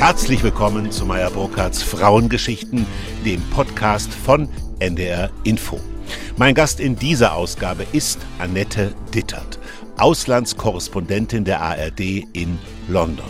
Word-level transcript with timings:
Herzlich 0.00 0.42
willkommen 0.42 0.90
zu 0.90 1.04
Meyer 1.04 1.30
Burkhardts 1.30 1.82
Frauengeschichten, 1.82 2.86
dem 3.22 3.42
Podcast 3.50 4.10
von 4.10 4.48
NDR 4.78 5.28
Info. 5.44 5.78
Mein 6.38 6.54
Gast 6.54 6.80
in 6.80 6.96
dieser 6.96 7.34
Ausgabe 7.34 7.84
ist 7.92 8.18
Annette 8.38 8.94
Dittert, 9.14 9.58
Auslandskorrespondentin 9.98 11.44
der 11.44 11.60
ARD 11.60 12.00
in 12.32 12.58
London. 12.88 13.28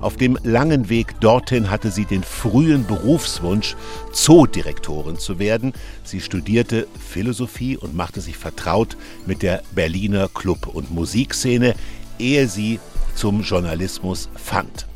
Auf 0.00 0.16
dem 0.16 0.36
langen 0.42 0.88
Weg 0.88 1.20
dorthin 1.20 1.70
hatte 1.70 1.92
sie 1.92 2.04
den 2.04 2.24
frühen 2.24 2.84
Berufswunsch, 2.84 3.76
Zoodirektorin 4.12 5.18
zu 5.18 5.38
werden. 5.38 5.72
Sie 6.02 6.20
studierte 6.20 6.88
Philosophie 6.98 7.76
und 7.76 7.94
machte 7.94 8.20
sich 8.20 8.36
vertraut 8.36 8.96
mit 9.24 9.42
der 9.42 9.62
Berliner 9.70 10.26
Club- 10.26 10.66
und 10.66 10.90
Musikszene, 10.90 11.76
ehe 12.18 12.48
sie 12.48 12.80
zum 13.14 13.42
Journalismus 13.42 14.28
fand. 14.34 14.87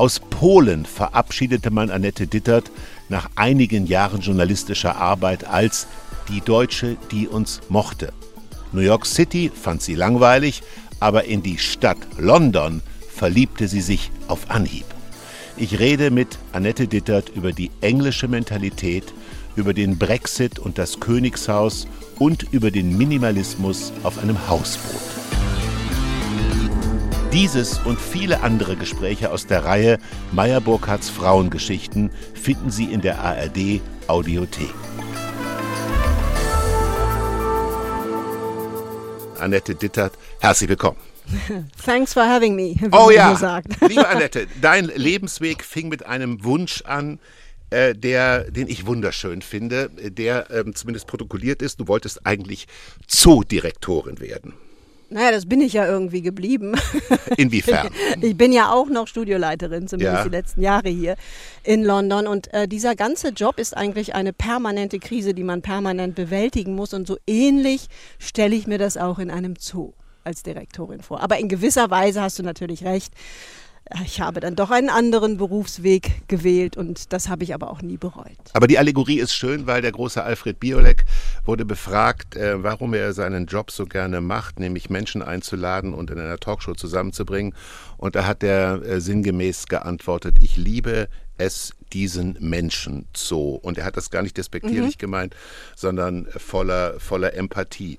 Aus 0.00 0.18
Polen 0.18 0.86
verabschiedete 0.86 1.70
man 1.70 1.90
Annette 1.90 2.26
Dittert 2.26 2.70
nach 3.10 3.28
einigen 3.34 3.86
Jahren 3.86 4.22
journalistischer 4.22 4.96
Arbeit 4.96 5.44
als 5.44 5.86
die 6.30 6.40
Deutsche, 6.40 6.96
die 7.10 7.28
uns 7.28 7.60
mochte. 7.68 8.14
New 8.72 8.80
York 8.80 9.04
City 9.04 9.52
fand 9.54 9.82
sie 9.82 9.94
langweilig, 9.94 10.62
aber 11.00 11.24
in 11.24 11.42
die 11.42 11.58
Stadt 11.58 11.98
London 12.16 12.80
verliebte 13.14 13.68
sie 13.68 13.82
sich 13.82 14.10
auf 14.26 14.50
Anhieb. 14.50 14.86
Ich 15.58 15.78
rede 15.78 16.10
mit 16.10 16.38
Annette 16.52 16.88
Dittert 16.88 17.28
über 17.28 17.52
die 17.52 17.70
englische 17.82 18.26
Mentalität, 18.26 19.04
über 19.54 19.74
den 19.74 19.98
Brexit 19.98 20.58
und 20.58 20.78
das 20.78 20.98
Königshaus 21.00 21.86
und 22.18 22.46
über 22.52 22.70
den 22.70 22.96
Minimalismus 22.96 23.92
auf 24.02 24.16
einem 24.16 24.48
Hausboot. 24.48 25.19
Dieses 27.32 27.78
und 27.78 28.00
viele 28.00 28.40
andere 28.40 28.74
Gespräche 28.74 29.30
aus 29.30 29.46
der 29.46 29.64
Reihe 29.64 30.00
Meyer 30.32 30.60
Burkhardts 30.60 31.10
Frauengeschichten 31.10 32.10
finden 32.34 32.72
Sie 32.72 32.86
in 32.86 33.02
der 33.02 33.20
ARD 33.20 33.80
Audiothek. 34.08 34.74
Annette 39.38 39.76
Dittert, 39.76 40.14
herzlich 40.40 40.70
willkommen. 40.70 40.96
Thanks 41.84 42.12
for 42.14 42.24
having 42.24 42.56
me. 42.56 42.74
Oh 42.90 43.10
ja, 43.10 43.30
liebe 43.88 44.08
Annette, 44.08 44.48
dein 44.60 44.86
Lebensweg 44.86 45.62
fing 45.62 45.88
mit 45.88 46.04
einem 46.04 46.42
Wunsch 46.42 46.82
an, 46.82 47.20
äh, 47.70 47.94
der, 47.94 48.50
den 48.50 48.66
ich 48.66 48.86
wunderschön 48.86 49.40
finde, 49.40 49.88
der 49.88 50.50
ähm, 50.50 50.74
zumindest 50.74 51.06
protokolliert 51.06 51.62
ist. 51.62 51.78
Du 51.78 51.86
wolltest 51.86 52.26
eigentlich 52.26 52.66
Zoodirektorin 53.06 54.18
werden. 54.18 54.54
Naja, 55.10 55.32
das 55.32 55.46
bin 55.46 55.60
ich 55.60 55.72
ja 55.72 55.86
irgendwie 55.86 56.22
geblieben. 56.22 56.74
Inwiefern? 57.36 57.88
Ich 58.20 58.36
bin 58.36 58.52
ja 58.52 58.72
auch 58.72 58.88
noch 58.88 59.08
Studioleiterin, 59.08 59.88
zumindest 59.88 60.18
ja. 60.18 60.24
die 60.24 60.30
letzten 60.30 60.62
Jahre 60.62 60.88
hier 60.88 61.16
in 61.64 61.82
London. 61.82 62.28
Und 62.28 62.52
äh, 62.54 62.68
dieser 62.68 62.94
ganze 62.94 63.30
Job 63.30 63.58
ist 63.58 63.76
eigentlich 63.76 64.14
eine 64.14 64.32
permanente 64.32 65.00
Krise, 65.00 65.34
die 65.34 65.42
man 65.42 65.62
permanent 65.62 66.14
bewältigen 66.14 66.76
muss. 66.76 66.94
Und 66.94 67.08
so 67.08 67.18
ähnlich 67.26 67.88
stelle 68.20 68.54
ich 68.54 68.68
mir 68.68 68.78
das 68.78 68.96
auch 68.96 69.18
in 69.18 69.32
einem 69.32 69.56
Zoo 69.58 69.92
als 70.22 70.44
Direktorin 70.44 71.02
vor. 71.02 71.20
Aber 71.20 71.38
in 71.38 71.48
gewisser 71.48 71.90
Weise 71.90 72.22
hast 72.22 72.38
du 72.38 72.44
natürlich 72.44 72.84
recht. 72.84 73.12
Ich 74.04 74.20
habe 74.20 74.40
dann 74.40 74.54
doch 74.54 74.70
einen 74.70 74.88
anderen 74.88 75.36
Berufsweg 75.36 76.28
gewählt 76.28 76.76
und 76.76 77.12
das 77.12 77.28
habe 77.28 77.42
ich 77.42 77.54
aber 77.54 77.70
auch 77.70 77.82
nie 77.82 77.96
bereut. 77.96 78.36
Aber 78.52 78.68
die 78.68 78.78
Allegorie 78.78 79.18
ist 79.18 79.34
schön, 79.34 79.66
weil 79.66 79.82
der 79.82 79.90
große 79.90 80.22
Alfred 80.22 80.60
Biolek 80.60 81.04
wurde 81.44 81.64
befragt, 81.64 82.36
äh, 82.36 82.62
warum 82.62 82.94
er 82.94 83.12
seinen 83.12 83.46
Job 83.46 83.70
so 83.70 83.86
gerne 83.86 84.20
macht, 84.20 84.60
nämlich 84.60 84.90
Menschen 84.90 85.22
einzuladen 85.22 85.92
und 85.92 86.10
in 86.10 86.20
einer 86.20 86.38
Talkshow 86.38 86.74
zusammenzubringen. 86.74 87.54
Und 87.96 88.14
da 88.14 88.26
hat 88.26 88.44
er 88.44 88.82
äh, 88.82 89.00
sinngemäß 89.00 89.66
geantwortet, 89.66 90.36
ich 90.40 90.56
liebe 90.56 91.08
es, 91.40 91.72
diesen 91.92 92.36
Menschen 92.38 93.06
so. 93.16 93.54
Und 93.54 93.78
er 93.78 93.84
hat 93.84 93.96
das 93.96 94.10
gar 94.10 94.22
nicht 94.22 94.36
despektierlich 94.36 94.96
mhm. 94.96 95.00
gemeint, 95.00 95.36
sondern 95.74 96.26
voller, 96.36 97.00
voller 97.00 97.34
Empathie. 97.34 97.98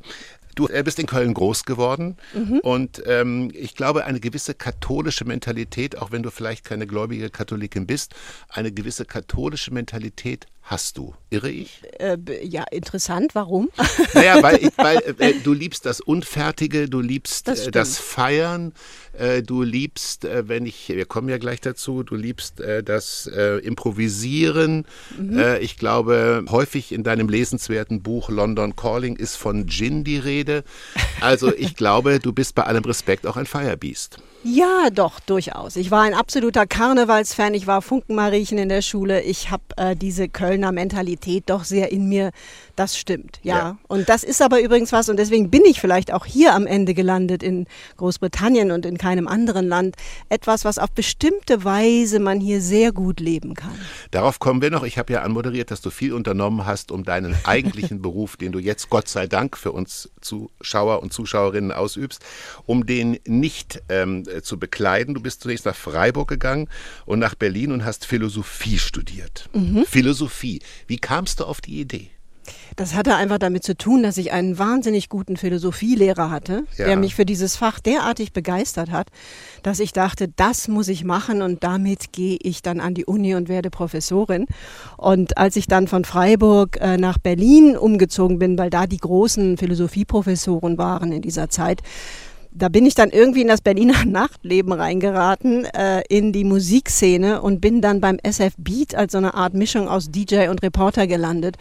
Du 0.56 0.68
äh, 0.68 0.84
bist 0.84 1.00
in 1.00 1.08
Köln 1.08 1.34
groß 1.34 1.66
geworden 1.66 2.18
mhm. 2.34 2.60
und 2.60 3.02
ähm, 3.06 3.52
ich 3.54 3.76
glaube, 3.76 4.06
eine 4.06 4.20
gewisse 4.20 4.54
katholische 4.54 5.26
Mentalität, 5.26 5.98
auch 5.98 6.12
wenn 6.12 6.24
du 6.24 6.32
vielleicht 6.32 6.66
keine 6.66 6.88
gläubige 6.88 7.30
Katholikin 7.30 7.88
bist, 7.88 8.16
eine 8.50 8.72
gewisse 8.72 9.06
katholische 9.06 9.74
Mentalität 9.74 10.48
hast 10.62 10.98
du. 10.98 11.14
Irre 11.30 11.50
ich? 11.50 11.82
Äh, 12.00 12.18
ja, 12.44 12.64
interessant. 12.72 13.36
Warum? 13.36 13.70
Naja, 14.14 14.42
weil, 14.44 14.58
ich, 14.58 14.78
weil 14.78 14.98
äh, 15.20 15.34
du 15.44 15.54
liebst 15.54 15.86
das 15.86 16.02
Unfertige, 16.02 16.90
du 16.90 17.00
liebst 17.00 17.48
das, 17.48 17.68
äh, 17.68 17.72
das 17.72 17.98
Feiern, 17.98 18.74
äh, 19.14 19.42
du 19.42 19.64
liebst, 19.64 20.26
äh, 20.26 20.48
wenn 20.48 20.66
ich, 20.66 20.90
wir 20.90 21.06
kommen 21.06 21.30
ja 21.30 21.38
gleich 21.38 21.62
dazu, 21.62 22.04
du 22.04 22.16
liebst 22.16 22.62
das 22.86 23.28
Improvisieren. 23.28 24.86
Mhm. 25.18 25.42
ich 25.62 25.78
glaube, 25.78 26.46
häufig 26.50 26.92
in 26.92 27.04
deinem 27.04 27.30
lesenswerten 27.30 28.02
Buch 28.02 28.30
London 28.30 28.76
Calling 28.76 29.16
ist 29.16 29.36
von 29.36 29.68
Gin 29.68 30.04
die 30.04 30.18
Rede. 30.18 30.64
Also 31.22 31.54
ich 31.54 31.76
glaube, 31.82 32.20
du 32.20 32.34
bist 32.34 32.56
bei 32.56 32.64
allem 32.64 32.84
Respekt 32.84 33.26
auch 33.26 33.38
ein 33.38 33.46
Firebeast. 33.46 34.20
Ja, 34.44 34.90
doch, 34.91 35.19
durchaus. 35.19 35.75
Ich 35.75 35.91
war 35.91 36.02
ein 36.02 36.16
absoluter 36.16 36.66
Karnevalsfan. 36.66 37.53
Ich 37.53 37.68
war 37.68 37.84
Funkenmariechen 37.84 38.57
in 38.57 38.69
der 38.69 38.81
Schule. 38.81 39.22
Ich 39.22 39.52
habe 39.52 39.63
äh, 39.78 39.96
diese 39.96 40.29
Kölner 40.29 40.72
Mentalität 40.72 41.44
doch 41.46 41.63
sehr 41.63 41.91
in 41.91 42.09
mir. 42.09 42.31
Das 42.81 42.97
stimmt, 42.97 43.40
ja. 43.44 43.58
ja. 43.58 43.78
Und 43.88 44.09
das 44.09 44.24
ist 44.24 44.42
aber 44.42 44.59
übrigens 44.59 44.92
was, 44.92 45.08
und 45.08 45.18
deswegen 45.18 45.52
bin 45.52 45.62
ich 45.66 45.80
vielleicht 45.80 46.12
auch 46.12 46.25
hier 46.25 46.56
am 46.56 46.66
Ende 46.66 46.96
gelandet 46.96 47.44
in 47.44 47.68
Großbritannien 47.97 48.72
und 48.72 48.88
in 48.88 48.97
keinem 48.97 49.28
anderen 49.28 49.68
Land. 49.68 49.97
Etwas, 50.30 50.66
was 50.66 50.80
auf 50.80 50.90
bestimmte 50.90 51.64
Weise 51.64 52.20
man 52.20 52.40
hier 52.40 52.59
sehr 52.59 52.91
gut 52.91 53.20
leben 53.20 53.53
kann. 53.53 53.80
Darauf 54.09 54.40
kommen 54.40 54.64
wir 54.64 54.72
noch. 54.72 54.81
Ich 54.81 54.97
habe 54.97 55.14
ja 55.14 55.22
anmoderiert, 55.22 55.70
dass 55.70 55.81
du 55.81 55.91
viel 55.91 56.12
unternommen 56.12 56.66
hast, 56.66 56.91
um 56.91 57.03
deinen 57.03 57.36
eigentlichen 57.44 58.02
Beruf, 58.02 58.36
den 58.36 58.52
du 58.52 58.58
jetzt 58.58 58.90
Gott 58.90 59.08
sei 59.08 59.28
Dank 59.28 59.58
für 59.58 59.74
uns 59.74 60.09
Zuschauer 60.20 61.03
und 61.03 61.14
Zuschauerinnen 61.14 61.72
ausübst, 61.72 62.25
um 62.66 62.88
den 62.88 63.20
nicht 63.28 63.84
ähm, 63.90 64.24
äh, 64.28 64.41
zu 64.41 64.58
bekleiden. 64.58 65.14
Du 65.14 65.22
bist 65.22 65.41
zunächst 65.41 65.68
nach 65.68 65.75
Freiburg 65.75 66.30
gegangen 66.30 66.68
und 67.06 67.20
nach 67.20 67.36
Berlin 67.36 67.74
und 67.74 67.86
hast 67.86 68.08
Philosophie 68.08 68.80
studiert. 68.80 69.52
Mhm. 69.53 69.86
Philosophie. 69.86 70.64
Wie 70.88 70.97
kamst 70.97 71.41
du 71.41 71.46
auf 71.46 71.62
die 71.62 71.80
Idee? 71.80 72.09
Das 72.76 72.96
hatte 72.96 73.16
einfach 73.16 73.38
damit 73.38 73.64
zu 73.64 73.76
tun, 73.76 74.04
dass 74.04 74.18
ich 74.18 74.32
einen 74.32 74.58
wahnsinnig 74.58 75.10
guten 75.10 75.38
Philosophielehrer 75.38 76.30
hatte, 76.30 76.64
ja. 76.78 76.86
der 76.86 76.98
mich 76.98 77.16
für 77.16 77.26
dieses 77.26 77.56
Fach 77.56 77.80
derartig 77.80 78.34
begeistert 78.34 78.92
hat, 78.92 79.08
dass 79.64 79.80
ich 79.80 79.94
dachte, 79.94 80.30
das 80.36 80.68
muss 80.68 80.88
ich 80.88 81.04
machen 81.04 81.42
und 81.42 81.64
damit 81.64 82.14
gehe 82.14 82.38
ich 82.42 82.62
dann 82.62 82.80
an 82.80 82.94
die 82.94 83.06
Uni 83.06 83.36
und 83.36 83.50
werde 83.50 83.70
Professorin. 83.70 84.46
Und 84.98 85.38
als 85.38 85.56
ich 85.56 85.68
dann 85.68 85.88
von 85.88 86.06
Freiburg 86.06 86.78
äh, 86.82 86.98
nach 86.98 87.18
Berlin 87.18 87.78
umgezogen 87.78 88.40
bin, 88.40 88.58
weil 88.58 88.70
da 88.70 88.88
die 88.88 88.98
großen 88.98 89.58
Philosophieprofessoren 89.58 90.78
waren 90.78 91.12
in 91.12 91.22
dieser 91.22 91.50
Zeit, 91.50 91.82
da 92.54 92.68
bin 92.68 92.86
ich 92.86 92.96
dann 92.96 93.10
irgendwie 93.10 93.42
in 93.42 93.48
das 93.48 93.62
Berliner 93.62 93.96
Nachtleben 94.06 94.74
reingeraten, 94.74 95.66
äh, 95.66 96.02
in 96.10 96.34
die 96.34 96.44
Musikszene 96.44 97.42
und 97.42 97.62
bin 97.62 97.82
dann 97.82 98.02
beim 98.02 98.20
SF 98.22 98.54
Beat 98.58 98.96
als 98.96 99.14
so 99.14 99.18
eine 99.18 99.34
Art 99.34 99.54
Mischung 99.54 99.88
aus 99.88 100.12
DJ 100.12 100.50
und 100.50 100.62
Reporter 100.62 101.08
gelandet. 101.08 101.58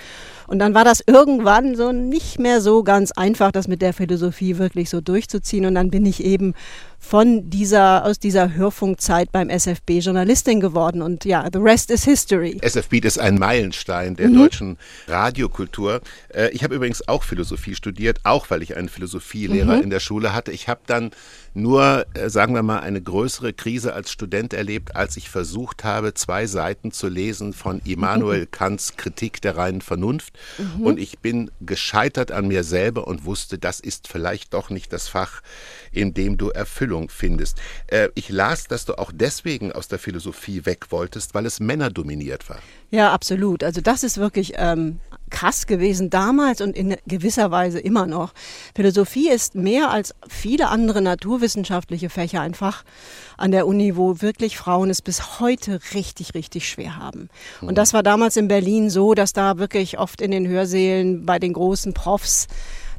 Und 0.50 0.58
dann 0.58 0.74
war 0.74 0.84
das 0.84 1.00
irgendwann 1.06 1.76
so 1.76 1.92
nicht 1.92 2.40
mehr 2.40 2.60
so 2.60 2.82
ganz 2.82 3.12
einfach, 3.12 3.52
das 3.52 3.68
mit 3.68 3.80
der 3.80 3.94
Philosophie 3.94 4.58
wirklich 4.58 4.90
so 4.90 5.00
durchzuziehen. 5.00 5.64
Und 5.64 5.76
dann 5.76 5.90
bin 5.90 6.04
ich 6.04 6.24
eben 6.24 6.54
von 6.98 7.48
dieser, 7.48 8.04
aus 8.04 8.18
dieser 8.18 8.52
Hörfunkzeit 8.52 9.30
beim 9.30 9.48
SFB 9.48 10.00
Journalistin 10.00 10.58
geworden. 10.58 11.02
Und 11.02 11.24
ja, 11.24 11.48
the 11.52 11.60
rest 11.60 11.92
is 11.92 12.02
history. 12.02 12.58
SFB 12.62 12.94
ist 12.94 13.20
ein 13.20 13.38
Meilenstein 13.38 14.16
der 14.16 14.28
mhm. 14.28 14.38
deutschen 14.38 14.78
Radiokultur. 15.06 16.00
Äh, 16.34 16.48
ich 16.50 16.64
habe 16.64 16.74
übrigens 16.74 17.06
auch 17.06 17.22
Philosophie 17.22 17.76
studiert, 17.76 18.18
auch 18.24 18.50
weil 18.50 18.62
ich 18.62 18.76
einen 18.76 18.88
Philosophielehrer 18.88 19.76
mhm. 19.76 19.82
in 19.84 19.90
der 19.90 20.00
Schule 20.00 20.34
hatte. 20.34 20.50
Ich 20.50 20.66
habe 20.66 20.80
dann 20.88 21.12
nur, 21.54 22.06
äh, 22.14 22.30
sagen 22.30 22.54
wir 22.54 22.62
mal, 22.62 22.80
eine 22.80 23.00
größere 23.00 23.52
Krise 23.52 23.92
als 23.92 24.10
Student 24.10 24.54
erlebt, 24.54 24.94
als 24.94 25.16
ich 25.16 25.30
versucht 25.30 25.84
habe, 25.84 26.14
zwei 26.14 26.46
Seiten 26.46 26.92
zu 26.92 27.08
lesen 27.08 27.52
von 27.52 27.80
Immanuel 27.84 28.46
Kants 28.50 28.96
Kritik 28.96 29.40
der 29.40 29.56
reinen 29.56 29.80
Vernunft. 29.80 30.38
Mhm. 30.58 30.86
Und 30.86 30.98
ich 30.98 31.18
bin 31.18 31.50
gescheitert 31.60 32.32
an 32.32 32.48
mir 32.48 32.64
selber 32.64 33.06
und 33.06 33.24
wusste, 33.24 33.58
das 33.58 33.80
ist 33.80 34.08
vielleicht 34.08 34.54
doch 34.54 34.70
nicht 34.70 34.92
das 34.92 35.08
Fach, 35.08 35.42
in 35.92 36.14
dem 36.14 36.36
du 36.36 36.50
Erfüllung 36.50 37.08
findest. 37.08 37.58
Äh, 37.88 38.08
ich 38.14 38.28
las, 38.28 38.64
dass 38.64 38.84
du 38.84 38.98
auch 38.98 39.12
deswegen 39.12 39.72
aus 39.72 39.88
der 39.88 39.98
Philosophie 39.98 40.66
weg 40.66 40.86
wolltest, 40.90 41.34
weil 41.34 41.46
es 41.46 41.60
männerdominiert 41.60 42.48
war. 42.48 42.58
Ja, 42.90 43.12
absolut. 43.12 43.62
Also 43.62 43.80
das 43.80 44.02
ist 44.02 44.18
wirklich 44.18 44.54
ähm, 44.56 44.98
krass 45.30 45.66
gewesen 45.66 46.10
damals 46.10 46.60
und 46.60 46.76
in 46.76 46.96
gewisser 47.06 47.50
Weise 47.50 47.78
immer 47.78 48.06
noch. 48.06 48.32
Philosophie 48.74 49.30
ist 49.30 49.54
mehr 49.54 49.90
als 49.90 50.14
viele 50.28 50.68
andere 50.68 51.00
naturwissenschaftliche 51.00 52.10
Fächer 52.10 52.40
ein 52.40 52.54
Fach 52.54 52.84
an 53.36 53.52
der 53.52 53.66
Uni, 53.66 53.96
wo 53.96 54.20
wirklich 54.20 54.58
Frauen 54.58 54.90
es 54.90 55.02
bis 55.02 55.40
heute 55.40 55.80
richtig, 55.94 56.34
richtig 56.34 56.68
schwer 56.68 56.96
haben. 56.96 57.28
Und 57.60 57.78
das 57.78 57.94
war 57.94 58.02
damals 58.02 58.36
in 58.36 58.48
Berlin 58.48 58.90
so, 58.90 59.14
dass 59.14 59.32
da 59.32 59.58
wirklich 59.58 59.98
oft 59.98 60.20
in 60.20 60.32
den 60.32 60.46
Hörsälen 60.48 61.24
bei 61.24 61.38
den 61.38 61.52
großen 61.52 61.94
Profs 61.94 62.48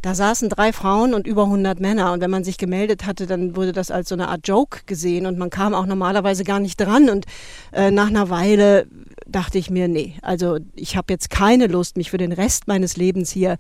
Da 0.01 0.15
saßen 0.15 0.49
drei 0.49 0.73
Frauen 0.73 1.13
und 1.13 1.27
über 1.27 1.43
100 1.43 1.79
Männer. 1.79 2.11
Und 2.13 2.21
wenn 2.21 2.31
man 2.31 2.43
sich 2.43 2.57
gemeldet 2.57 3.05
hatte, 3.05 3.27
dann 3.27 3.55
wurde 3.55 3.71
das 3.71 3.91
als 3.91 4.09
so 4.09 4.15
eine 4.15 4.29
Art 4.29 4.47
Joke 4.47 4.79
gesehen 4.85 5.25
und 5.25 5.37
man 5.37 5.49
kam 5.49 5.73
auch 5.73 5.85
normalerweise 5.85 6.43
gar 6.43 6.59
nicht 6.59 6.79
dran. 6.79 7.09
Und 7.09 7.25
äh, 7.71 7.91
nach 7.91 8.07
einer 8.07 8.29
Weile 8.29 8.87
dachte 9.31 9.57
ich 9.57 9.69
mir, 9.69 9.87
nee, 9.87 10.15
also 10.21 10.57
ich 10.75 10.95
habe 10.95 11.13
jetzt 11.13 11.29
keine 11.29 11.67
Lust, 11.67 11.97
mich 11.97 12.11
für 12.11 12.17
den 12.17 12.31
Rest 12.31 12.67
meines 12.67 12.97
Lebens 12.97 13.31
hier 13.31 13.57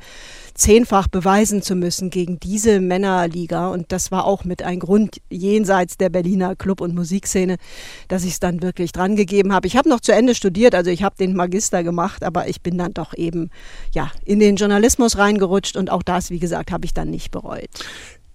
zehnfach 0.53 1.07
beweisen 1.07 1.61
zu 1.61 1.75
müssen 1.75 2.09
gegen 2.09 2.39
diese 2.39 2.79
Männerliga. 2.79 3.69
Und 3.69 3.91
das 3.91 4.11
war 4.11 4.25
auch 4.25 4.43
mit 4.43 4.63
ein 4.63 4.79
Grund 4.79 5.21
jenseits 5.29 5.97
der 5.97 6.09
Berliner 6.09 6.55
Club- 6.55 6.81
und 6.81 6.93
Musikszene, 6.93 7.57
dass 8.07 8.23
ich 8.23 8.33
es 8.33 8.39
dann 8.39 8.61
wirklich 8.61 8.91
dran 8.91 9.15
gegeben 9.15 9.53
habe. 9.53 9.67
Ich 9.67 9.77
habe 9.77 9.89
noch 9.89 10.01
zu 10.01 10.13
Ende 10.13 10.35
studiert, 10.35 10.75
also 10.75 10.91
ich 10.91 11.03
habe 11.03 11.15
den 11.17 11.35
Magister 11.35 11.83
gemacht, 11.83 12.23
aber 12.23 12.47
ich 12.47 12.61
bin 12.61 12.77
dann 12.77 12.93
doch 12.93 13.13
eben 13.15 13.49
ja 13.93 14.11
in 14.25 14.39
den 14.39 14.55
Journalismus 14.55 15.17
reingerutscht 15.17 15.77
und 15.77 15.89
auch 15.89 16.03
das, 16.03 16.29
wie 16.29 16.39
gesagt, 16.39 16.71
habe 16.71 16.85
ich 16.85 16.93
dann 16.93 17.09
nicht 17.09 17.31
bereut. 17.31 17.69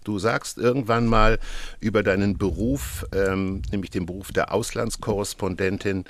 Du 0.07 0.21
sagst 0.21 0.57
irgendwann 0.57 1.09
mal 1.09 1.41
über 1.81 2.05
deinen 2.05 2.39
Beruf, 2.39 3.05
ähm, 3.13 3.63
nämlich 3.73 3.91
den 3.91 4.07
Beruf 4.07 4.31
der 4.31 4.55
Auslandskorrespondentin, 4.55 6.05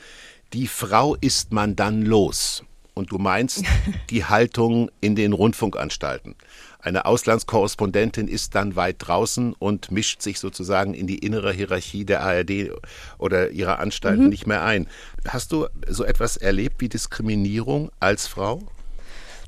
die 0.52 0.66
Frau 0.66 1.16
ist 1.20 1.52
man 1.52 1.76
dann 1.76 2.02
los. 2.02 2.62
Und 2.94 3.12
du 3.12 3.18
meinst 3.18 3.64
die 4.10 4.24
Haltung 4.24 4.90
in 5.00 5.16
den 5.16 5.32
Rundfunkanstalten. 5.32 6.34
Eine 6.78 7.04
Auslandskorrespondentin 7.04 8.28
ist 8.28 8.54
dann 8.54 8.76
weit 8.76 8.96
draußen 9.00 9.54
und 9.54 9.90
mischt 9.90 10.22
sich 10.22 10.38
sozusagen 10.38 10.94
in 10.94 11.06
die 11.06 11.18
innere 11.18 11.52
Hierarchie 11.52 12.04
der 12.04 12.22
ARD 12.22 12.70
oder 13.18 13.50
ihrer 13.50 13.80
Anstalten 13.80 14.24
mhm. 14.24 14.28
nicht 14.30 14.46
mehr 14.46 14.62
ein. 14.62 14.86
Hast 15.26 15.50
du 15.50 15.66
so 15.88 16.04
etwas 16.04 16.36
erlebt 16.36 16.80
wie 16.80 16.88
Diskriminierung 16.88 17.90
als 17.98 18.28
Frau? 18.28 18.62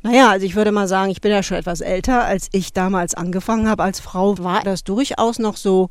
Naja, 0.02 0.30
also 0.30 0.46
ich 0.46 0.54
würde 0.54 0.70
mal 0.70 0.86
sagen, 0.86 1.10
ich 1.10 1.20
bin 1.20 1.32
ja 1.32 1.42
schon 1.42 1.56
etwas 1.56 1.80
älter. 1.80 2.24
Als 2.24 2.48
ich 2.52 2.72
damals 2.72 3.14
angefangen 3.14 3.68
habe 3.68 3.82
als 3.82 3.98
Frau, 3.98 4.38
war 4.38 4.62
das 4.62 4.84
durchaus 4.84 5.40
noch 5.40 5.56
so, 5.56 5.88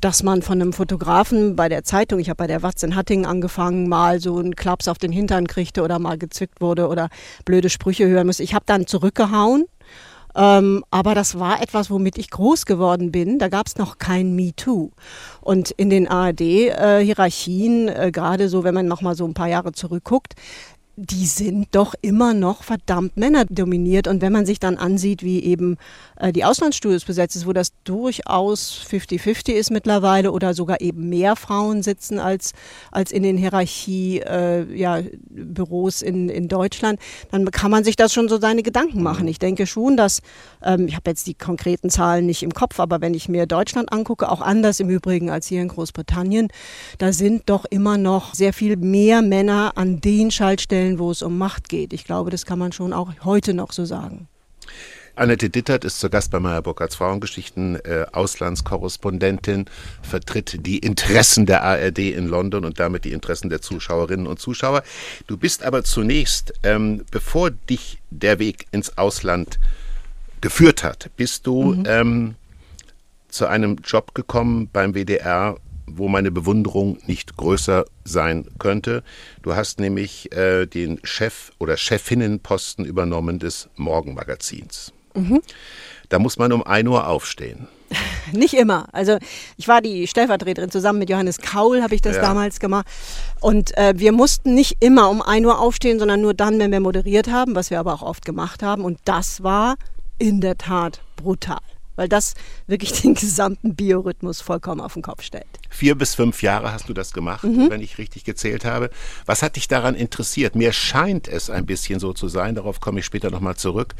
dass 0.00 0.22
man 0.22 0.40
von 0.40 0.60
einem 0.60 0.72
Fotografen 0.72 1.56
bei 1.56 1.68
der 1.68 1.84
Zeitung, 1.84 2.20
ich 2.20 2.30
habe 2.30 2.38
bei 2.38 2.46
der 2.46 2.62
Watz 2.62 2.82
in 2.82 2.96
Hattingen 2.96 3.26
angefangen, 3.26 3.86
mal 3.86 4.18
so 4.18 4.38
einen 4.38 4.56
Klaps 4.56 4.88
auf 4.88 4.96
den 4.96 5.12
Hintern 5.12 5.46
kriegte 5.46 5.82
oder 5.82 5.98
mal 5.98 6.16
gezwickt 6.16 6.62
wurde 6.62 6.88
oder 6.88 7.10
blöde 7.44 7.68
Sprüche 7.68 8.08
hören 8.08 8.26
musste. 8.26 8.42
Ich 8.42 8.54
habe 8.54 8.64
dann 8.66 8.86
zurückgehauen. 8.86 9.66
Ähm, 10.34 10.84
aber 10.90 11.14
das 11.14 11.38
war 11.38 11.60
etwas, 11.60 11.90
womit 11.90 12.16
ich 12.16 12.30
groß 12.30 12.64
geworden 12.64 13.10
bin. 13.10 13.38
Da 13.38 13.48
gab 13.48 13.66
es 13.66 13.76
noch 13.76 13.98
kein 13.98 14.34
MeToo. 14.36 14.92
Und 15.40 15.72
in 15.72 15.90
den 15.90 16.08
ARD-Hierarchien, 16.08 17.88
äh, 17.88 18.06
äh, 18.06 18.10
gerade 18.12 18.48
so, 18.48 18.64
wenn 18.64 18.74
man 18.74 18.86
noch 18.86 19.02
mal 19.02 19.16
so 19.16 19.26
ein 19.26 19.34
paar 19.34 19.48
Jahre 19.48 19.72
zurückguckt, 19.72 20.34
die 20.96 21.26
sind 21.26 21.68
doch 21.72 21.94
immer 22.02 22.34
noch 22.34 22.62
verdammt 22.62 23.16
männerdominiert. 23.16 24.06
Und 24.06 24.20
wenn 24.20 24.32
man 24.32 24.44
sich 24.44 24.58
dann 24.58 24.76
ansieht, 24.76 25.22
wie 25.22 25.42
eben 25.42 25.78
äh, 26.16 26.32
die 26.32 26.44
Auslandsstudios 26.44 27.04
besetzt 27.04 27.36
ist, 27.36 27.46
wo 27.46 27.52
das 27.52 27.72
durchaus 27.84 28.84
50-50 28.90 29.52
ist 29.52 29.70
mittlerweile 29.70 30.32
oder 30.32 30.52
sogar 30.52 30.80
eben 30.80 31.08
mehr 31.08 31.36
Frauen 31.36 31.82
sitzen 31.82 32.18
als, 32.18 32.52
als 32.90 33.12
in 33.12 33.22
den 33.22 33.36
Hierarchie-Büros 33.36 34.22
äh, 34.72 34.76
ja, 34.76 36.08
in, 36.08 36.28
in 36.28 36.48
Deutschland, 36.48 37.00
dann 37.30 37.50
kann 37.50 37.70
man 37.70 37.84
sich 37.84 37.96
das 37.96 38.12
schon 38.12 38.28
so 38.28 38.38
seine 38.38 38.62
Gedanken 38.62 39.02
machen. 39.02 39.28
Ich 39.28 39.38
denke 39.38 39.66
schon, 39.66 39.96
dass, 39.96 40.20
ähm, 40.62 40.86
ich 40.86 40.96
habe 40.96 41.08
jetzt 41.08 41.26
die 41.26 41.34
konkreten 41.34 41.88
Zahlen 41.88 42.26
nicht 42.26 42.42
im 42.42 42.52
Kopf, 42.52 42.80
aber 42.80 43.00
wenn 43.00 43.14
ich 43.14 43.28
mir 43.28 43.46
Deutschland 43.46 43.92
angucke, 43.92 44.30
auch 44.30 44.42
anders 44.42 44.80
im 44.80 44.90
Übrigen 44.90 45.30
als 45.30 45.46
hier 45.46 45.62
in 45.62 45.68
Großbritannien, 45.68 46.48
da 46.98 47.12
sind 47.12 47.48
doch 47.48 47.64
immer 47.64 47.96
noch 47.96 48.34
sehr 48.34 48.52
viel 48.52 48.76
mehr 48.76 49.22
Männer 49.22 49.72
an 49.76 50.00
den 50.00 50.30
Schaltstellen, 50.30 50.79
Fällen, 50.80 50.98
wo 50.98 51.10
es 51.10 51.20
um 51.20 51.36
Macht 51.36 51.68
geht. 51.68 51.92
Ich 51.92 52.04
glaube, 52.04 52.30
das 52.30 52.46
kann 52.46 52.58
man 52.58 52.72
schon 52.72 52.94
auch 52.94 53.12
heute 53.22 53.52
noch 53.52 53.72
so 53.72 53.84
sagen. 53.84 54.28
Annette 55.14 55.50
Dittert 55.50 55.84
ist 55.84 56.00
zu 56.00 56.08
Gast 56.08 56.30
bei 56.30 56.40
Meyer 56.40 56.62
Burkhardts 56.62 56.94
Frauengeschichten, 56.94 57.76
äh, 57.84 58.06
Auslandskorrespondentin, 58.12 59.66
vertritt 60.00 60.64
die 60.64 60.78
Interessen 60.78 61.44
der 61.44 61.62
ARD 61.64 61.98
in 61.98 62.28
London 62.28 62.64
und 62.64 62.80
damit 62.80 63.04
die 63.04 63.12
Interessen 63.12 63.50
der 63.50 63.60
Zuschauerinnen 63.60 64.26
und 64.26 64.40
Zuschauer. 64.40 64.82
Du 65.26 65.36
bist 65.36 65.62
aber 65.62 65.84
zunächst, 65.84 66.54
ähm, 66.62 67.04
bevor 67.10 67.50
dich 67.50 67.98
der 68.10 68.38
Weg 68.38 68.64
ins 68.72 68.96
Ausland 68.96 69.58
geführt 70.40 70.82
hat, 70.82 71.10
bist 71.16 71.46
du 71.46 71.74
mhm. 71.74 71.84
ähm, 71.86 72.34
zu 73.28 73.46
einem 73.46 73.76
Job 73.84 74.14
gekommen 74.14 74.70
beim 74.72 74.94
WDR, 74.94 75.58
wo 75.96 76.08
meine 76.08 76.30
Bewunderung 76.30 76.98
nicht 77.06 77.36
größer 77.36 77.84
sein 78.04 78.46
könnte. 78.58 79.02
Du 79.42 79.54
hast 79.54 79.80
nämlich 79.80 80.32
äh, 80.32 80.66
den 80.66 81.00
Chef- 81.04 81.52
oder 81.58 81.76
Chefinnenposten 81.76 82.84
übernommen 82.84 83.38
des 83.38 83.68
Morgenmagazins. 83.76 84.92
Mhm. 85.14 85.40
Da 86.08 86.18
muss 86.18 86.38
man 86.38 86.52
um 86.52 86.62
1 86.62 86.88
Uhr 86.88 87.06
aufstehen. 87.06 87.68
Nicht 88.32 88.54
immer. 88.54 88.88
Also 88.92 89.18
ich 89.56 89.68
war 89.68 89.80
die 89.80 90.06
Stellvertreterin 90.06 90.70
zusammen 90.70 90.98
mit 90.98 91.10
Johannes 91.10 91.38
Kaul, 91.38 91.82
habe 91.82 91.94
ich 91.94 92.02
das 92.02 92.16
ja. 92.16 92.22
damals 92.22 92.60
gemacht. 92.60 92.86
Und 93.40 93.76
äh, 93.76 93.94
wir 93.96 94.12
mussten 94.12 94.54
nicht 94.54 94.76
immer 94.80 95.10
um 95.10 95.22
1 95.22 95.46
Uhr 95.46 95.58
aufstehen, 95.58 95.98
sondern 95.98 96.20
nur 96.20 96.34
dann, 96.34 96.58
wenn 96.58 96.70
wir 96.70 96.80
moderiert 96.80 97.30
haben, 97.30 97.54
was 97.54 97.70
wir 97.70 97.80
aber 97.80 97.94
auch 97.94 98.02
oft 98.02 98.24
gemacht 98.24 98.62
haben. 98.62 98.84
Und 98.84 98.98
das 99.04 99.42
war 99.42 99.76
in 100.18 100.40
der 100.40 100.58
Tat 100.58 101.00
brutal 101.16 101.58
weil 102.00 102.08
das 102.08 102.32
wirklich 102.66 102.92
den 103.02 103.12
gesamten 103.14 103.74
Biorhythmus 103.74 104.40
vollkommen 104.40 104.80
auf 104.80 104.94
den 104.94 105.02
Kopf 105.02 105.22
stellt. 105.22 105.44
Vier 105.68 105.94
bis 105.96 106.14
fünf 106.14 106.42
Jahre 106.42 106.72
hast 106.72 106.88
du 106.88 106.94
das 106.94 107.12
gemacht, 107.12 107.44
mhm. 107.44 107.68
wenn 107.68 107.82
ich 107.82 107.98
richtig 107.98 108.24
gezählt 108.24 108.64
habe. 108.64 108.88
Was 109.26 109.42
hat 109.42 109.56
dich 109.56 109.68
daran 109.68 109.94
interessiert? 109.94 110.56
Mir 110.56 110.72
scheint 110.72 111.28
es 111.28 111.50
ein 111.50 111.66
bisschen 111.66 112.00
so 112.00 112.14
zu 112.14 112.28
sein, 112.28 112.54
darauf 112.54 112.80
komme 112.80 113.00
ich 113.00 113.04
später 113.04 113.30
nochmal 113.30 113.56
zurück, 113.56 113.94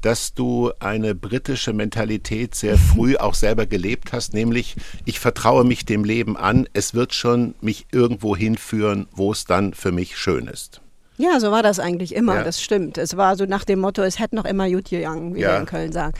dass 0.00 0.32
du 0.32 0.70
eine 0.78 1.16
britische 1.16 1.72
Mentalität 1.72 2.54
sehr 2.54 2.78
früh 2.94 3.16
auch 3.16 3.34
selber 3.34 3.66
gelebt 3.66 4.12
hast, 4.12 4.32
nämlich 4.32 4.76
ich 5.04 5.18
vertraue 5.18 5.64
mich 5.64 5.84
dem 5.84 6.04
Leben 6.04 6.36
an, 6.36 6.68
es 6.72 6.94
wird 6.94 7.14
schon 7.14 7.56
mich 7.60 7.88
irgendwo 7.90 8.36
hinführen, 8.36 9.08
wo 9.10 9.32
es 9.32 9.44
dann 9.44 9.74
für 9.74 9.90
mich 9.90 10.16
schön 10.16 10.46
ist. 10.46 10.82
Ja, 11.20 11.38
so 11.38 11.50
war 11.50 11.62
das 11.62 11.78
eigentlich 11.78 12.14
immer, 12.14 12.36
ja. 12.36 12.44
das 12.44 12.62
stimmt. 12.62 12.96
Es 12.96 13.14
war 13.14 13.36
so 13.36 13.44
nach 13.44 13.64
dem 13.64 13.80
Motto, 13.80 14.02
es 14.02 14.18
hätte 14.18 14.36
noch 14.36 14.46
immer 14.46 14.70
gut 14.70 14.88
gegangen, 14.88 15.34
wie 15.34 15.40
ja. 15.40 15.52
wir 15.52 15.60
in 15.60 15.66
Köln 15.66 15.92
sagen. 15.92 16.14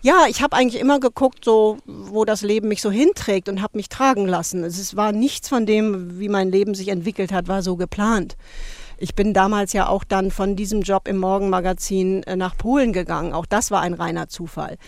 Ja, 0.00 0.24
ich 0.28 0.40
habe 0.40 0.56
eigentlich 0.56 0.80
immer 0.80 0.98
geguckt, 0.98 1.44
so, 1.44 1.76
wo 1.84 2.24
das 2.24 2.40
Leben 2.40 2.68
mich 2.68 2.80
so 2.80 2.90
hinträgt 2.90 3.50
und 3.50 3.60
habe 3.60 3.76
mich 3.76 3.90
tragen 3.90 4.26
lassen. 4.26 4.64
Es 4.64 4.96
war 4.96 5.12
nichts 5.12 5.50
von 5.50 5.66
dem, 5.66 6.18
wie 6.18 6.30
mein 6.30 6.50
Leben 6.50 6.74
sich 6.74 6.88
entwickelt 6.88 7.32
hat, 7.32 7.48
war 7.48 7.62
so 7.62 7.76
geplant. 7.76 8.36
Ich 8.98 9.14
bin 9.14 9.34
damals 9.34 9.74
ja 9.74 9.88
auch 9.88 10.04
dann 10.04 10.30
von 10.30 10.56
diesem 10.56 10.80
Job 10.80 11.06
im 11.06 11.18
Morgenmagazin 11.18 12.22
äh, 12.22 12.34
nach 12.34 12.56
Polen 12.56 12.94
gegangen. 12.94 13.34
Auch 13.34 13.44
das 13.44 13.70
war 13.70 13.82
ein 13.82 13.92
reiner 13.92 14.28
Zufall, 14.28 14.78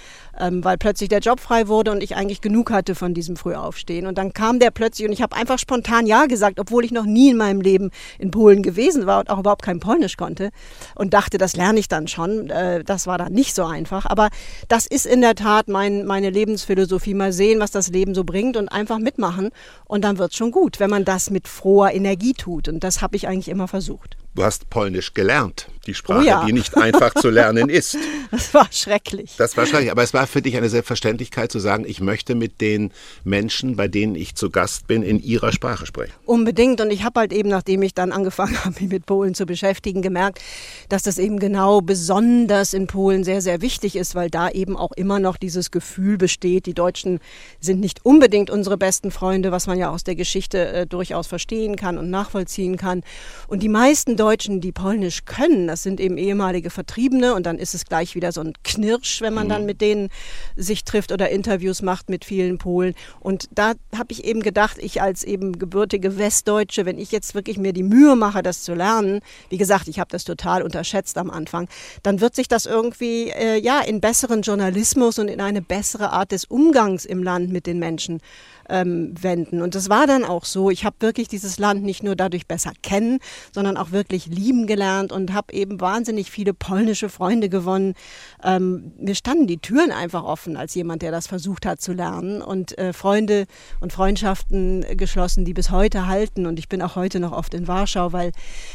ähm, 0.41 0.65
weil 0.65 0.79
plötzlich 0.79 1.11
der 1.11 1.19
Job 1.19 1.41
frei 1.41 1.69
wurde 1.69 1.91
und 1.91 2.03
ich 2.03 2.17
eigentlich 2.17 2.41
genug 2.41 2.71
hatte 2.71 2.95
von 2.95 3.13
diesem 3.13 3.37
Frühaufstehen. 3.37 4.07
Und 4.07 4.17
dann 4.17 4.33
kam 4.33 4.61
der 4.61 4.71
plötzlich 4.71 5.07
und 5.07 5.13
ich 5.13 5.21
habe 5.21 5.37
einfach 5.37 5.59
spontan 5.59 6.07
Ja 6.07 6.25
gesagt, 6.25 6.59
obwohl 6.59 6.87
ich 6.87 6.91
noch 6.91 7.05
nie 7.05 7.29
in 7.31 7.37
meinem 7.37 7.61
Leben 7.61 7.91
in 8.19 8.31
Polen 8.31 8.63
gewesen 8.63 9.05
war 9.05 9.21
und 9.21 9.29
auch 9.29 9.41
überhaupt 9.41 9.63
kein 9.63 9.79
Polnisch 9.79 10.17
konnte 10.17 10.53
und 10.95 11.13
dachte, 11.13 11.37
das 11.37 11.55
lerne 11.55 11.79
ich 11.79 11.89
dann 11.89 12.09
schon. 12.09 12.49
Äh, 12.49 12.85
das 12.85 13.07
war 13.07 13.19
dann 13.19 13.35
nicht 13.35 13.55
so 13.55 13.67
einfach. 13.67 14.07
Aber 14.07 14.31
das 14.69 14.87
ist 14.87 15.05
in 15.05 15.21
der 15.21 15.35
Tat 15.35 15.69
mein, 15.69 16.07
meine 16.07 16.31
Lebensphilosophie. 16.31 17.13
Mal 17.13 17.33
sehen, 17.33 17.61
was 17.61 17.73
das 17.73 17.89
Leben 17.89 18.15
so 18.15 18.25
bringt 18.25 18.57
und 18.57 18.71
einfach 18.71 18.99
mitmachen. 18.99 19.51
Und 19.85 20.03
dann 20.03 20.17
wird 20.17 20.31
es 20.31 20.37
schon 20.37 20.51
gut, 20.51 20.81
wenn 20.81 20.89
man 20.89 21.05
das 21.05 21.29
mit 21.29 21.47
froher 21.47 21.93
Energie 21.93 22.33
tut. 22.33 22.69
Und 22.69 22.85
das 22.85 23.03
habe 23.03 23.17
ich 23.17 23.29
eigentlich 23.29 23.49
immer 23.49 23.69
versucht 23.69 23.98
versucht. 23.99 24.28
Du 24.39 24.45
hast 24.45 24.71
Polnisch 24.71 25.15
gelernt, 25.15 25.67
die 25.89 25.95
Sprache, 25.95 26.21
oh 26.21 26.23
ja. 26.23 26.45
die 26.47 26.53
nicht 26.53 26.77
einfach 26.77 27.13
zu 27.13 27.29
lernen 27.29 27.69
ist. 27.69 27.99
Das 28.31 28.53
war 28.53 28.69
schrecklich. 28.71 29.37
Das 29.39 29.57
war 29.57 29.65
schrecklich, 29.65 29.91
aber 29.91 30.03
es 30.03 30.13
war 30.13 30.27
für 30.27 30.43
dich 30.43 30.55
eine 30.59 30.69
Selbstverständlichkeit 30.69 31.51
zu 31.51 31.61
sagen, 31.61 31.87
ich 31.89 32.03
möchte 32.03 32.35
mit 32.35 32.61
den 32.61 32.93
Menschen, 33.25 33.77
bei 33.77 33.89
denen 33.89 34.15
ich 34.15 34.35
zu 34.35 34.51
Gast 34.51 34.87
bin, 34.87 35.03
in 35.03 35.19
ihrer 35.19 35.51
Sprache 35.51 35.87
sprechen. 35.87 36.13
Unbedingt 36.27 36.83
und 36.83 36.91
ich 36.91 37.05
habe 37.05 37.21
halt 37.21 37.33
eben, 37.33 37.49
nachdem 37.49 37.81
ich 37.81 37.95
dann 37.95 38.13
angefangen 38.13 38.55
habe, 38.65 38.75
mich 38.79 38.91
mit 38.91 39.07
Polen 39.07 39.33
zu 39.33 39.47
beschäftigen, 39.47 40.03
gemerkt, 40.03 40.43
dass 40.91 41.05
das 41.05 41.17
eben 41.17 41.39
genau 41.39 41.81
besonders 41.81 42.75
in 42.75 42.87
Polen 42.87 43.25
sehr, 43.25 43.41
sehr 43.41 43.63
wichtig 43.63 43.97
ist, 43.97 44.15
weil 44.15 44.29
da 44.29 44.51
eben 44.51 44.77
auch 44.77 44.93
immer 44.93 45.21
noch 45.21 45.39
dieses 45.39 45.71
Gefühl 45.71 46.19
besteht, 46.19 46.67
die 46.67 46.75
Deutschen 46.75 47.19
sind 47.61 47.81
nicht 47.81 48.05
unbedingt 48.05 48.51
unsere 48.51 48.77
besten 48.77 49.11
Freunde, 49.11 49.53
was 49.53 49.67
man 49.67 49.79
ja 49.79 49.89
aus 49.89 50.05
der 50.05 50.17
Geschichte 50.17 50.69
äh, 50.69 50.87
durchaus 50.87 51.27
verstehen 51.27 51.77
kann 51.77 51.97
und 51.97 52.11
nachvollziehen 52.11 52.77
kann. 52.77 53.03
Und 53.47 53.63
die 53.63 53.71
meisten 53.71 54.19
Deutschen, 54.19 54.28
die 54.37 54.73
Polnisch 54.73 55.25
können, 55.25 55.67
das 55.67 55.83
sind 55.83 56.01
eben 56.01 56.19
ehemalige 56.19 56.71
Vertriebene 56.71 57.35
und 57.35 57.47
dann 57.47 57.59
ist 57.59 57.75
es 57.75 57.85
gleich 57.85 58.15
wieder 58.15 58.33
so 58.33 58.41
ein 58.41 58.53
Knirsch, 58.65 59.21
wenn 59.21 59.35
man 59.35 59.47
mhm. 59.47 59.51
dann 59.51 59.67
mit 59.67 59.81
denen 59.81 60.09
sich 60.57 60.85
trifft 60.85 61.13
oder 61.13 61.31
Interviews 61.31 61.83
macht 61.83 62.09
mit 62.09 62.25
vielen 62.25 62.59
Polen. 62.59 62.95
Und 63.21 63.49
da 63.51 63.75
habe 63.97 64.13
ich 64.13 64.25
eben 64.25 64.43
gedacht, 64.43 64.79
ich 64.79 65.01
als 65.03 65.25
eben 65.25 65.59
gebürtige 65.59 66.19
Westdeutsche, 66.19 66.87
wenn 66.87 66.99
ich 66.99 67.13
jetzt 67.13 67.35
wirklich 67.35 67.59
mir 67.59 67.73
die 67.73 67.83
Mühe 67.83 68.17
mache, 68.17 68.43
das 68.43 68.63
zu 68.63 68.75
lernen, 68.75 69.21
wie 69.49 69.59
gesagt, 69.59 69.89
ich 69.89 69.99
habe 69.99 70.11
das 70.11 70.25
total 70.25 70.63
unterschätzt 70.63 71.19
am 71.19 71.31
Anfang, 71.31 71.69
dann 72.03 72.21
wird 72.21 72.35
sich 72.35 72.49
das 72.49 72.67
irgendwie 72.67 73.31
äh, 73.31 73.59
ja 73.59 73.81
in 73.81 74.01
besseren 74.01 74.43
Journalismus 74.43 75.19
und 75.19 75.29
in 75.29 75.41
eine 75.41 75.63
bessere 75.63 76.13
Art 76.13 76.33
des 76.33 76.45
Umgangs 76.45 77.05
im 77.05 77.23
Land 77.23 77.51
mit 77.51 77.67
den 77.67 77.79
Menschen 77.79 78.21
ähm, 78.69 79.15
wenden. 79.21 79.63
Und 79.63 79.75
das 79.75 79.89
war 79.89 80.07
dann 80.07 80.25
auch 80.25 80.45
so. 80.45 80.71
Ich 80.71 80.85
habe 80.85 80.97
wirklich 81.01 81.29
dieses 81.29 81.59
Land 81.59 81.85
nicht 81.85 82.03
nur 82.03 82.17
dadurch 82.17 82.47
besser 82.47 82.73
kennen, 82.83 83.19
sondern 83.53 83.77
auch 83.77 83.91
wirklich 83.93 84.27
lieben 84.27 84.67
gelernt 84.67 85.13
und 85.13 85.33
habe 85.33 85.53
eben 85.53 85.81
wahnsinnig 85.81 86.31
viele 86.31 86.55
polnische 86.55 87.09
Freunde 87.09 87.49
gewonnen. 87.49 87.95
Ähm, 88.43 88.93
mir 88.99 89.15
standen 89.15 89.47
die 89.47 89.59
Türen 89.59 89.93
einfach 89.93 90.25
offen 90.25 90.57
als 90.57 90.75
jemand, 90.75 91.03
der 91.03 91.11
das 91.11 91.27
versucht 91.27 91.67
hat 91.67 91.81
zu 91.81 91.93
lernen 91.93 92.43
und 92.43 92.77
äh, 92.79 92.93
Freunde 92.93 93.47
und 93.81 93.93
Freundschaften 93.93 94.85
geschlossen, 94.97 95.45
die 95.45 95.55
bis 95.55 95.71
heute 95.71 96.07
halten. 96.07 96.47
Und 96.47 96.59
ich 96.59 96.69
bin 96.69 96.83
auch 96.83 96.97
heute 96.97 97.21
noch 97.21 97.33
oft 97.33 97.55
in 97.55 97.69
Warschau, 97.69 98.13
weil 98.13 98.33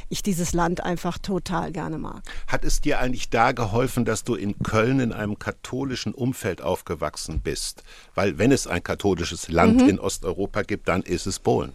ich 0.09 0.23
dieses 0.23 0.53
Land 0.53 0.83
einfach 0.83 1.17
total 1.17 1.71
gerne 1.71 1.97
mag. 1.97 2.23
Hat 2.47 2.63
es 2.63 2.81
dir 2.81 2.99
eigentlich 2.99 3.29
da 3.29 3.51
geholfen, 3.51 4.05
dass 4.05 4.23
du 4.23 4.35
in 4.35 4.57
Köln 4.59 4.99
in 4.99 5.13
einem 5.13 5.37
katholischen 5.37 6.13
Umfeld 6.13 6.61
aufgewachsen 6.61 7.41
bist? 7.41 7.83
Weil 8.15 8.37
wenn 8.37 8.51
es 8.51 8.67
ein 8.67 8.83
katholisches 8.83 9.49
Land 9.49 9.82
mhm. 9.83 9.89
in 9.89 9.99
Osteuropa 9.99 10.63
gibt, 10.63 10.87
dann 10.87 11.01
ist 11.03 11.27
es 11.27 11.39
Polen. 11.39 11.73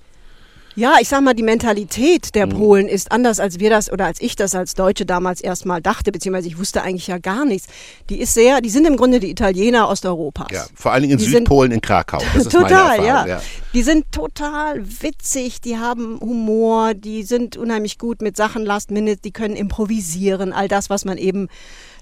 Ja, 0.78 0.94
ich 1.00 1.08
sag 1.08 1.22
mal, 1.22 1.34
die 1.34 1.42
Mentalität 1.42 2.36
der 2.36 2.46
mhm. 2.46 2.50
Polen 2.50 2.88
ist 2.88 3.10
anders, 3.10 3.40
als 3.40 3.58
wir 3.58 3.68
das 3.68 3.90
oder 3.90 4.06
als 4.06 4.20
ich 4.20 4.36
das 4.36 4.54
als 4.54 4.74
Deutsche 4.74 5.04
damals 5.04 5.40
erstmal 5.40 5.82
dachte, 5.82 6.12
beziehungsweise 6.12 6.46
ich 6.46 6.56
wusste 6.56 6.82
eigentlich 6.82 7.08
ja 7.08 7.18
gar 7.18 7.44
nichts. 7.44 7.66
Die 8.10 8.20
ist 8.20 8.32
sehr, 8.32 8.60
die 8.60 8.68
sind 8.70 8.86
im 8.86 8.96
Grunde 8.96 9.18
die 9.18 9.28
Italiener 9.28 9.88
Osteuropas. 9.88 10.46
Ja, 10.52 10.64
vor 10.76 10.92
allen 10.92 11.02
Dingen 11.02 11.14
in 11.14 11.18
die 11.18 11.24
Südpolen, 11.24 11.72
in 11.72 11.80
Krakau. 11.80 12.18
Das 12.32 12.46
ist 12.46 12.52
total, 12.52 13.04
ja. 13.04 13.26
ja. 13.26 13.42
Die 13.74 13.82
sind 13.82 14.12
total 14.12 14.84
witzig, 15.02 15.60
die 15.60 15.78
haben 15.78 16.20
Humor, 16.20 16.94
die 16.94 17.24
sind 17.24 17.56
unheimlich 17.56 17.98
gut 17.98 18.22
mit 18.22 18.36
Sachen 18.36 18.64
Last 18.64 18.92
Minute, 18.92 19.20
die 19.24 19.32
können 19.32 19.56
improvisieren, 19.56 20.52
all 20.52 20.68
das, 20.68 20.90
was 20.90 21.04
man 21.04 21.18
eben 21.18 21.48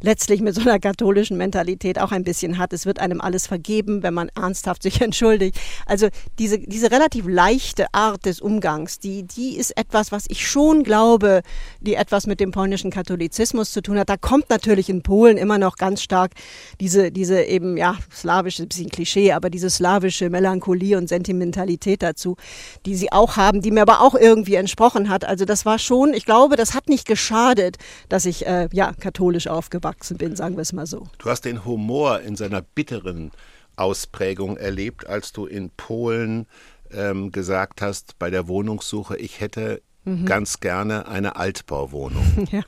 letztlich 0.02 0.40
mit 0.40 0.54
so 0.54 0.60
einer 0.60 0.78
katholischen 0.78 1.36
Mentalität 1.36 1.98
auch 1.98 2.12
ein 2.12 2.24
bisschen 2.24 2.58
hat. 2.58 2.72
Es 2.72 2.86
wird 2.86 2.98
einem 2.98 3.20
alles 3.20 3.46
vergeben, 3.46 4.02
wenn 4.02 4.14
man 4.14 4.30
ernsthaft 4.34 4.82
sich 4.82 5.00
entschuldigt. 5.00 5.58
Also 5.86 6.08
diese, 6.38 6.58
diese 6.58 6.90
relativ 6.90 7.26
leichte 7.26 7.86
Art 7.92 8.26
des 8.26 8.40
Umgangs, 8.40 8.98
die, 8.98 9.22
die 9.24 9.56
ist 9.56 9.76
etwas, 9.76 10.12
was 10.12 10.26
ich 10.28 10.48
schon 10.48 10.82
glaube, 10.82 11.42
die 11.80 11.94
etwas 11.94 12.26
mit 12.26 12.40
dem 12.40 12.50
polnischen 12.50 12.90
Katholizismus 12.90 13.72
zu 13.72 13.82
tun 13.82 13.98
hat. 13.98 14.08
Da 14.08 14.16
kommt 14.16 14.50
natürlich 14.50 14.88
in 14.88 15.02
Polen 15.02 15.36
immer 15.36 15.58
noch 15.58 15.76
ganz 15.76 16.02
stark 16.02 16.32
diese, 16.80 17.10
diese 17.10 17.42
eben, 17.42 17.76
ja, 17.76 17.96
slawische, 18.14 18.64
ein 18.64 18.68
bisschen 18.68 18.90
Klischee, 18.90 19.32
aber 19.32 19.50
diese 19.50 19.70
slawische 19.70 20.30
Melancholie 20.30 20.96
und 20.96 21.08
Sentimentalität 21.08 22.02
dazu, 22.02 22.36
die 22.84 22.94
sie 22.94 23.12
auch 23.12 23.36
haben, 23.36 23.62
die 23.62 23.70
mir 23.70 23.82
aber 23.82 24.00
auch 24.00 24.14
irgendwie 24.14 24.54
entsprochen 24.56 25.08
hat. 25.08 25.24
Also 25.24 25.44
das 25.44 25.64
war 25.64 25.78
schon, 25.78 26.14
ich 26.14 26.24
glaube, 26.24 26.56
das 26.56 26.74
hat 26.74 26.88
nicht 26.88 27.06
geschadet, 27.06 27.76
dass 28.08 28.26
ich, 28.26 28.46
äh, 28.46 28.68
ja, 28.72 28.92
katholisch 28.92 29.46
aufgewachsen 29.46 29.85
aufgewachsen 29.86 30.16
bin, 30.16 30.36
sagen 30.36 30.56
wir 30.56 30.62
es 30.62 30.72
mal 30.72 30.86
so. 30.86 31.06
Du 31.18 31.30
hast 31.30 31.44
den 31.44 31.64
Humor 31.64 32.20
in 32.20 32.36
seiner 32.36 32.62
bitteren 32.62 33.30
Ausprägung 33.76 34.56
erlebt, 34.56 35.06
als 35.06 35.32
du 35.32 35.46
in 35.46 35.70
Polen 35.70 36.46
ähm, 36.92 37.32
gesagt 37.32 37.82
hast 37.82 38.18
bei 38.18 38.30
der 38.30 38.48
Wohnungssuche, 38.48 39.16
ich 39.16 39.40
hätte 39.40 39.82
mhm. 40.04 40.24
ganz 40.24 40.60
gerne 40.60 41.08
eine 41.08 41.36
Altbauwohnung. 41.36 42.48
ja. 42.50 42.62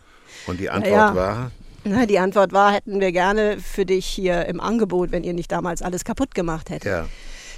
Und 0.46 0.60
die 0.60 0.70
Antwort 0.70 0.92
ja. 0.92 1.14
war? 1.14 1.50
Na, 1.84 2.06
die 2.06 2.18
Antwort 2.18 2.52
war, 2.52 2.72
hätten 2.72 3.00
wir 3.00 3.12
gerne 3.12 3.58
für 3.60 3.86
dich 3.86 4.04
hier 4.04 4.46
im 4.46 4.60
Angebot, 4.60 5.12
wenn 5.12 5.24
ihr 5.24 5.32
nicht 5.32 5.50
damals 5.50 5.80
alles 5.80 6.04
kaputt 6.04 6.34
gemacht 6.34 6.70
hättet. 6.70 6.90
Ja 6.90 7.06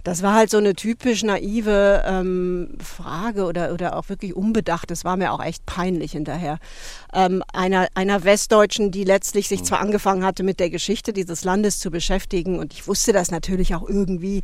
das 0.04 0.22
war 0.22 0.34
halt 0.34 0.50
so 0.50 0.58
eine 0.58 0.74
typisch 0.74 1.22
naive 1.22 2.02
ähm, 2.06 2.76
Frage 2.82 3.44
oder, 3.44 3.72
oder 3.72 3.96
auch 3.96 4.08
wirklich 4.08 4.34
unbedacht. 4.34 4.90
Das 4.90 5.04
war 5.04 5.16
mir 5.16 5.32
auch 5.32 5.42
echt 5.42 5.66
peinlich 5.66 6.12
hinterher. 6.12 6.58
Ähm, 7.12 7.42
einer, 7.52 7.88
einer 7.94 8.24
Westdeutschen, 8.24 8.90
die 8.90 9.04
letztlich 9.04 9.48
sich 9.48 9.64
zwar 9.64 9.80
angefangen 9.80 10.24
hatte, 10.24 10.42
mit 10.42 10.60
der 10.60 10.70
Geschichte 10.70 11.12
dieses 11.12 11.44
Landes 11.44 11.78
zu 11.78 11.90
beschäftigen 11.90 12.58
und 12.58 12.72
ich 12.72 12.86
wusste 12.86 13.12
das 13.12 13.30
natürlich 13.30 13.74
auch 13.74 13.88
irgendwie, 13.88 14.42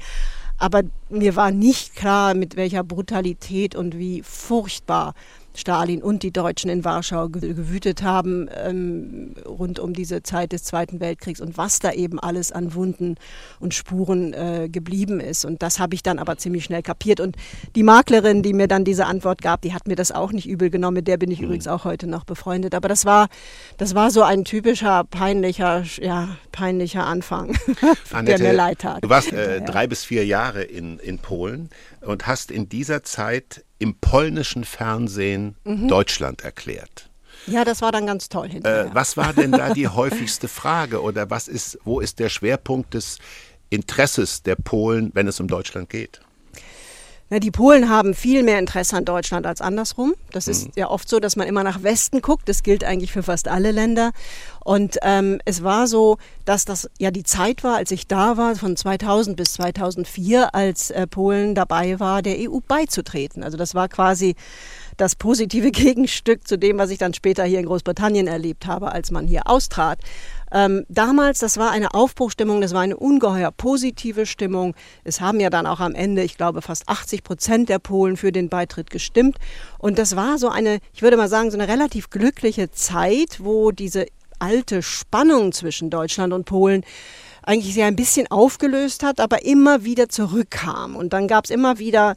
aber 0.59 0.83
mir 1.09 1.37
war 1.37 1.51
nicht 1.51 1.95
klar, 1.95 2.35
mit 2.35 2.57
welcher 2.57 2.83
Brutalität 2.83 3.75
und 3.75 3.99
wie 3.99 4.23
furchtbar 4.23 5.15
Stalin 5.57 6.03
und 6.03 6.23
die 6.23 6.33
Deutschen 6.33 6.71
in 6.71 6.85
Warschau 6.85 7.29
gewütet 7.29 8.03
haben 8.03 8.49
ähm, 8.55 9.35
rund 9.47 9.79
um 9.79 9.93
diese 9.93 10.23
Zeit 10.23 10.53
des 10.53 10.65
Zweiten 10.65 11.01
Weltkriegs 11.01 11.41
und 11.41 11.57
was 11.57 11.79
da 11.79 11.93
eben 11.93 12.21
alles 12.21 12.53
an 12.53 12.75
Wunden 12.75 13.17
und 13.59 13.75
Spuren 13.75 14.33
äh, 14.33 14.69
geblieben 14.71 15.19
ist. 15.21 15.45
Und 15.45 15.63
das 15.63 15.79
habe 15.79 15.95
ich 15.95 16.03
dann 16.03 16.19
aber 16.19 16.37
ziemlich 16.39 16.65
schnell 16.65 16.83
kapiert. 16.83 17.21
Und 17.21 17.37
die 17.75 17.83
Maklerin, 17.83 18.43
die 18.43 18.53
mir 18.53 18.69
dann 18.69 18.85
diese 18.85 19.07
Antwort 19.07 19.43
gab, 19.43 19.63
die 19.63 19.73
hat 19.73 19.89
mir 19.89 19.97
das 19.97 20.13
auch 20.13 20.33
nicht 20.33 20.49
übel 20.49 20.71
genommen. 20.71 20.97
Mit 20.97 21.09
der 21.09 21.17
bin 21.17 21.31
ich 21.31 21.41
mhm. 21.41 21.47
übrigens 21.47 21.69
auch 21.69 21.85
heute 21.85 22.07
noch 22.07 22.25
befreundet. 22.25 22.75
Aber 22.75 22.89
das 22.89 23.05
war, 23.05 23.29
das 23.79 23.95
war 23.95 24.11
so 24.11 24.23
ein 24.23 24.45
typischer 24.45 25.05
peinlicher, 25.05 25.85
ja, 26.01 26.37
peinlicher 26.53 27.05
Anfang, 27.07 27.57
Annette, 28.13 28.39
der 28.39 28.49
mir 28.53 28.57
leid 28.57 28.81
tat. 28.81 29.03
Du 29.03 29.09
warst 29.09 29.33
äh, 29.33 29.61
drei 29.61 29.87
bis 29.87 30.05
vier 30.05 30.25
Jahre 30.25 30.63
in, 30.63 30.99
in 30.99 31.19
Polen 31.19 31.71
und 32.01 32.27
hast 32.27 32.51
in 32.51 32.69
dieser 32.69 33.03
Zeit 33.03 33.65
im 33.79 33.95
polnischen 33.97 34.65
Fernsehen 34.65 35.57
mhm. 35.65 35.89
Deutschland 35.89 36.43
erklärt. 36.43 37.11
Ja, 37.47 37.65
das 37.65 37.83
war 37.83 37.93
dann 37.93 38.07
ganz 38.07 38.29
toll. 38.29 38.49
Äh, 38.65 38.87
was 38.93 39.17
war 39.17 39.33
denn 39.33 39.53
da 39.53 39.73
die 39.73 39.89
häufigste 39.89 40.49
Frage 40.49 41.03
oder 41.03 41.31
was 41.31 41.49
ist, 41.49 41.79
wo 41.85 42.01
ist 42.01 42.19
der 42.19 42.29
Schwerpunkt 42.29 42.95
des 42.95 43.19
Interesses 43.71 44.43
der 44.43 44.57
Polen, 44.57 45.11
wenn 45.15 45.29
es 45.29 45.39
um 45.41 45.49
Deutschland 45.49 45.91
geht? 45.91 46.21
Na, 47.29 47.41
die 47.41 47.51
Polen 47.51 47.89
haben 47.89 48.15
viel 48.15 48.45
mehr 48.45 48.61
Interesse 48.61 48.97
an 48.97 49.05
Deutschland 49.05 49.47
als 49.47 49.61
andersrum. 49.61 50.15
Das 50.31 50.47
ist 50.47 50.67
mhm. 50.67 50.73
ja 50.77 50.89
oft 50.89 51.09
so, 51.09 51.19
dass 51.19 51.35
man 51.35 51.49
immer 51.49 51.65
nach 51.65 51.83
Westen 51.83 52.23
guckt. 52.23 52.49
Das 52.49 52.63
gilt 52.63 52.85
eigentlich 52.85 53.11
für 53.11 53.25
fast 53.25 53.49
alle 53.49 53.73
Länder. 53.73 54.13
Und 54.65 54.99
ähm, 55.03 55.41
es 55.45 55.65
war 55.65 55.89
so, 55.89 56.19
dass 56.45 56.65
das 56.65 56.89
ja 56.99 57.11
die 57.11 57.25
Zeit 57.25 57.65
war, 57.65 57.77
als 57.77 57.91
ich 57.91 58.07
da 58.07 58.37
war, 58.37 58.55
von 58.55 58.77
2000 58.77 59.37
bis 59.37 59.55
2004, 59.55 60.55
als 60.55 60.93
äh, 60.93 61.09
Polen 61.09 61.57
dabei 61.57 61.99
war, 61.99 62.23
der 62.23 62.37
EU 62.39 62.61
beizutreten. 62.67 63.43
Also 63.43 63.57
das 63.57 63.75
war 63.75 63.89
quasi 63.89 64.37
das 64.97 65.17
positive 65.17 65.71
Gegenstück 65.73 66.47
zu 66.47 66.57
dem, 66.57 66.79
was 66.79 66.91
ich 66.91 66.99
dann 66.99 67.13
später 67.13 67.43
hier 67.43 67.59
in 67.59 67.67
Großbritannien 67.67 68.29
erlebt 68.29 68.67
habe, 68.67 68.93
als 68.93 69.11
man 69.11 69.27
hier 69.27 69.49
austrat. 69.49 69.99
Ähm, 70.53 70.85
damals, 70.89 71.39
das 71.39 71.59
war 71.59 71.71
eine 71.71 71.95
Aufbruchstimmung, 71.95 72.61
das 72.61 72.73
war 72.73 72.81
eine 72.81 72.97
ungeheuer 72.97 73.51
positive 73.51 74.27
Stimmung. 74.27 74.75
Es 75.05 75.21
haben 75.21 75.41
ja 75.41 75.51
dann 75.51 75.67
auch 75.67 75.81
am 75.81 75.95
Ende, 75.95 76.23
ich 76.23 76.37
glaube, 76.37 76.63
fast 76.63 76.89
80 76.89 77.25
Prozent 77.25 77.69
der 77.69 77.79
Polen 77.79 78.17
für 78.17 78.33
den 78.33 78.49
Beitritt 78.49 78.91
gestimmt. 78.91 79.39
Und 79.79 79.99
das 79.99 80.17
war 80.17 80.39
so 80.39 80.49
eine, 80.49 80.79
ich 80.93 81.03
würde 81.03 81.17
mal 81.17 81.29
sagen, 81.29 81.51
so 81.51 81.59
eine 81.59 81.69
relativ 81.69 82.11
glückliche 82.11 82.71
Zeit, 82.71 83.39
wo 83.41 83.71
diese 83.73 84.07
alte 84.39 84.83
Spannung 84.83 85.53
zwischen 85.53 85.91
Deutschland 85.91 86.33
und 86.33 86.45
Polen 86.45 86.85
eigentlich 87.43 87.75
sich 87.75 87.85
ein 87.85 87.97
bisschen 87.97 88.27
aufgelöst 88.31 89.03
hat, 89.03 89.21
aber 89.21 89.45
immer 89.45 89.85
wieder 89.85 90.09
zurückkam. 90.09 90.97
Und 90.97 91.13
dann 91.13 91.29
gab 91.29 91.45
es 91.45 91.51
immer 91.51 91.79
wieder 91.79 92.17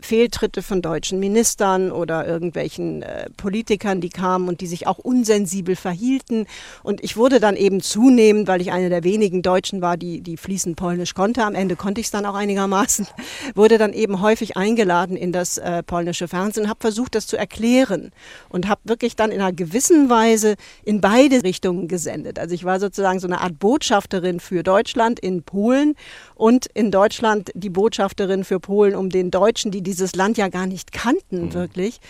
Fehltritte 0.00 0.62
von 0.62 0.82
deutschen 0.82 1.20
Ministern 1.20 1.92
oder 1.92 2.26
irgendwelchen 2.26 3.02
äh, 3.02 3.30
Politikern, 3.36 4.00
die 4.00 4.08
kamen 4.08 4.48
und 4.48 4.60
die 4.60 4.66
sich 4.66 4.86
auch 4.86 4.98
unsensibel 4.98 5.76
verhielten. 5.76 6.46
Und 6.82 7.02
ich 7.02 7.16
wurde 7.16 7.40
dann 7.40 7.56
eben 7.56 7.80
zunehmend, 7.80 8.48
weil 8.48 8.60
ich 8.60 8.72
eine 8.72 8.88
der 8.88 9.04
wenigen 9.04 9.42
Deutschen 9.42 9.80
war, 9.82 9.96
die, 9.96 10.20
die 10.20 10.36
fließend 10.36 10.76
Polnisch 10.76 11.14
konnte, 11.14 11.44
am 11.44 11.54
Ende 11.54 11.76
konnte 11.76 12.00
ich 12.00 12.06
es 12.06 12.10
dann 12.10 12.26
auch 12.26 12.34
einigermaßen, 12.34 13.06
wurde 13.54 13.78
dann 13.78 13.92
eben 13.92 14.20
häufig 14.20 14.56
eingeladen 14.56 15.16
in 15.16 15.32
das 15.32 15.58
äh, 15.58 15.82
polnische 15.82 16.28
Fernsehen, 16.28 16.68
habe 16.68 16.80
versucht, 16.80 17.14
das 17.14 17.26
zu 17.26 17.36
erklären 17.36 18.10
und 18.48 18.68
habe 18.68 18.80
wirklich 18.84 19.16
dann 19.16 19.30
in 19.30 19.40
einer 19.40 19.52
gewissen 19.52 20.08
Weise 20.08 20.56
in 20.84 21.00
beide 21.00 21.42
Richtungen 21.42 21.88
gesendet. 21.88 22.38
Also 22.38 22.54
ich 22.54 22.64
war 22.64 22.80
sozusagen 22.80 23.20
so 23.20 23.26
eine 23.26 23.40
Art 23.40 23.58
Botschafterin 23.58 24.40
für 24.40 24.62
Deutschland 24.62 25.20
in 25.20 25.42
Polen 25.42 25.94
und 26.34 26.66
in 26.74 26.90
Deutschland 26.90 27.50
die 27.54 27.70
Botschafterin 27.70 28.44
für 28.44 28.60
Polen, 28.60 28.94
um 28.94 29.10
den 29.10 29.30
Deutschen, 29.30 29.70
die 29.70 29.82
dieses 29.90 30.14
Land 30.14 30.38
ja 30.38 30.48
gar 30.48 30.66
nicht 30.66 30.92
kannten, 30.92 31.46
mhm. 31.46 31.54
wirklich, 31.54 32.00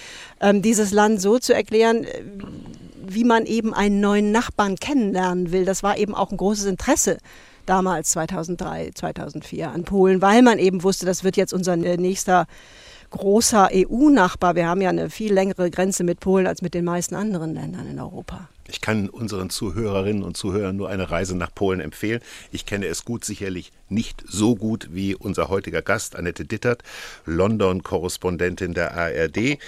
ähm, 0.40 0.60
dieses 0.62 0.92
Land 0.92 1.20
so 1.20 1.38
zu 1.38 1.54
erklären, 1.54 2.04
äh, 2.04 2.22
wie 3.06 3.24
man 3.24 3.46
eben 3.46 3.72
einen 3.74 4.00
neuen 4.00 4.32
Nachbarn 4.32 4.76
kennenlernen 4.76 5.50
will. 5.50 5.64
Das 5.64 5.82
war 5.82 5.96
eben 5.96 6.14
auch 6.14 6.30
ein 6.30 6.36
großes 6.36 6.66
Interesse 6.66 7.18
damals 7.66 8.10
2003, 8.10 8.90
2004 8.94 9.70
an 9.70 9.84
Polen, 9.84 10.20
weil 10.20 10.42
man 10.42 10.58
eben 10.58 10.82
wusste, 10.82 11.06
das 11.06 11.24
wird 11.24 11.36
jetzt 11.36 11.52
unser 11.52 11.74
äh, 11.74 11.96
nächster 11.96 12.46
großer 13.10 13.70
EU-Nachbar. 13.72 14.54
Wir 14.54 14.68
haben 14.68 14.80
ja 14.80 14.90
eine 14.90 15.10
viel 15.10 15.32
längere 15.32 15.70
Grenze 15.70 16.04
mit 16.04 16.20
Polen 16.20 16.46
als 16.46 16.62
mit 16.62 16.74
den 16.74 16.84
meisten 16.84 17.14
anderen 17.14 17.54
Ländern 17.54 17.88
in 17.88 17.98
Europa. 17.98 18.48
Ich 18.70 18.80
kann 18.80 19.08
unseren 19.08 19.50
Zuhörerinnen 19.50 20.22
und 20.22 20.36
Zuhörern 20.36 20.76
nur 20.76 20.88
eine 20.88 21.10
Reise 21.10 21.36
nach 21.36 21.54
Polen 21.54 21.80
empfehlen. 21.80 22.20
Ich 22.52 22.66
kenne 22.66 22.86
es 22.86 23.04
gut, 23.04 23.24
sicherlich 23.24 23.72
nicht 23.88 24.22
so 24.26 24.54
gut 24.54 24.88
wie 24.92 25.14
unser 25.14 25.48
heutiger 25.48 25.82
Gast, 25.82 26.16
Annette 26.16 26.44
Dittert, 26.44 26.82
London-Korrespondentin 27.26 28.72
der 28.72 28.96
ARD. 28.96 29.36
Äh, 29.36 29.58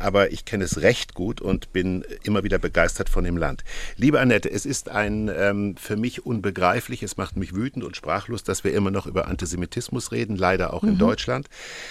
aber 0.00 0.30
ich 0.30 0.44
kenne 0.44 0.64
es 0.64 0.80
recht 0.82 1.14
gut 1.14 1.40
und 1.40 1.72
bin 1.72 2.04
immer 2.22 2.44
wieder 2.44 2.58
begeistert 2.58 3.08
von 3.08 3.24
dem 3.24 3.36
Land. 3.36 3.64
Liebe 3.96 4.20
Annette, 4.20 4.50
es 4.50 4.64
ist 4.64 4.88
ein 4.88 5.30
ähm, 5.36 5.76
für 5.76 5.96
mich 5.96 6.24
unbegreiflich, 6.24 7.02
es 7.02 7.16
macht 7.16 7.36
mich 7.36 7.54
wütend 7.54 7.84
und 7.84 7.96
sprachlos, 7.96 8.44
dass 8.44 8.62
wir 8.62 8.72
immer 8.72 8.90
noch 8.90 9.06
über 9.06 9.26
Antisemitismus 9.26 10.12
reden, 10.12 10.36
leider 10.36 10.72
auch 10.72 10.82
mhm. 10.82 10.90
in 10.90 10.98
Deutschland. 10.98 11.48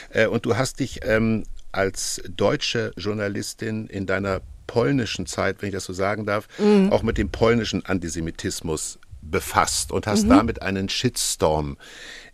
Äh, 0.09 0.27
und 0.27 0.45
du 0.45 0.55
hast 0.55 0.79
dich 0.79 1.01
ähm, 1.03 1.43
als 1.73 2.21
deutsche 2.29 2.93
Journalistin 2.95 3.87
in 3.87 4.05
deiner 4.05 4.41
polnischen 4.67 5.25
Zeit, 5.25 5.61
wenn 5.61 5.69
ich 5.69 5.75
das 5.75 5.85
so 5.85 5.93
sagen 5.93 6.25
darf, 6.25 6.47
mhm. 6.59 6.91
auch 6.91 7.03
mit 7.03 7.17
dem 7.17 7.29
polnischen 7.29 7.85
Antisemitismus 7.85 8.99
befasst 9.21 9.91
und 9.91 10.07
hast 10.07 10.25
mhm. 10.25 10.29
damit 10.29 10.61
einen 10.61 10.89
Shitstorm 10.89 11.77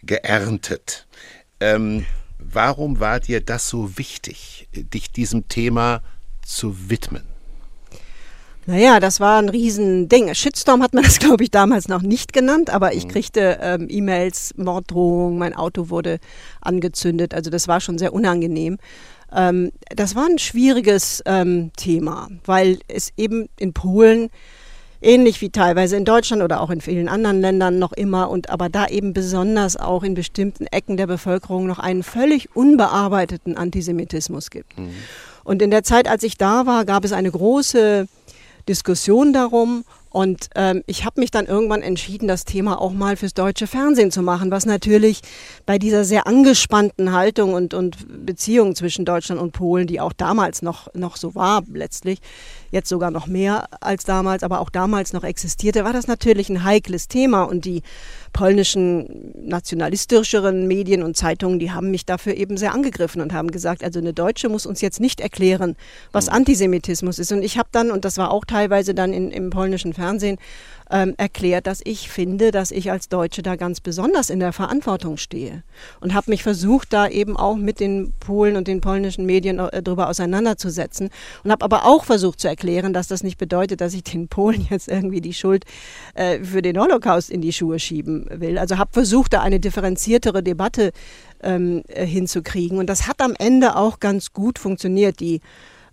geerntet. 0.03 1.07
Ähm, 1.59 2.05
warum 2.39 2.99
war 2.99 3.19
dir 3.19 3.41
das 3.41 3.69
so 3.69 3.97
wichtig, 3.97 4.67
dich 4.73 5.11
diesem 5.11 5.47
Thema 5.47 6.01
zu 6.45 6.89
widmen? 6.89 7.23
Naja, 8.67 8.99
das 8.99 9.19
war 9.19 9.41
ein 9.41 9.49
Riesending. 9.49 10.33
Shitstorm 10.35 10.83
hat 10.83 10.93
man 10.93 11.03
das, 11.03 11.19
glaube 11.19 11.43
ich, 11.43 11.51
damals 11.51 11.87
noch 11.87 12.01
nicht 12.01 12.31
genannt, 12.31 12.69
aber 12.69 12.93
ich 12.93 13.05
mhm. 13.05 13.09
kriegte 13.09 13.59
ähm, 13.61 13.87
E-Mails, 13.89 14.53
Morddrohungen, 14.55 15.39
mein 15.39 15.55
Auto 15.55 15.89
wurde 15.89 16.19
angezündet. 16.61 17.33
Also 17.33 17.49
das 17.49 17.67
war 17.67 17.81
schon 17.81 17.97
sehr 17.97 18.13
unangenehm. 18.13 18.77
Ähm, 19.33 19.71
das 19.95 20.15
war 20.15 20.25
ein 20.25 20.39
schwieriges 20.39 21.21
ähm, 21.25 21.71
Thema, 21.77 22.27
weil 22.45 22.79
es 22.87 23.13
eben 23.17 23.47
in 23.57 23.73
Polen 23.73 24.29
ähnlich 25.01 25.41
wie 25.41 25.49
teilweise 25.49 25.97
in 25.97 26.05
Deutschland 26.05 26.43
oder 26.43 26.61
auch 26.61 26.69
in 26.69 26.79
vielen 26.79 27.09
anderen 27.09 27.41
Ländern 27.41 27.79
noch 27.79 27.91
immer 27.91 28.29
und 28.29 28.49
aber 28.49 28.69
da 28.69 28.87
eben 28.87 29.13
besonders 29.13 29.75
auch 29.75 30.03
in 30.03 30.13
bestimmten 30.13 30.67
Ecken 30.67 30.95
der 30.95 31.07
Bevölkerung 31.07 31.65
noch 31.65 31.79
einen 31.79 32.03
völlig 32.03 32.55
unbearbeiteten 32.55 33.57
Antisemitismus 33.57 34.51
gibt. 34.51 34.77
Mhm. 34.77 34.93
Und 35.43 35.61
in 35.61 35.71
der 35.71 35.83
Zeit, 35.83 36.07
als 36.07 36.23
ich 36.23 36.37
da 36.37 36.67
war, 36.67 36.85
gab 36.85 37.03
es 37.03 37.13
eine 37.13 37.31
große 37.31 38.07
Diskussion 38.69 39.33
darum, 39.33 39.85
und 40.11 40.49
ähm, 40.55 40.83
ich 40.87 41.05
habe 41.05 41.21
mich 41.21 41.31
dann 41.31 41.45
irgendwann 41.45 41.81
entschieden, 41.81 42.27
das 42.27 42.43
Thema 42.43 42.81
auch 42.81 42.91
mal 42.91 43.15
fürs 43.15 43.33
deutsche 43.33 43.65
Fernsehen 43.65 44.11
zu 44.11 44.21
machen, 44.21 44.51
was 44.51 44.65
natürlich 44.65 45.21
bei 45.65 45.79
dieser 45.79 46.03
sehr 46.03 46.27
angespannten 46.27 47.13
Haltung 47.13 47.53
und, 47.53 47.73
und 47.73 48.25
Beziehung 48.25 48.75
zwischen 48.75 49.05
Deutschland 49.05 49.39
und 49.39 49.53
Polen, 49.53 49.87
die 49.87 50.01
auch 50.01 50.11
damals 50.11 50.61
noch, 50.61 50.93
noch 50.93 51.15
so 51.15 51.33
war 51.33 51.63
letztlich, 51.71 52.19
jetzt 52.71 52.89
sogar 52.89 53.09
noch 53.09 53.27
mehr 53.27 53.69
als 53.79 54.03
damals, 54.03 54.43
aber 54.43 54.59
auch 54.59 54.69
damals 54.69 55.13
noch 55.13 55.23
existierte, 55.23 55.85
war 55.85 55.93
das 55.93 56.07
natürlich 56.07 56.49
ein 56.49 56.65
heikles 56.65 57.07
Thema. 57.07 57.43
Und 57.43 57.63
die 57.63 57.81
polnischen 58.33 59.33
nationalistischeren 59.47 60.67
Medien 60.67 61.03
und 61.03 61.17
Zeitungen, 61.17 61.59
die 61.59 61.71
haben 61.71 61.91
mich 61.91 62.05
dafür 62.05 62.35
eben 62.35 62.57
sehr 62.57 62.73
angegriffen 62.73 63.21
und 63.21 63.33
haben 63.33 63.51
gesagt, 63.51 63.83
also 63.83 63.99
eine 63.99 64.13
Deutsche 64.13 64.49
muss 64.49 64.65
uns 64.65 64.81
jetzt 64.81 64.99
nicht 64.99 65.19
erklären, 65.19 65.75
was 66.11 66.27
mhm. 66.27 66.33
Antisemitismus 66.33 67.19
ist. 67.19 67.31
Und 67.31 67.43
ich 67.43 67.57
habe 67.57 67.69
dann, 67.71 67.91
und 67.91 68.05
das 68.05 68.17
war 68.17 68.31
auch 68.31 68.45
teilweise 68.45 68.93
dann 68.93 69.13
in, 69.13 69.31
im 69.31 69.49
polnischen 69.49 69.93
Fernsehen, 69.93 70.37
ähm, 70.91 71.13
erklärt, 71.17 71.67
dass 71.67 71.81
ich 71.83 72.09
finde, 72.09 72.51
dass 72.51 72.71
ich 72.71 72.91
als 72.91 73.07
Deutsche 73.07 73.41
da 73.41 73.55
ganz 73.55 73.79
besonders 73.79 74.29
in 74.29 74.39
der 74.39 74.53
Verantwortung 74.53 75.17
stehe. 75.17 75.63
Und 76.01 76.13
habe 76.13 76.29
mich 76.29 76.43
versucht, 76.43 76.91
da 76.91 77.07
eben 77.07 77.37
auch 77.37 77.55
mit 77.55 77.79
den 77.79 78.13
Polen 78.19 78.57
und 78.57 78.67
den 78.67 78.81
polnischen 78.81 79.25
Medien 79.25 79.59
äh, 79.59 79.81
darüber 79.81 80.09
auseinanderzusetzen. 80.09 81.09
Und 81.43 81.51
habe 81.51 81.63
aber 81.63 81.85
auch 81.85 82.03
versucht 82.03 82.41
zu 82.41 82.49
erklären, 82.49 82.93
dass 82.93 83.07
das 83.07 83.23
nicht 83.23 83.37
bedeutet, 83.37 83.81
dass 83.81 83.93
ich 83.93 84.03
den 84.03 84.27
Polen 84.27 84.67
jetzt 84.69 84.89
irgendwie 84.89 85.21
die 85.21 85.33
Schuld 85.33 85.63
äh, 86.13 86.43
für 86.43 86.61
den 86.61 86.77
Holocaust 86.77 87.29
in 87.29 87.41
die 87.41 87.53
Schuhe 87.53 87.79
schieben 87.79 88.27
will. 88.29 88.57
Also 88.57 88.77
habe 88.77 88.91
versucht, 88.91 89.33
da 89.33 89.41
eine 89.41 89.59
differenziertere 89.59 90.43
Debatte 90.43 90.91
ähm, 91.41 91.83
äh, 91.87 92.05
hinzukriegen. 92.05 92.77
Und 92.77 92.87
das 92.87 93.07
hat 93.07 93.21
am 93.21 93.33
Ende 93.39 93.77
auch 93.77 93.99
ganz 93.99 94.33
gut 94.33 94.59
funktioniert. 94.59 95.19
Die 95.21 95.41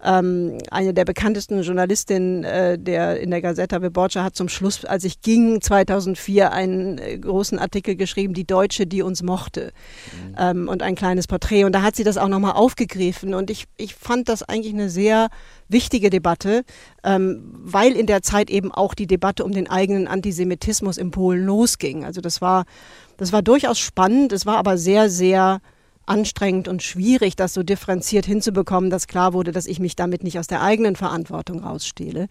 ähm, 0.05 0.59
eine 0.71 0.95
der 0.95 1.05
bekanntesten 1.05 1.63
Journalistinnen 1.63 2.45
äh, 2.45 2.79
der 2.79 3.21
in 3.21 3.31
der 3.31 3.43
Gazeta 3.43 3.83
Wyborcza 3.83 4.23
hat 4.23 4.37
zum 4.37 4.49
Schluss, 4.49 4.85
als 4.85 5.05
ich 5.05 5.21
ging, 5.21 5.61
2004 5.61 6.53
einen 6.53 6.99
äh, 6.99 7.19
großen 7.19 7.59
Artikel 7.59 7.97
geschrieben, 7.97 8.35
die 8.35 8.47
Deutsche, 8.47 8.87
die 8.87 9.03
uns 9.03 9.23
mochte, 9.23 9.73
mhm. 10.13 10.35
ähm, 10.39 10.69
und 10.69 10.83
ein 10.83 10.95
kleines 10.95 11.27
Porträt. 11.27 11.65
Und 11.65 11.73
da 11.73 11.83
hat 11.83 11.97
sie 11.97 12.05
das 12.05 12.17
auch 12.17 12.29
nochmal 12.29 12.53
aufgegriffen. 12.53 13.35
Und 13.35 13.51
ich, 13.51 13.65
ich 13.77 13.95
fand 13.95 14.29
das 14.29 14.43
eigentlich 14.43 14.73
eine 14.73 14.89
sehr 14.89 15.29
wichtige 15.69 16.11
Debatte, 16.11 16.63
ähm, 17.03 17.43
weil 17.53 17.93
in 17.93 18.07
der 18.07 18.23
Zeit 18.23 18.51
eben 18.51 18.71
auch 18.73 18.95
die 18.95 19.07
Debatte 19.07 19.45
um 19.45 19.53
den 19.53 19.69
eigenen 19.69 20.07
Antisemitismus 20.07 20.97
in 20.97 21.11
Polen 21.11 21.45
losging. 21.45 22.05
Also 22.05 22.21
das 22.21 22.41
war, 22.41 22.65
das 23.17 23.33
war 23.33 23.43
durchaus 23.43 23.79
spannend, 23.79 24.33
es 24.33 24.47
war 24.47 24.59
aber 24.59 24.79
sehr, 24.79 25.11
sehr 25.11 25.61
anstrengend 26.09 26.69
und 26.69 26.83
schwierig, 26.83 27.37
das 27.37 27.55
so 27.55 27.63
differenziert 27.63 28.27
hinzubekommen, 28.27 28.91
dass 28.91 29.07
klar 29.07 29.33
wurde, 29.33 29.53
dass 29.53 29.67
ich 29.67 29.81
mich 29.81 29.97
damit 29.97 30.25
nicht 30.25 30.39
aus 30.39 30.47
der 30.47 30.63
eigenen 30.63 30.97
Verantwortung 30.97 31.61
rausstehle. 31.61 32.29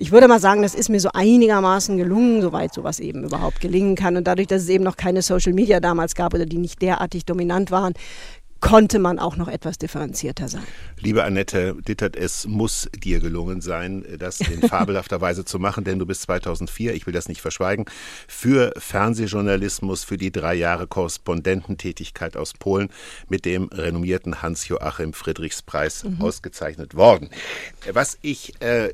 Ich 0.00 0.12
würde 0.12 0.28
mal 0.28 0.38
sagen, 0.38 0.62
das 0.62 0.76
ist 0.76 0.90
mir 0.90 1.00
so 1.00 1.10
einigermaßen 1.12 1.96
gelungen, 1.96 2.40
soweit 2.40 2.72
sowas 2.72 3.00
eben 3.00 3.24
überhaupt 3.24 3.60
gelingen 3.60 3.96
kann. 3.96 4.16
Und 4.16 4.28
dadurch, 4.28 4.46
dass 4.46 4.62
es 4.62 4.68
eben 4.68 4.84
noch 4.84 4.96
keine 4.96 5.22
Social 5.22 5.52
Media 5.52 5.80
damals 5.80 6.14
gab 6.14 6.34
oder 6.34 6.46
die 6.46 6.58
nicht 6.58 6.80
derartig 6.80 7.24
dominant 7.24 7.72
waren, 7.72 7.94
konnte 8.60 8.98
man 8.98 9.18
auch 9.18 9.36
noch 9.36 9.48
etwas 9.48 9.78
differenzierter 9.78 10.48
sein. 10.48 10.62
Liebe 11.00 11.24
Annette 11.24 11.76
Dittert, 11.86 12.16
es 12.16 12.46
muss 12.46 12.88
dir 12.94 13.20
gelungen 13.20 13.60
sein, 13.60 14.04
das 14.18 14.40
in 14.40 14.62
fabelhafter 14.68 15.20
Weise 15.20 15.44
zu 15.44 15.58
machen, 15.58 15.84
denn 15.84 15.98
du 15.98 16.06
bist 16.06 16.22
2004, 16.22 16.94
ich 16.94 17.06
will 17.06 17.12
das 17.12 17.28
nicht 17.28 17.40
verschweigen, 17.40 17.86
für 18.26 18.72
Fernsehjournalismus, 18.76 20.04
für 20.04 20.16
die 20.16 20.32
drei 20.32 20.54
Jahre 20.54 20.86
Korrespondententätigkeit 20.86 22.36
aus 22.36 22.52
Polen 22.52 22.90
mit 23.28 23.44
dem 23.44 23.68
renommierten 23.68 24.42
Hans-Joachim 24.42 25.12
Friedrichspreis 25.12 26.04
mhm. 26.04 26.20
ausgezeichnet 26.20 26.94
worden. 26.94 27.30
Was 27.92 28.18
ich 28.22 28.60
äh, 28.60 28.90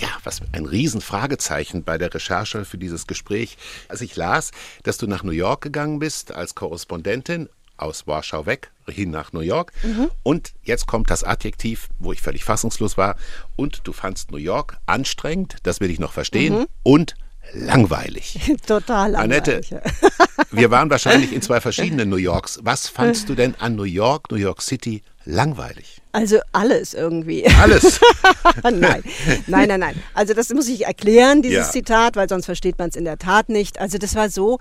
ja, 0.00 0.08
was 0.24 0.40
ein 0.52 0.66
Riesenfragezeichen 0.66 1.82
bei 1.82 1.98
der 1.98 2.12
Recherche 2.12 2.64
für 2.64 2.78
dieses 2.78 3.06
Gespräch. 3.06 3.56
Als 3.88 4.00
ich 4.00 4.16
las, 4.16 4.50
dass 4.82 4.98
du 4.98 5.06
nach 5.06 5.22
New 5.22 5.32
York 5.32 5.62
gegangen 5.62 5.98
bist 5.98 6.32
als 6.32 6.54
Korrespondentin, 6.54 7.48
aus 7.78 8.06
Warschau 8.06 8.46
weg, 8.46 8.70
hin 8.88 9.10
nach 9.10 9.32
New 9.32 9.40
York. 9.40 9.72
Mhm. 9.82 10.10
Und 10.22 10.52
jetzt 10.62 10.86
kommt 10.86 11.10
das 11.10 11.24
Adjektiv, 11.24 11.88
wo 11.98 12.12
ich 12.12 12.20
völlig 12.20 12.44
fassungslos 12.44 12.96
war. 12.96 13.16
Und 13.56 13.80
du 13.84 13.92
fandst 13.92 14.30
New 14.30 14.38
York 14.38 14.78
anstrengend, 14.86 15.56
das 15.62 15.80
will 15.80 15.90
ich 15.90 15.98
noch 15.98 16.12
verstehen, 16.12 16.60
mhm. 16.60 16.66
und 16.82 17.14
langweilig. 17.52 18.38
Total 18.66 19.10
langweilig. 19.10 19.72
Annette, 19.72 19.82
wir 20.50 20.70
waren 20.70 20.90
wahrscheinlich 20.90 21.32
in 21.32 21.42
zwei 21.42 21.60
verschiedenen 21.60 22.08
New 22.08 22.16
Yorks. 22.16 22.58
Was 22.62 22.88
fandst 22.88 23.28
du 23.28 23.34
denn 23.34 23.54
an 23.58 23.76
New 23.76 23.84
York, 23.84 24.30
New 24.30 24.36
York 24.36 24.62
City 24.62 25.02
langweilig? 25.24 26.00
Also 26.12 26.38
alles 26.52 26.94
irgendwie. 26.94 27.46
Alles? 27.46 28.00
nein, 28.62 29.02
nein, 29.46 29.68
nein, 29.68 29.80
nein. 29.80 30.02
Also 30.14 30.34
das 30.34 30.48
muss 30.50 30.68
ich 30.68 30.86
erklären, 30.86 31.42
dieses 31.42 31.66
ja. 31.66 31.70
Zitat, 31.70 32.16
weil 32.16 32.28
sonst 32.28 32.46
versteht 32.46 32.78
man 32.78 32.88
es 32.88 32.96
in 32.96 33.04
der 33.04 33.18
Tat 33.18 33.48
nicht. 33.48 33.78
Also 33.78 33.98
das 33.98 34.14
war 34.14 34.30
so, 34.30 34.58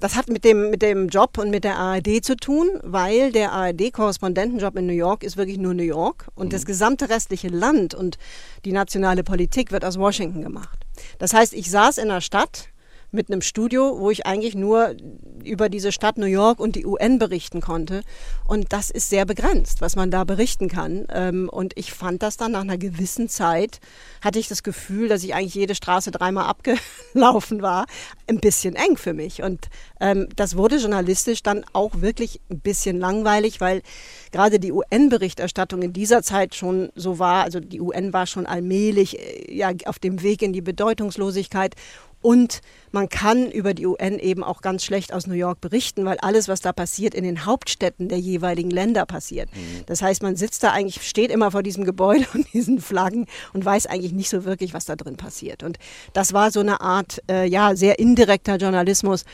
das 0.00 0.16
hat 0.16 0.28
mit 0.28 0.44
dem, 0.44 0.70
mit 0.70 0.82
dem 0.82 1.08
Job 1.08 1.38
und 1.38 1.50
mit 1.50 1.62
der 1.62 1.76
ARD 1.76 2.24
zu 2.24 2.34
tun, 2.34 2.70
weil 2.82 3.32
der 3.32 3.52
ARD-Korrespondentenjob 3.52 4.76
in 4.76 4.86
New 4.86 4.94
York 4.94 5.22
ist 5.22 5.36
wirklich 5.36 5.58
nur 5.58 5.74
New 5.74 5.82
York 5.82 6.26
und 6.34 6.46
mhm. 6.46 6.50
das 6.50 6.64
gesamte 6.64 7.10
restliche 7.10 7.48
Land 7.48 7.94
und 7.94 8.18
die 8.64 8.72
nationale 8.72 9.22
Politik 9.22 9.70
wird 9.72 9.84
aus 9.84 9.98
Washington 9.98 10.42
gemacht. 10.42 10.78
Das 11.18 11.34
heißt, 11.34 11.52
ich 11.52 11.70
saß 11.70 11.98
in 11.98 12.10
einer 12.10 12.20
Stadt, 12.22 12.69
mit 13.12 13.30
einem 13.30 13.42
Studio, 13.42 13.98
wo 13.98 14.10
ich 14.10 14.26
eigentlich 14.26 14.54
nur 14.54 14.94
über 15.44 15.68
diese 15.68 15.92
Stadt 15.92 16.18
New 16.18 16.26
York 16.26 16.60
und 16.60 16.76
die 16.76 16.86
UN 16.86 17.18
berichten 17.18 17.60
konnte. 17.60 18.02
Und 18.46 18.72
das 18.72 18.90
ist 18.90 19.08
sehr 19.08 19.24
begrenzt, 19.24 19.80
was 19.80 19.96
man 19.96 20.10
da 20.10 20.24
berichten 20.24 20.68
kann. 20.68 21.06
Ähm, 21.12 21.48
und 21.48 21.72
ich 21.76 21.92
fand 21.92 22.22
das 22.22 22.36
dann 22.36 22.52
nach 22.52 22.60
einer 22.60 22.78
gewissen 22.78 23.28
Zeit, 23.28 23.80
hatte 24.20 24.38
ich 24.38 24.48
das 24.48 24.62
Gefühl, 24.62 25.08
dass 25.08 25.24
ich 25.24 25.34
eigentlich 25.34 25.54
jede 25.54 25.74
Straße 25.74 26.10
dreimal 26.10 26.46
abgelaufen 26.46 27.62
war, 27.62 27.86
ein 28.28 28.38
bisschen 28.38 28.76
eng 28.76 28.96
für 28.96 29.12
mich. 29.12 29.42
Und 29.42 29.68
ähm, 30.00 30.28
das 30.36 30.56
wurde 30.56 30.76
journalistisch 30.76 31.42
dann 31.42 31.64
auch 31.72 32.00
wirklich 32.00 32.40
ein 32.50 32.60
bisschen 32.60 32.98
langweilig, 32.98 33.60
weil 33.60 33.82
gerade 34.32 34.58
die 34.60 34.72
UN-Berichterstattung 34.72 35.82
in 35.82 35.92
dieser 35.92 36.22
Zeit 36.22 36.54
schon 36.54 36.90
so 36.94 37.18
war. 37.18 37.44
Also 37.44 37.60
die 37.60 37.80
UN 37.80 38.12
war 38.12 38.26
schon 38.26 38.46
allmählich 38.46 39.18
äh, 39.18 39.54
ja, 39.54 39.72
auf 39.86 39.98
dem 39.98 40.22
Weg 40.22 40.42
in 40.42 40.52
die 40.52 40.62
Bedeutungslosigkeit. 40.62 41.74
Und 42.22 42.60
man 42.92 43.08
kann 43.08 43.50
über 43.50 43.72
die 43.72 43.86
UN 43.86 44.18
eben 44.18 44.42
auch 44.42 44.60
ganz 44.62 44.84
schlecht 44.84 45.12
aus 45.12 45.26
New 45.26 45.34
York 45.34 45.60
berichten, 45.60 46.04
weil 46.04 46.18
alles, 46.18 46.48
was 46.48 46.60
da 46.60 46.72
passiert, 46.72 47.14
in 47.14 47.24
den 47.24 47.46
Hauptstädten 47.46 48.08
der 48.08 48.18
jeweiligen 48.18 48.70
Länder 48.70 49.06
passiert. 49.06 49.48
Mhm. 49.54 49.84
Das 49.86 50.02
heißt, 50.02 50.22
man 50.22 50.36
sitzt 50.36 50.62
da 50.62 50.72
eigentlich, 50.72 51.06
steht 51.06 51.30
immer 51.30 51.50
vor 51.50 51.62
diesem 51.62 51.84
Gebäude 51.84 52.26
und 52.34 52.52
diesen 52.52 52.80
Flaggen 52.80 53.26
und 53.52 53.64
weiß 53.64 53.86
eigentlich 53.86 54.12
nicht 54.12 54.28
so 54.28 54.44
wirklich, 54.44 54.74
was 54.74 54.84
da 54.84 54.96
drin 54.96 55.16
passiert. 55.16 55.62
Und 55.62 55.78
das 56.12 56.32
war 56.32 56.50
so 56.50 56.60
eine 56.60 56.80
Art, 56.80 57.22
äh, 57.30 57.46
ja, 57.46 57.74
sehr 57.74 57.98
indirekter 57.98 58.56
Journalismus, 58.56 59.24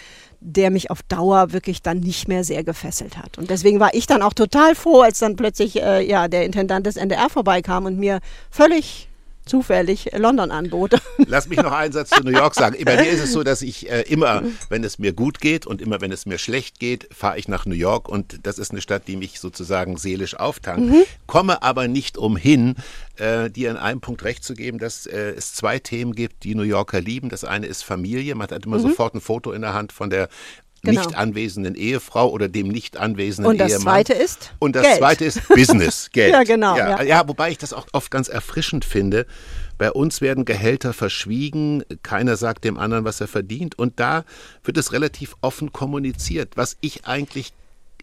der 0.41 0.71
mich 0.71 0.91
auf 0.91 1.03
Dauer 1.03 1.53
wirklich 1.53 1.83
dann 1.83 2.01
nicht 2.01 2.29
mehr 2.29 2.45
sehr 2.45 2.63
gefesselt 2.63 3.17
hat. 3.17 3.39
Und 3.39 3.51
deswegen 3.51 3.81
war 3.81 3.95
ich 3.95 4.07
dann 4.07 4.23
auch 4.23 4.35
total 4.35 4.75
froh, 4.75 5.01
als 5.01 5.19
dann 5.19 5.35
plötzlich 5.35 5.83
äh, 5.83 6.07
ja, 6.07 6.29
der 6.29 6.45
Intendant 6.45 6.87
des 6.87 6.97
NDR 6.97 7.31
vorbeikam 7.31 7.87
und 7.87 7.99
mir 7.99 8.21
völlig 8.51 9.06
zufällig 9.47 10.11
London 10.17 10.51
anbot. 10.51 10.95
Lass 11.27 11.49
mich 11.49 11.59
noch 11.59 11.73
einen 11.73 11.93
Satz 11.93 12.11
zu 12.11 12.23
New 12.23 12.31
York 12.31 12.55
sagen. 12.55 12.77
Bei 12.85 12.97
mir 12.97 13.09
ist 13.09 13.23
es 13.23 13.33
so, 13.33 13.43
dass 13.43 13.63
ich 13.63 13.91
äh, 13.91 14.03
immer, 14.03 14.43
wenn 14.69 14.85
es 14.85 14.99
mir 14.99 15.13
gut 15.13 15.41
geht 15.41 15.67
und 15.67 15.81
immer, 15.81 16.01
wenn 16.01 16.13
es 16.13 16.27
mir 16.27 16.39
schlecht 16.39 16.79
geht, 16.79 17.09
fahre 17.13 17.39
ich 17.39 17.49
nach 17.49 17.65
New 17.67 17.75
York 17.75 18.09
und 18.09 18.47
das 18.47 18.59
ist 18.59 18.73
eine 18.73 18.81
Stadt, 18.81 19.09
die 19.09 19.17
mich 19.17 19.41
sozusagen 19.41 19.97
seelisch 19.97 20.37
auftankt. 20.37 20.91
Mhm. 20.91 21.05
Komme 21.27 21.63
aber 21.63 21.89
nicht 21.89 22.19
umhin, 22.19 22.75
äh, 23.17 23.51
dir 23.51 23.71
in 23.71 23.77
einem 23.77 24.01
Punkt 24.01 24.25
recht 24.25 24.45
zu 24.45 24.55
geben, 24.55 24.79
dass 24.79 25.07
äh, 25.07 25.35
es 25.37 25.55
zwei 25.55 25.79
Themen 25.79 26.15
gibt, 26.15 26.45
die 26.45 26.55
New 26.55 26.63
Yorker 26.63 27.01
lieben. 27.01 27.29
Das 27.29 27.45
eine 27.45 27.67
ist 27.67 27.83
Familie. 27.83 28.35
Man 28.35 28.49
hat 28.49 28.67
immer 28.67 28.79
mhm. 28.79 28.83
sofort 28.83 29.15
ein 29.15 29.21
Foto 29.21 29.53
in 29.53 29.63
der 29.63 29.75
Hand 29.75 29.93
von 29.93 30.11
der 30.11 30.29
genau. 30.83 31.01
nicht 31.03 31.17
anwesenden 31.17 31.75
Ehefrau 31.75 32.31
oder 32.31 32.49
dem 32.49 32.69
nicht 32.69 32.97
anwesenden 32.97 33.53
Ehemann. 33.53 33.67
Und 33.67 33.73
das 33.73 33.83
zweite 33.83 34.13
ist 34.13 34.53
Und 34.59 34.77
das 34.77 34.83
Geld. 34.83 34.99
zweite 34.99 35.25
ist 35.25 35.49
Business, 35.49 36.11
Geld. 36.13 36.33
ja, 36.33 36.43
genau. 36.45 36.77
Ja, 36.77 36.89
ja. 36.99 37.03
ja, 37.03 37.29
wobei 37.29 37.51
ich 37.51 37.59
das 37.59 37.73
auch 37.73 37.87
oft 37.93 38.11
ganz 38.11 38.29
erfrischend 38.29 38.85
finde. 38.85 39.27
Bei 39.79 39.91
uns 39.93 40.21
werden 40.21 40.45
Gehälter 40.45 40.93
verschwiegen, 40.93 41.85
keiner 42.03 42.37
sagt 42.37 42.65
dem 42.65 42.79
anderen, 42.79 43.05
was 43.05 43.21
er 43.21 43.29
verdient. 43.29 43.79
Und 43.79 44.01
da 44.01 44.25
wird 44.65 44.79
es 44.79 44.93
relativ 44.93 45.37
offen 45.43 45.73
kommuniziert, 45.73 46.57
was 46.57 46.77
ich 46.81 47.05
eigentlich 47.07 47.53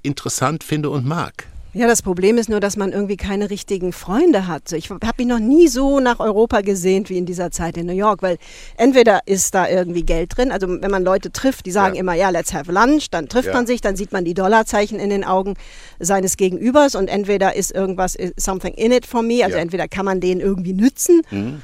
interessant 0.04 0.64
finde 0.64 0.90
und 0.90 1.06
mag. 1.06 1.48
Ja, 1.76 1.88
das 1.88 2.04
Problem 2.04 2.38
ist 2.38 2.50
nur, 2.50 2.60
dass 2.60 2.78
man 2.78 2.92
irgendwie 2.92 3.18
keine 3.18 3.50
richtigen 3.50 3.94
Freunde 3.94 4.48
hat. 4.48 4.72
Ich 4.74 4.92
habe 4.92 5.02
mich 5.18 5.26
noch 5.26 5.40
nie 5.40 5.68
so 5.68 6.00
nach 6.00 6.20
Europa 6.20 6.62
gesehnt 6.62 7.10
wie 7.10 7.18
in 7.18 7.26
dieser 7.26 7.50
Zeit 7.50 7.78
in 7.78 7.88
New 7.88 7.94
York, 7.94 8.22
weil 8.22 8.38
entweder 8.78 9.22
ist 9.26 9.56
da 9.56 9.68
irgendwie 9.68 10.04
Geld 10.04 10.38
drin, 10.38 10.52
also 10.52 10.68
wenn 10.70 10.92
man 10.92 11.04
Leute 11.04 11.32
trifft, 11.32 11.66
die 11.66 11.72
sagen 11.72 11.96
ja. 11.96 12.02
immer, 12.02 12.14
ja, 12.14 12.30
let's 12.30 12.54
have 12.54 12.72
lunch, 12.72 13.10
dann 13.10 13.28
trifft 13.28 13.48
ja. 13.48 13.54
man 13.54 13.66
sich, 13.66 13.82
dann 13.82 13.96
sieht 13.96 14.12
man 14.12 14.24
die 14.24 14.36
Dollarzeichen 14.36 15.00
in 15.00 15.10
den 15.10 15.24
Augen 15.24 15.56
seines 16.00 16.38
Gegenübers 16.38 16.94
und 16.94 17.08
entweder 17.08 17.56
ist 17.56 17.72
irgendwas, 17.72 18.16
something 18.38 18.76
in 18.76 18.92
it 18.92 19.08
for 19.08 19.24
me, 19.24 19.44
also 19.44 19.58
ja. 19.58 19.64
entweder 19.64 19.88
kann 19.88 20.06
man 20.06 20.20
den 20.20 20.42
irgendwie 20.42 20.74
nützen 20.74 21.22
mhm 21.32 21.62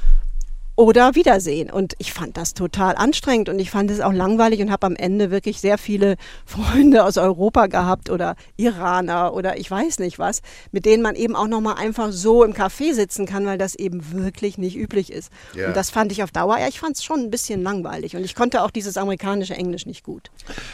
oder 0.80 1.14
Wiedersehen. 1.14 1.68
Und 1.70 1.92
ich 1.98 2.14
fand 2.14 2.38
das 2.38 2.54
total 2.54 2.96
anstrengend 2.96 3.50
und 3.50 3.58
ich 3.58 3.70
fand 3.70 3.90
es 3.90 4.00
auch 4.00 4.14
langweilig 4.14 4.62
und 4.62 4.70
habe 4.70 4.86
am 4.86 4.96
Ende 4.96 5.30
wirklich 5.30 5.60
sehr 5.60 5.76
viele 5.76 6.16
Freunde 6.46 7.04
aus 7.04 7.18
Europa 7.18 7.66
gehabt 7.66 8.08
oder 8.08 8.34
Iraner 8.56 9.34
oder 9.34 9.58
ich 9.58 9.70
weiß 9.70 9.98
nicht 9.98 10.18
was, 10.18 10.40
mit 10.72 10.86
denen 10.86 11.02
man 11.02 11.16
eben 11.16 11.36
auch 11.36 11.48
nochmal 11.48 11.74
einfach 11.76 12.12
so 12.12 12.44
im 12.44 12.54
Café 12.54 12.94
sitzen 12.94 13.26
kann, 13.26 13.44
weil 13.44 13.58
das 13.58 13.74
eben 13.74 14.12
wirklich 14.12 14.56
nicht 14.56 14.74
üblich 14.74 15.12
ist. 15.12 15.30
Ja. 15.54 15.68
Und 15.68 15.76
das 15.76 15.90
fand 15.90 16.12
ich 16.12 16.22
auf 16.22 16.30
Dauer, 16.30 16.58
ja, 16.58 16.66
ich 16.66 16.80
fand 16.80 16.96
es 16.96 17.04
schon 17.04 17.20
ein 17.20 17.30
bisschen 17.30 17.62
langweilig 17.62 18.16
und 18.16 18.24
ich 18.24 18.34
konnte 18.34 18.62
auch 18.62 18.70
dieses 18.70 18.96
amerikanische 18.96 19.52
Englisch 19.52 19.84
nicht 19.84 20.02
gut. 20.02 20.30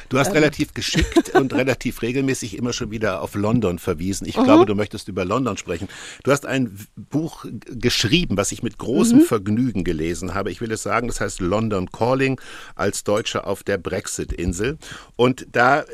Du 0.08 0.20
hast 0.20 0.28
ähm. 0.28 0.34
relativ 0.34 0.72
geschickt 0.72 1.34
und 1.34 1.52
relativ 1.52 2.02
regelmäßig 2.02 2.56
immer 2.56 2.72
schon 2.72 2.92
wieder 2.92 3.22
auf 3.22 3.34
London 3.34 3.80
verwiesen. 3.80 4.28
Ich 4.28 4.36
mhm. 4.36 4.44
glaube, 4.44 4.66
du 4.66 4.76
möchtest 4.76 5.08
über 5.08 5.24
London 5.24 5.56
sprechen. 5.56 5.88
Du 6.22 6.30
hast 6.30 6.46
ein 6.46 6.78
Buch 6.94 7.44
geschrieben, 7.66 8.36
was 8.36 8.52
ich 8.52 8.62
mit 8.62 8.78
großem 8.78 9.18
mhm. 9.18 9.22
Vergnügen 9.22 9.82
gelesen 9.82 9.95
gelesen 9.96 10.34
habe. 10.34 10.50
Ich 10.50 10.60
will 10.60 10.70
es 10.72 10.82
sagen, 10.82 11.08
das 11.08 11.20
heißt 11.20 11.40
London 11.40 11.90
Calling 11.90 12.38
als 12.74 13.02
Deutsche 13.02 13.46
auf 13.46 13.62
der 13.62 13.78
Brexit-Insel. 13.78 14.76
Und 15.16 15.46
da 15.52 15.84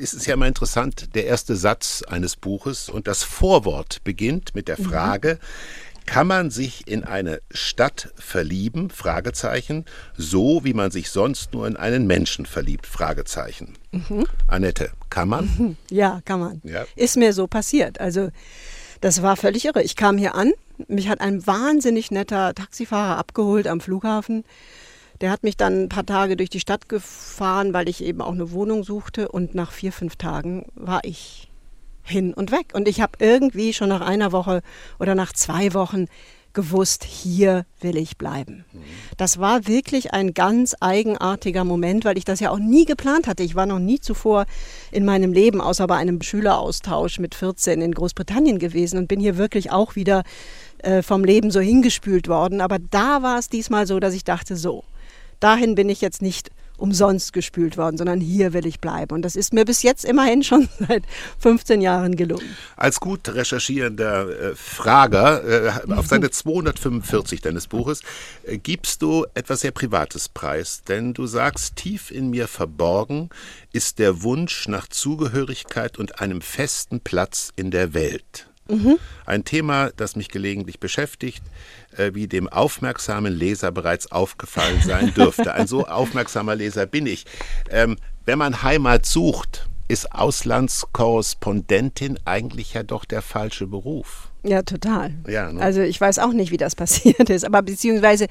ist 0.00 0.14
es 0.14 0.26
ja 0.26 0.34
immer 0.34 0.46
interessant, 0.46 1.14
der 1.14 1.26
erste 1.26 1.54
Satz 1.54 2.02
eines 2.02 2.36
Buches 2.36 2.88
und 2.88 3.06
das 3.06 3.22
Vorwort 3.22 4.02
beginnt 4.04 4.54
mit 4.54 4.68
der 4.68 4.80
mhm. 4.80 4.84
Frage, 4.84 5.38
mhm. 5.38 6.06
kann 6.06 6.26
man 6.26 6.50
sich 6.50 6.88
in 6.88 7.04
eine 7.04 7.42
Stadt 7.50 8.12
verlieben? 8.16 8.88
Fragezeichen. 8.88 9.84
So 10.16 10.64
wie 10.64 10.72
man 10.72 10.90
sich 10.90 11.10
sonst 11.10 11.52
nur 11.52 11.66
in 11.66 11.76
einen 11.76 12.06
Menschen 12.06 12.46
verliebt? 12.46 12.86
Fragezeichen. 12.86 13.74
Mhm. 13.90 14.26
Annette, 14.46 14.92
kann 15.10 15.28
man? 15.28 15.76
Ja, 15.90 16.22
kann 16.24 16.40
man. 16.40 16.62
Ja. 16.64 16.86
Ist 16.96 17.18
mir 17.18 17.34
so 17.34 17.46
passiert. 17.46 18.00
Also 18.00 18.30
das 19.02 19.20
war 19.20 19.36
völlig 19.36 19.66
irre. 19.66 19.82
Ich 19.82 19.94
kam 19.94 20.16
hier 20.16 20.34
an, 20.34 20.52
mich 20.88 21.08
hat 21.08 21.20
ein 21.20 21.46
wahnsinnig 21.46 22.10
netter 22.10 22.54
Taxifahrer 22.54 23.18
abgeholt 23.18 23.66
am 23.66 23.80
Flughafen. 23.80 24.44
Der 25.20 25.30
hat 25.30 25.44
mich 25.44 25.56
dann 25.56 25.84
ein 25.84 25.88
paar 25.88 26.06
Tage 26.06 26.36
durch 26.36 26.50
die 26.50 26.60
Stadt 26.60 26.88
gefahren, 26.88 27.72
weil 27.72 27.88
ich 27.88 28.02
eben 28.02 28.20
auch 28.20 28.32
eine 28.32 28.50
Wohnung 28.50 28.82
suchte. 28.82 29.28
Und 29.28 29.54
nach 29.54 29.70
vier, 29.72 29.92
fünf 29.92 30.16
Tagen 30.16 30.66
war 30.74 31.04
ich 31.04 31.50
hin 32.02 32.34
und 32.34 32.50
weg. 32.50 32.72
Und 32.74 32.88
ich 32.88 33.00
habe 33.00 33.12
irgendwie 33.20 33.72
schon 33.72 33.88
nach 33.88 34.00
einer 34.00 34.32
Woche 34.32 34.62
oder 34.98 35.14
nach 35.14 35.32
zwei 35.32 35.74
Wochen 35.74 36.06
gewusst, 36.54 37.04
hier 37.04 37.64
will 37.80 37.96
ich 37.96 38.16
bleiben. 38.16 38.64
Das 39.16 39.38
war 39.38 39.66
wirklich 39.66 40.12
ein 40.12 40.34
ganz 40.34 40.74
eigenartiger 40.80 41.64
Moment, 41.64 42.04
weil 42.04 42.18
ich 42.18 42.24
das 42.24 42.40
ja 42.40 42.50
auch 42.50 42.58
nie 42.58 42.84
geplant 42.84 43.26
hatte. 43.26 43.42
Ich 43.42 43.54
war 43.54 43.66
noch 43.66 43.78
nie 43.78 44.00
zuvor 44.00 44.46
in 44.90 45.04
meinem 45.04 45.32
Leben, 45.32 45.60
außer 45.60 45.86
bei 45.86 45.96
einem 45.96 46.20
Schüleraustausch 46.20 47.18
mit 47.18 47.34
14 47.34 47.80
in 47.80 47.92
Großbritannien 47.92 48.58
gewesen 48.58 48.98
und 48.98 49.08
bin 49.08 49.20
hier 49.20 49.36
wirklich 49.36 49.70
auch 49.70 49.96
wieder 49.96 50.22
äh, 50.78 51.02
vom 51.02 51.24
Leben 51.24 51.50
so 51.50 51.60
hingespült 51.60 52.28
worden. 52.28 52.60
Aber 52.60 52.78
da 52.78 53.22
war 53.22 53.38
es 53.38 53.48
diesmal 53.48 53.86
so, 53.86 54.00
dass 54.00 54.14
ich 54.14 54.24
dachte, 54.24 54.56
so, 54.56 54.84
dahin 55.40 55.74
bin 55.74 55.88
ich 55.88 56.00
jetzt 56.00 56.22
nicht 56.22 56.50
umsonst 56.76 57.32
gespült 57.32 57.76
worden, 57.76 57.96
sondern 57.96 58.20
hier 58.20 58.52
will 58.52 58.66
ich 58.66 58.80
bleiben. 58.80 59.14
Und 59.14 59.22
das 59.22 59.36
ist 59.36 59.52
mir 59.52 59.64
bis 59.64 59.82
jetzt 59.82 60.04
immerhin 60.04 60.42
schon 60.44 60.68
seit 60.86 61.04
15 61.38 61.80
Jahren 61.80 62.16
gelungen. 62.16 62.56
Als 62.76 63.00
gut 63.00 63.28
recherchierender 63.28 64.50
äh, 64.50 64.54
Frager 64.54 65.86
äh, 65.88 65.92
auf 65.92 66.06
Seite 66.06 66.30
245 66.30 67.40
deines 67.40 67.66
Buches 67.66 68.02
äh, 68.44 68.58
gibst 68.58 69.02
du 69.02 69.26
etwas 69.34 69.60
sehr 69.60 69.70
Privates 69.70 70.28
preis, 70.28 70.82
denn 70.86 71.14
du 71.14 71.26
sagst, 71.26 71.76
tief 71.76 72.10
in 72.10 72.30
mir 72.30 72.48
verborgen 72.48 73.30
ist 73.72 73.98
der 73.98 74.22
Wunsch 74.22 74.68
nach 74.68 74.88
Zugehörigkeit 74.88 75.98
und 75.98 76.20
einem 76.20 76.40
festen 76.40 77.00
Platz 77.00 77.52
in 77.56 77.70
der 77.70 77.94
Welt. 77.94 78.48
Mhm. 78.68 78.98
Ein 79.26 79.44
Thema, 79.44 79.90
das 79.96 80.16
mich 80.16 80.28
gelegentlich 80.28 80.78
beschäftigt, 80.78 81.42
äh, 81.96 82.14
wie 82.14 82.26
dem 82.26 82.48
aufmerksamen 82.48 83.32
Leser 83.32 83.72
bereits 83.72 84.10
aufgefallen 84.10 84.80
sein 84.84 85.12
dürfte. 85.14 85.54
Ein 85.54 85.66
so 85.66 85.86
aufmerksamer 85.86 86.54
Leser 86.54 86.86
bin 86.86 87.06
ich. 87.06 87.24
Ähm, 87.70 87.96
wenn 88.24 88.38
man 88.38 88.62
Heimat 88.62 89.06
sucht, 89.06 89.68
ist 89.88 90.12
Auslandskorrespondentin 90.12 92.18
eigentlich 92.24 92.74
ja 92.74 92.82
doch 92.82 93.04
der 93.04 93.20
falsche 93.20 93.66
Beruf. 93.66 94.30
Ja, 94.42 94.62
total. 94.62 95.14
Ja, 95.28 95.52
ne? 95.52 95.60
Also 95.60 95.82
ich 95.82 96.00
weiß 96.00 96.18
auch 96.18 96.32
nicht, 96.32 96.50
wie 96.50 96.56
das 96.56 96.74
passiert 96.76 97.30
ist, 97.30 97.44
aber 97.44 97.62
beziehungsweise 97.62 98.26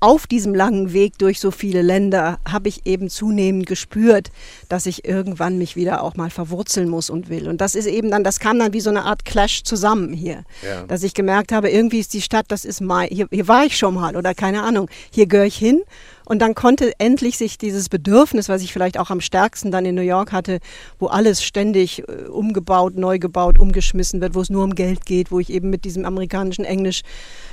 auf 0.00 0.26
diesem 0.26 0.54
langen 0.54 0.92
Weg 0.92 1.18
durch 1.18 1.40
so 1.40 1.50
viele 1.50 1.82
Länder 1.82 2.38
habe 2.48 2.68
ich 2.68 2.86
eben 2.86 3.08
zunehmend 3.08 3.66
gespürt, 3.66 4.30
dass 4.68 4.86
ich 4.86 5.06
irgendwann 5.06 5.58
mich 5.58 5.74
wieder 5.74 6.02
auch 6.02 6.16
mal 6.16 6.30
verwurzeln 6.30 6.88
muss 6.88 7.08
und 7.08 7.28
will. 7.28 7.48
Und 7.48 7.60
das 7.60 7.74
ist 7.74 7.86
eben 7.86 8.10
dann, 8.10 8.22
das 8.22 8.38
kam 8.38 8.58
dann 8.58 8.72
wie 8.72 8.80
so 8.80 8.90
eine 8.90 9.04
Art 9.04 9.24
Clash 9.24 9.62
zusammen 9.62 10.12
hier. 10.12 10.44
Ja. 10.62 10.82
Dass 10.84 11.02
ich 11.02 11.14
gemerkt 11.14 11.52
habe, 11.52 11.70
irgendwie 11.70 12.00
ist 12.00 12.12
die 12.12 12.22
Stadt, 12.22 12.46
das 12.48 12.64
ist 12.64 12.80
mein, 12.80 13.08
hier, 13.08 13.26
hier 13.30 13.48
war 13.48 13.64
ich 13.64 13.76
schon 13.76 13.94
mal 13.94 14.16
oder 14.16 14.34
keine 14.34 14.62
Ahnung, 14.62 14.90
hier 15.10 15.26
gehöre 15.26 15.46
ich 15.46 15.56
hin 15.56 15.82
und 16.26 16.40
dann 16.40 16.54
konnte 16.54 16.92
endlich 16.98 17.38
sich 17.38 17.56
dieses 17.56 17.88
Bedürfnis, 17.88 18.48
was 18.48 18.60
ich 18.60 18.72
vielleicht 18.72 18.98
auch 18.98 19.10
am 19.10 19.20
stärksten 19.20 19.70
dann 19.70 19.86
in 19.86 19.94
New 19.94 20.02
York 20.02 20.32
hatte, 20.32 20.58
wo 20.98 21.06
alles 21.06 21.42
ständig 21.42 22.00
äh, 22.00 22.26
umgebaut, 22.28 22.96
neu 22.96 23.18
gebaut, 23.18 23.58
umgeschmissen 23.58 24.20
wird, 24.20 24.34
wo 24.34 24.40
es 24.40 24.50
nur 24.50 24.64
um 24.64 24.74
Geld 24.74 25.06
geht, 25.06 25.30
wo 25.30 25.40
ich 25.40 25.50
eben 25.50 25.70
mit 25.70 25.84
diesem 25.84 26.04
amerikanischen 26.04 26.64
Englisch 26.64 27.02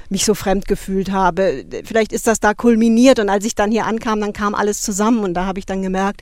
mich 0.09 0.25
so 0.25 0.33
fremd 0.33 0.67
gefühlt 0.67 1.11
habe. 1.11 1.63
Vielleicht 1.85 2.11
ist 2.11 2.27
das 2.27 2.39
da 2.39 2.53
kulminiert 2.53 3.19
und 3.19 3.29
als 3.29 3.45
ich 3.45 3.55
dann 3.55 3.71
hier 3.71 3.85
ankam, 3.85 4.19
dann 4.19 4.33
kam 4.33 4.55
alles 4.55 4.81
zusammen 4.81 5.23
und 5.23 5.35
da 5.35 5.45
habe 5.45 5.59
ich 5.59 5.65
dann 5.65 5.81
gemerkt, 5.81 6.21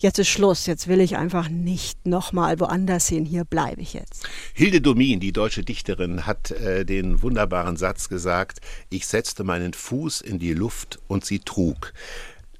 jetzt 0.00 0.18
ist 0.18 0.28
Schluss, 0.28 0.66
jetzt 0.66 0.88
will 0.88 1.00
ich 1.00 1.16
einfach 1.16 1.48
nicht 1.48 2.06
nochmal 2.06 2.58
woanders 2.58 3.06
hin, 3.06 3.24
hier 3.24 3.44
bleibe 3.44 3.80
ich 3.80 3.94
jetzt. 3.94 4.28
Hilde 4.52 4.80
Domin, 4.80 5.20
die 5.20 5.32
deutsche 5.32 5.62
Dichterin, 5.62 6.26
hat 6.26 6.50
äh, 6.50 6.84
den 6.84 7.22
wunderbaren 7.22 7.76
Satz 7.76 8.08
gesagt, 8.08 8.60
ich 8.88 9.06
setzte 9.06 9.44
meinen 9.44 9.72
Fuß 9.72 10.20
in 10.20 10.38
die 10.38 10.54
Luft 10.54 10.98
und 11.06 11.24
sie 11.24 11.38
trug. 11.38 11.92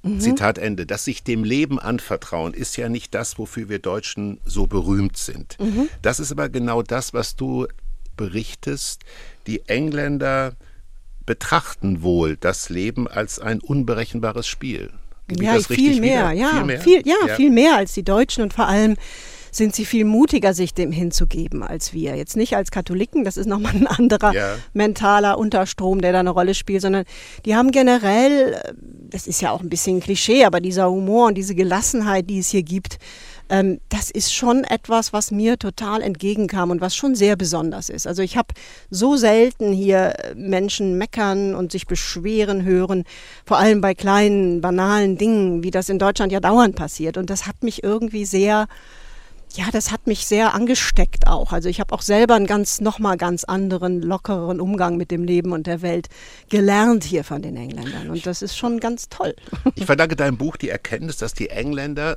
Mhm. 0.03 0.19
Zitat 0.19 0.57
Ende. 0.57 0.85
Das 0.85 1.05
sich 1.05 1.23
dem 1.23 1.43
Leben 1.43 1.79
anvertrauen 1.79 2.53
ist 2.53 2.77
ja 2.77 2.89
nicht 2.89 3.13
das, 3.13 3.37
wofür 3.37 3.69
wir 3.69 3.79
Deutschen 3.79 4.39
so 4.45 4.67
berühmt 4.67 5.17
sind. 5.17 5.57
Mhm. 5.59 5.89
Das 6.01 6.19
ist 6.19 6.31
aber 6.31 6.49
genau 6.49 6.81
das, 6.81 7.13
was 7.13 7.35
du 7.35 7.67
berichtest. 8.17 9.03
Die 9.47 9.67
Engländer 9.67 10.53
betrachten 11.25 12.01
wohl 12.01 12.35
das 12.35 12.69
Leben 12.69 13.07
als 13.07 13.39
ein 13.39 13.59
unberechenbares 13.59 14.47
Spiel. 14.47 14.91
Ja, 15.39 15.59
viel 15.59 15.99
mehr, 15.99 16.31
ja, 16.31 16.49
viel 16.49 16.63
mehr, 16.63 16.81
viel, 16.81 17.01
ja, 17.05 17.15
ja, 17.27 17.35
viel 17.35 17.51
mehr 17.51 17.77
als 17.77 17.93
die 17.93 18.03
Deutschen. 18.03 18.43
Und 18.43 18.53
vor 18.53 18.67
allem 18.67 18.95
sind 19.51 19.75
sie 19.75 19.85
viel 19.85 20.05
mutiger, 20.05 20.53
sich 20.53 20.73
dem 20.73 20.91
hinzugeben 20.91 21.61
als 21.61 21.93
wir. 21.93 22.15
Jetzt 22.15 22.37
nicht 22.37 22.55
als 22.55 22.71
Katholiken, 22.71 23.23
das 23.23 23.37
ist 23.37 23.47
nochmal 23.47 23.73
ein 23.75 23.87
anderer 23.87 24.33
ja. 24.33 24.55
mentaler 24.73 25.37
Unterstrom, 25.37 26.01
der 26.01 26.13
da 26.13 26.21
eine 26.21 26.29
Rolle 26.29 26.55
spielt, 26.55 26.81
sondern 26.81 27.03
die 27.45 27.55
haben 27.55 27.71
generell, 27.71 28.61
das 29.09 29.27
ist 29.27 29.41
ja 29.41 29.51
auch 29.51 29.61
ein 29.61 29.69
bisschen 29.69 29.99
Klischee, 29.99 30.45
aber 30.45 30.61
dieser 30.61 30.89
Humor 30.89 31.27
und 31.27 31.35
diese 31.35 31.53
Gelassenheit, 31.53 32.29
die 32.29 32.39
es 32.39 32.49
hier 32.49 32.63
gibt, 32.63 32.97
ähm, 33.51 33.81
das 33.89 34.09
ist 34.09 34.33
schon 34.33 34.63
etwas, 34.63 35.11
was 35.11 35.29
mir 35.29 35.59
total 35.59 36.01
entgegenkam 36.01 36.71
und 36.71 36.79
was 36.79 36.95
schon 36.95 37.15
sehr 37.15 37.35
besonders 37.35 37.89
ist. 37.89 38.07
Also 38.07 38.23
ich 38.23 38.37
habe 38.37 38.53
so 38.89 39.17
selten 39.17 39.73
hier 39.73 40.15
Menschen 40.35 40.97
meckern 40.97 41.53
und 41.53 41.73
sich 41.73 41.85
beschweren 41.85 42.63
hören, 42.63 43.03
vor 43.45 43.57
allem 43.57 43.81
bei 43.81 43.93
kleinen, 43.93 44.61
banalen 44.61 45.17
Dingen, 45.17 45.63
wie 45.63 45.71
das 45.71 45.89
in 45.89 45.99
Deutschland 45.99 46.31
ja 46.31 46.39
dauernd 46.39 46.77
passiert. 46.77 47.17
Und 47.17 47.29
das 47.29 47.45
hat 47.45 47.61
mich 47.61 47.83
irgendwie 47.83 48.25
sehr 48.25 48.67
ja, 49.53 49.65
das 49.69 49.91
hat 49.91 50.07
mich 50.07 50.27
sehr 50.27 50.53
angesteckt 50.53 51.27
auch. 51.27 51.51
Also 51.51 51.67
ich 51.67 51.81
habe 51.81 51.93
auch 51.93 52.01
selber 52.01 52.35
einen 52.35 52.47
ganz 52.47 52.79
nochmal 52.79 53.17
ganz 53.17 53.43
anderen, 53.43 54.01
lockereren 54.01 54.61
Umgang 54.61 54.95
mit 54.95 55.11
dem 55.11 55.25
Leben 55.25 55.51
und 55.51 55.67
der 55.67 55.81
Welt 55.81 56.07
gelernt 56.49 57.03
hier 57.03 57.25
von 57.25 57.41
den 57.41 57.57
Engländern. 57.57 58.09
Und 58.09 58.25
das 58.25 58.41
ist 58.41 58.55
schon 58.55 58.79
ganz 58.79 59.09
toll. 59.09 59.35
Ich 59.75 59.85
verdanke 59.85 60.15
deinem 60.15 60.37
Buch 60.37 60.55
die 60.55 60.69
Erkenntnis, 60.69 61.17
dass 61.17 61.33
die 61.33 61.49
Engländer 61.49 62.15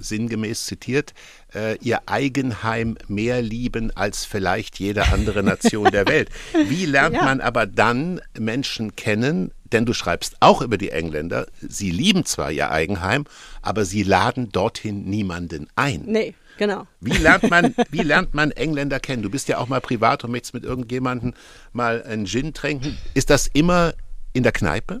sinngemäß 0.00 0.66
zitiert, 0.66 1.14
äh, 1.54 1.76
ihr 1.78 2.00
Eigenheim 2.06 2.96
mehr 3.06 3.42
lieben 3.42 3.90
als 3.96 4.24
vielleicht 4.24 4.78
jede 4.78 5.08
andere 5.08 5.42
Nation 5.42 5.90
der 5.90 6.06
Welt. 6.08 6.30
Wie 6.68 6.86
lernt 6.86 7.16
ja. 7.16 7.24
man 7.24 7.40
aber 7.40 7.66
dann 7.66 8.20
Menschen 8.38 8.96
kennen, 8.96 9.52
denn 9.72 9.84
du 9.84 9.92
schreibst 9.92 10.36
auch 10.40 10.62
über 10.62 10.78
die 10.78 10.90
Engländer, 10.90 11.46
sie 11.60 11.90
lieben 11.90 12.24
zwar 12.24 12.50
ihr 12.50 12.70
Eigenheim, 12.70 13.24
aber 13.62 13.84
sie 13.84 14.02
laden 14.02 14.50
dorthin 14.50 15.04
niemanden 15.04 15.68
ein. 15.76 16.04
Nee. 16.06 16.34
Genau. 16.58 16.88
Wie 17.00 17.16
lernt 17.16 17.48
man, 17.48 17.74
wie 17.90 18.02
lernt 18.02 18.34
man 18.34 18.50
Engländer 18.50 18.98
kennen? 18.98 19.22
Du 19.22 19.30
bist 19.30 19.48
ja 19.48 19.58
auch 19.58 19.68
mal 19.68 19.80
privat 19.80 20.24
und 20.24 20.32
möchtest 20.32 20.54
mit 20.54 20.64
irgendjemandem 20.64 21.34
mal 21.72 22.02
einen 22.02 22.26
Gin 22.26 22.52
trinken. 22.52 22.98
Ist 23.14 23.30
das 23.30 23.46
immer 23.46 23.94
in 24.32 24.42
der 24.42 24.52
Kneipe? 24.52 25.00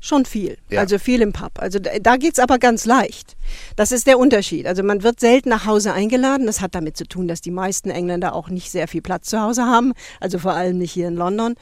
Schon 0.00 0.26
viel. 0.26 0.58
Ja. 0.68 0.80
Also 0.80 0.98
viel 0.98 1.22
im 1.22 1.32
Pub. 1.32 1.58
Also 1.58 1.78
da, 1.78 1.90
da 1.98 2.16
geht 2.16 2.34
es 2.34 2.38
aber 2.38 2.58
ganz 2.58 2.84
leicht. 2.84 3.36
Das 3.76 3.92
ist 3.92 4.06
der 4.06 4.18
Unterschied. 4.18 4.66
Also 4.66 4.82
man 4.82 5.02
wird 5.02 5.20
selten 5.20 5.48
nach 5.48 5.66
Hause 5.66 5.92
eingeladen. 5.92 6.46
Das 6.46 6.60
hat 6.60 6.74
damit 6.74 6.96
zu 6.96 7.06
tun, 7.06 7.28
dass 7.28 7.40
die 7.40 7.50
meisten 7.50 7.90
Engländer 7.90 8.34
auch 8.34 8.48
nicht 8.48 8.70
sehr 8.70 8.88
viel 8.88 9.02
Platz 9.02 9.28
zu 9.28 9.40
Hause 9.40 9.64
haben. 9.64 9.92
Also 10.20 10.38
vor 10.38 10.54
allem 10.54 10.78
nicht 10.78 10.92
hier 10.92 11.08
in 11.08 11.16
London. 11.16 11.54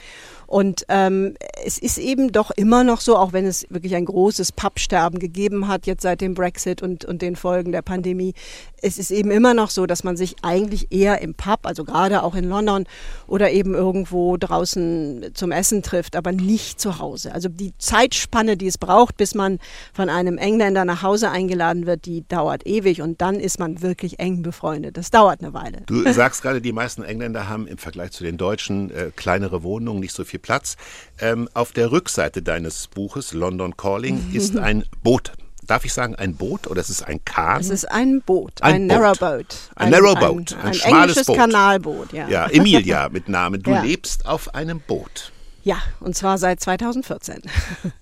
Und 0.53 0.85
ähm, 0.91 1.35
es 1.65 1.79
ist 1.79 1.97
eben 1.97 2.31
doch 2.31 2.51
immer 2.51 2.85
noch 2.85 3.01
so, 3.01 3.17
auch 3.17 3.33
wenn 3.33 3.47
es 3.47 3.67
wirklich 3.71 3.95
ein 3.95 4.05
großes 4.05 4.53
Pappsterben 4.53 5.19
gegeben 5.19 5.67
hat, 5.67 5.87
jetzt 5.87 6.03
seit 6.03 6.21
dem 6.21 6.35
Brexit 6.35 6.83
und, 6.83 7.07
und 7.07 7.23
den 7.23 7.37
Folgen 7.37 7.73
der 7.73 7.81
Pandemie, 7.81 8.35
es 8.83 8.99
ist 8.99 9.11
eben 9.11 9.31
immer 9.31 9.55
noch 9.55 9.71
so, 9.71 9.87
dass 9.87 10.05
man 10.05 10.19
sich 10.19 10.37
eigentlich 10.43 10.93
eher 10.93 11.23
im 11.23 11.33
Pub, 11.35 11.61
also 11.63 11.85
gerade 11.85 12.23
auch 12.23 12.35
in 12.35 12.51
London 12.51 12.85
oder 13.27 13.51
eben 13.51 13.75
irgendwo 13.75 14.37
draußen 14.37 15.31
zum 15.33 15.53
Essen 15.53 15.83
trifft, 15.83 16.17
aber 16.17 16.33
nicht 16.33 16.79
zu 16.79 16.99
Hause. 16.99 17.33
Also 17.33 17.49
die 17.49 17.73
Zeitspanne, 17.79 18.59
die 18.59 18.67
es 18.67 18.77
braucht, 18.77 19.17
bis 19.17 19.35
man 19.35 19.59
von 19.95 20.11
einem 20.11 20.37
Engländer 20.37 20.85
nach 20.85 21.03
Hause 21.03 21.31
eingeladen 21.31 21.72
wird, 21.87 22.05
die 22.07 22.27
dauert 22.27 22.67
ewig 22.67 23.03
und 23.03 23.21
dann 23.21 23.37
ist 23.37 23.59
man 23.59 23.83
wirklich 23.83 24.19
eng 24.19 24.43
befreundet. 24.43 24.97
Das 24.97 25.11
dauert 25.11 25.41
eine 25.43 25.53
Weile. 25.55 25.83
Du 25.87 26.11
sagst 26.13 26.43
gerade, 26.43 26.61
die 26.61 26.73
meisten 26.73 27.03
Engländer 27.03 27.49
haben 27.49 27.67
im 27.67 27.79
Vergleich 27.79 28.13
zu 28.13 28.25
den 28.25 28.37
Deutschen 28.37 28.91
äh, 28.91 29.11
kleinere 29.15 29.63
Wohnungen, 29.63 30.01
nicht 30.01 30.15
so 30.15 30.25
viel 30.25 30.41
Platz. 30.41 30.77
Ähm, 31.19 31.49
auf 31.55 31.73
der 31.73 31.91
Rückseite 31.91 32.43
deines 32.43 32.87
Buches 32.89 33.33
London 33.33 33.77
Calling 33.77 34.21
ist 34.33 34.57
ein 34.57 34.85
Boot 35.03 35.33
darf 35.65 35.85
ich 35.85 35.93
sagen, 35.93 36.17
ein 36.17 36.35
Boot 36.35 36.67
oder 36.67 36.81
ist 36.81 36.89
es 36.89 37.03
ein 37.03 37.25
Kahn? 37.25 37.61
Es 37.61 37.71
ist 37.71 37.91
ein 37.91 38.21
Boot, 38.21 38.63
ein, 38.63 38.75
ein 38.75 38.87
Narrowboat. 38.89 39.57
Ein, 39.77 39.87
ein 39.87 39.91
Narrowboat, 39.91 40.53
ein, 40.53 40.59
ein, 40.59 40.67
ein 40.67 40.75
schmales 40.75 41.25
Boot. 41.25 41.37
Kanalboot, 41.37 42.13
ja. 42.13 42.29
Ja, 42.29 42.47
Emilia 42.49 43.09
mit 43.13 43.29
Namen. 43.29 43.63
Du 43.63 43.71
ja. 43.71 43.83
lebst 43.83 44.27
auf 44.27 44.55
einem 44.55 44.81
Boot. 44.81 45.33
Ja, 45.65 45.77
und 46.01 46.17
zwar 46.17 46.39
seit 46.39 46.61
2014. 46.61 47.43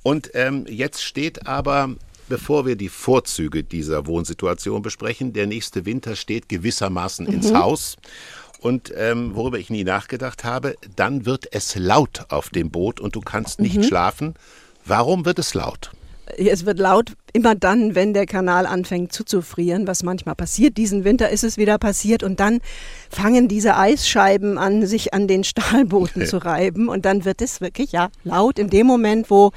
Und 0.03 0.31
ähm, 0.35 0.65
jetzt 0.69 1.05
steht 1.05 1.47
aber 1.47 1.95
Bevor 2.31 2.65
wir 2.65 2.77
die 2.77 2.89
Vorzüge 2.89 3.65
dieser 3.65 4.07
Wohnsituation 4.07 4.83
besprechen, 4.83 5.33
der 5.33 5.49
nächste 5.49 5.85
Winter 5.85 6.15
steht 6.15 6.49
gewissermaßen 6.49 7.27
mhm. 7.27 7.33
ins 7.33 7.53
Haus. 7.53 7.97
Und 8.61 8.93
ähm, 8.97 9.35
worüber 9.35 9.59
ich 9.59 9.69
nie 9.69 9.83
nachgedacht 9.83 10.45
habe, 10.45 10.77
dann 10.95 11.27
wird 11.27 11.53
es 11.53 11.75
laut 11.75 12.27
auf 12.29 12.51
dem 12.51 12.71
Boot 12.71 13.01
und 13.01 13.17
du 13.17 13.21
kannst 13.21 13.61
nicht 13.61 13.79
mhm. 13.79 13.83
schlafen. 13.83 14.35
Warum 14.85 15.25
wird 15.25 15.41
es 15.41 15.55
laut? 15.55 15.91
Es 16.37 16.65
wird 16.65 16.79
laut 16.79 17.17
immer 17.33 17.57
dann, 17.57 17.97
wenn 17.97 18.15
der 18.15 18.27
Kanal 18.27 18.65
anfängt 18.65 19.13
zuzufrieren, 19.13 19.89
was 19.89 20.05
manchmal 20.05 20.37
passiert. 20.37 20.77
Diesen 20.77 21.03
Winter 21.03 21.31
ist 21.31 21.43
es 21.43 21.57
wieder 21.57 21.79
passiert 21.79 22.23
und 22.23 22.39
dann 22.39 22.61
fangen 23.11 23.49
diese 23.49 23.77
Eisscheiben 23.77 24.57
an, 24.57 24.87
sich 24.87 25.13
an 25.15 25.27
den 25.27 25.43
Stahlbooten 25.43 26.27
zu 26.29 26.39
reiben 26.39 26.89
und 26.89 27.07
dann 27.07 27.25
wird 27.25 27.43
es 27.43 27.61
wirklich 27.61 27.91
ja 27.91 28.11
laut 28.23 28.61
in 28.61 28.71
dem 28.71 28.87
Moment, 28.87 29.31
wo 29.31 29.51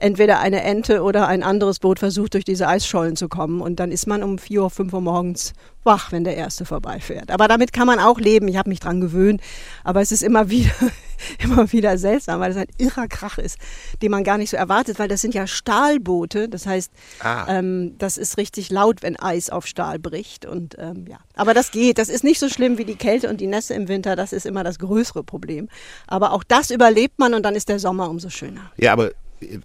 entweder 0.00 0.40
eine 0.40 0.62
Ente 0.62 1.02
oder 1.02 1.28
ein 1.28 1.42
anderes 1.42 1.78
Boot 1.78 1.98
versucht, 1.98 2.34
durch 2.34 2.44
diese 2.44 2.66
Eisschollen 2.66 3.16
zu 3.16 3.28
kommen. 3.28 3.60
Und 3.60 3.80
dann 3.80 3.92
ist 3.92 4.06
man 4.06 4.22
um 4.22 4.38
vier 4.38 4.62
Uhr, 4.62 4.70
fünf 4.70 4.92
Uhr 4.92 5.00
morgens 5.00 5.52
wach, 5.84 6.12
wenn 6.12 6.24
der 6.24 6.36
erste 6.36 6.64
vorbeifährt. 6.64 7.30
Aber 7.30 7.48
damit 7.48 7.72
kann 7.72 7.86
man 7.86 8.00
auch 8.00 8.18
leben. 8.18 8.48
Ich 8.48 8.56
habe 8.56 8.68
mich 8.68 8.80
dran 8.80 9.00
gewöhnt. 9.00 9.40
Aber 9.84 10.00
es 10.00 10.12
ist 10.12 10.22
immer 10.22 10.50
wieder, 10.50 10.72
immer 11.38 11.70
wieder 11.72 11.98
seltsam, 11.98 12.40
weil 12.40 12.50
es 12.50 12.56
ein 12.56 12.66
irrer 12.78 13.08
Krach 13.08 13.38
ist, 13.38 13.58
den 14.02 14.10
man 14.10 14.24
gar 14.24 14.38
nicht 14.38 14.50
so 14.50 14.56
erwartet, 14.56 14.98
weil 14.98 15.08
das 15.08 15.20
sind 15.20 15.34
ja 15.34 15.46
Stahlboote. 15.46 16.48
Das 16.48 16.66
heißt, 16.66 16.90
ah. 17.20 17.46
ähm, 17.48 17.94
das 17.98 18.16
ist 18.16 18.36
richtig 18.36 18.70
laut, 18.70 19.02
wenn 19.02 19.16
Eis 19.16 19.50
auf 19.50 19.66
Stahl 19.66 19.98
bricht. 19.98 20.46
Und 20.46 20.76
ähm, 20.78 21.06
ja, 21.08 21.18
aber 21.34 21.54
das 21.54 21.70
geht. 21.70 21.98
Das 21.98 22.08
ist 22.08 22.24
nicht 22.24 22.40
so 22.40 22.48
schlimm 22.48 22.78
wie 22.78 22.84
die 22.84 22.96
Kälte 22.96 23.28
und 23.28 23.40
die 23.40 23.46
Nässe 23.46 23.74
im 23.74 23.88
Winter. 23.88 24.16
Das 24.16 24.32
ist 24.32 24.46
immer 24.46 24.64
das 24.64 24.78
größere 24.78 25.24
Problem. 25.24 25.68
Aber 26.06 26.32
auch 26.32 26.44
das 26.44 26.70
überlebt 26.70 27.18
man 27.18 27.34
und 27.34 27.42
dann 27.42 27.54
ist 27.54 27.68
der 27.68 27.78
Sommer 27.78 28.08
umso 28.08 28.30
schöner. 28.30 28.70
Ja, 28.76 28.92
aber 28.92 29.10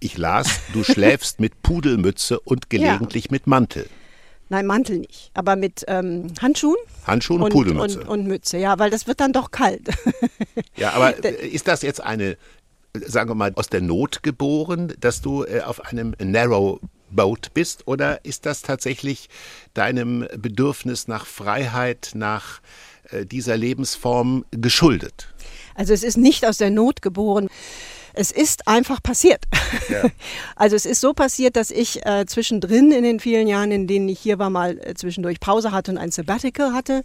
ich 0.00 0.18
las, 0.18 0.60
du 0.72 0.84
schläfst 0.84 1.40
mit 1.40 1.62
Pudelmütze 1.62 2.40
und 2.40 2.70
gelegentlich 2.70 3.24
ja. 3.24 3.30
mit 3.32 3.46
Mantel. 3.46 3.88
Nein, 4.48 4.66
Mantel 4.66 4.98
nicht, 4.98 5.30
aber 5.34 5.56
mit 5.56 5.84
ähm, 5.88 6.32
Handschuhen. 6.40 6.76
Handschuhen 7.04 7.42
und, 7.42 7.52
Pudelmütze. 7.52 8.00
Und, 8.00 8.08
und, 8.08 8.26
Mütze, 8.26 8.58
ja, 8.58 8.78
weil 8.78 8.90
das 8.90 9.06
wird 9.06 9.20
dann 9.20 9.32
doch 9.32 9.50
kalt. 9.50 9.88
ja, 10.76 10.92
aber 10.92 11.24
ist 11.24 11.66
das 11.66 11.82
jetzt 11.82 12.00
eine, 12.00 12.36
sagen 12.94 13.30
wir 13.30 13.34
mal, 13.34 13.52
aus 13.56 13.68
der 13.68 13.80
Not 13.80 14.22
geboren, 14.22 14.92
dass 15.00 15.20
du 15.20 15.44
äh, 15.44 15.62
auf 15.62 15.84
einem 15.86 16.14
Narrow 16.22 16.78
Boat 17.10 17.54
bist 17.54 17.86
oder 17.86 18.24
ist 18.24 18.46
das 18.46 18.62
tatsächlich 18.62 19.28
deinem 19.74 20.26
Bedürfnis 20.36 21.08
nach 21.08 21.26
Freiheit, 21.26 22.12
nach 22.14 22.60
äh, 23.10 23.26
dieser 23.26 23.56
Lebensform 23.56 24.44
geschuldet? 24.50 25.28
Also 25.74 25.92
es 25.92 26.02
ist 26.02 26.16
nicht 26.16 26.46
aus 26.46 26.58
der 26.58 26.70
Not 26.70 27.02
geboren. 27.02 27.48
Es 28.16 28.30
ist 28.30 28.66
einfach 28.66 29.02
passiert. 29.02 29.44
Ja. 29.88 30.04
Also 30.56 30.74
es 30.74 30.86
ist 30.86 31.00
so 31.00 31.12
passiert, 31.12 31.54
dass 31.56 31.70
ich 31.70 32.04
äh, 32.06 32.24
zwischendrin 32.26 32.90
in 32.90 33.02
den 33.02 33.20
vielen 33.20 33.46
Jahren, 33.46 33.70
in 33.70 33.86
denen 33.86 34.08
ich 34.08 34.18
hier 34.18 34.38
war, 34.38 34.48
mal 34.48 34.78
äh, 34.78 34.94
zwischendurch 34.94 35.38
Pause 35.38 35.70
hatte 35.70 35.90
und 35.90 35.98
ein 35.98 36.10
Sabbatical 36.10 36.72
hatte. 36.72 37.02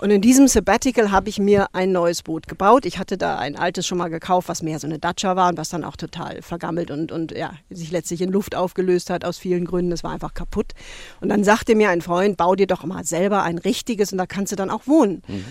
Und 0.00 0.10
in 0.10 0.20
diesem 0.20 0.46
Sabbatical 0.46 1.10
habe 1.10 1.28
ich 1.28 1.40
mir 1.40 1.66
ein 1.72 1.90
neues 1.90 2.22
Boot 2.22 2.46
gebaut. 2.46 2.86
Ich 2.86 2.98
hatte 2.98 3.18
da 3.18 3.36
ein 3.36 3.56
altes 3.56 3.86
schon 3.86 3.98
mal 3.98 4.08
gekauft, 4.08 4.48
was 4.48 4.62
mehr 4.62 4.78
so 4.78 4.86
eine 4.86 5.00
Dacia 5.00 5.34
war 5.34 5.48
und 5.48 5.58
was 5.58 5.70
dann 5.70 5.82
auch 5.82 5.96
total 5.96 6.40
vergammelt 6.40 6.92
und, 6.92 7.10
und 7.10 7.32
ja, 7.32 7.52
sich 7.68 7.90
letztlich 7.90 8.20
in 8.20 8.30
Luft 8.30 8.54
aufgelöst 8.54 9.10
hat 9.10 9.24
aus 9.24 9.38
vielen 9.38 9.64
Gründen. 9.64 9.90
Es 9.90 10.04
war 10.04 10.12
einfach 10.12 10.34
kaputt. 10.34 10.72
Und 11.20 11.30
dann 11.30 11.42
sagte 11.42 11.74
mir 11.74 11.90
ein 11.90 12.00
Freund, 12.00 12.36
bau 12.36 12.54
dir 12.54 12.68
doch 12.68 12.84
mal 12.84 13.04
selber 13.04 13.42
ein 13.42 13.58
richtiges 13.58 14.12
und 14.12 14.18
da 14.18 14.26
kannst 14.26 14.52
du 14.52 14.56
dann 14.56 14.70
auch 14.70 14.86
wohnen. 14.86 15.22
Mhm. 15.26 15.44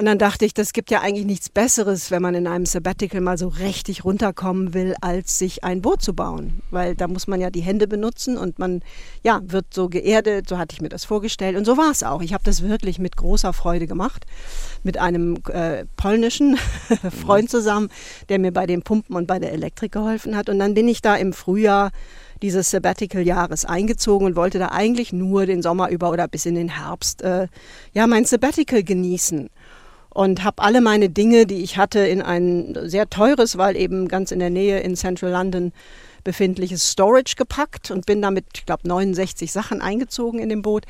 Und 0.00 0.06
dann 0.06 0.16
dachte 0.16 0.46
ich, 0.46 0.54
das 0.54 0.72
gibt 0.72 0.90
ja 0.90 1.02
eigentlich 1.02 1.26
nichts 1.26 1.50
Besseres, 1.50 2.10
wenn 2.10 2.22
man 2.22 2.34
in 2.34 2.46
einem 2.46 2.64
Sabbatical 2.64 3.20
mal 3.20 3.36
so 3.36 3.48
richtig 3.48 4.02
runterkommen 4.02 4.72
will, 4.72 4.94
als 5.02 5.36
sich 5.36 5.62
ein 5.62 5.82
Boot 5.82 6.00
zu 6.00 6.14
bauen. 6.14 6.62
Weil 6.70 6.96
da 6.96 7.06
muss 7.06 7.26
man 7.26 7.38
ja 7.38 7.50
die 7.50 7.60
Hände 7.60 7.86
benutzen 7.86 8.38
und 8.38 8.58
man 8.58 8.80
ja, 9.22 9.42
wird 9.44 9.66
so 9.74 9.90
geerdet, 9.90 10.48
so 10.48 10.56
hatte 10.56 10.72
ich 10.72 10.80
mir 10.80 10.88
das 10.88 11.04
vorgestellt. 11.04 11.54
Und 11.54 11.66
so 11.66 11.76
war 11.76 11.90
es 11.90 12.02
auch. 12.02 12.22
Ich 12.22 12.32
habe 12.32 12.42
das 12.44 12.62
wirklich 12.62 12.98
mit 12.98 13.18
großer 13.18 13.52
Freude 13.52 13.86
gemacht. 13.86 14.24
Mit 14.84 14.96
einem 14.96 15.36
äh, 15.52 15.84
polnischen 15.98 16.56
Freund 17.22 17.50
zusammen, 17.50 17.90
der 18.30 18.38
mir 18.38 18.54
bei 18.54 18.64
den 18.64 18.80
Pumpen 18.80 19.14
und 19.14 19.26
bei 19.26 19.38
der 19.38 19.52
Elektrik 19.52 19.92
geholfen 19.92 20.34
hat. 20.34 20.48
Und 20.48 20.60
dann 20.60 20.72
bin 20.72 20.88
ich 20.88 21.02
da 21.02 21.14
im 21.16 21.34
Frühjahr 21.34 21.90
dieses 22.40 22.70
Sabbatical-Jahres 22.70 23.66
eingezogen 23.66 24.26
und 24.26 24.34
wollte 24.34 24.58
da 24.58 24.68
eigentlich 24.68 25.12
nur 25.12 25.44
den 25.44 25.60
Sommer 25.60 25.90
über 25.90 26.10
oder 26.10 26.26
bis 26.26 26.46
in 26.46 26.54
den 26.54 26.70
Herbst 26.70 27.20
äh, 27.20 27.48
ja 27.92 28.06
mein 28.06 28.24
Sabbatical 28.24 28.82
genießen 28.82 29.50
und 30.12 30.44
habe 30.44 30.62
alle 30.62 30.80
meine 30.80 31.08
Dinge, 31.08 31.46
die 31.46 31.62
ich 31.62 31.76
hatte, 31.76 32.00
in 32.00 32.20
ein 32.22 32.76
sehr 32.84 33.08
teures, 33.08 33.56
weil 33.58 33.76
eben 33.76 34.08
ganz 34.08 34.32
in 34.32 34.40
der 34.40 34.50
Nähe 34.50 34.80
in 34.80 34.96
Central 34.96 35.30
London 35.30 35.72
befindliches 36.24 36.90
Storage 36.90 37.36
gepackt 37.36 37.90
und 37.90 38.06
bin 38.06 38.20
damit, 38.20 38.44
ich 38.54 38.66
glaube, 38.66 38.86
69 38.86 39.50
Sachen 39.50 39.80
eingezogen 39.80 40.40
in 40.40 40.48
dem 40.48 40.62
Boot. 40.62 40.84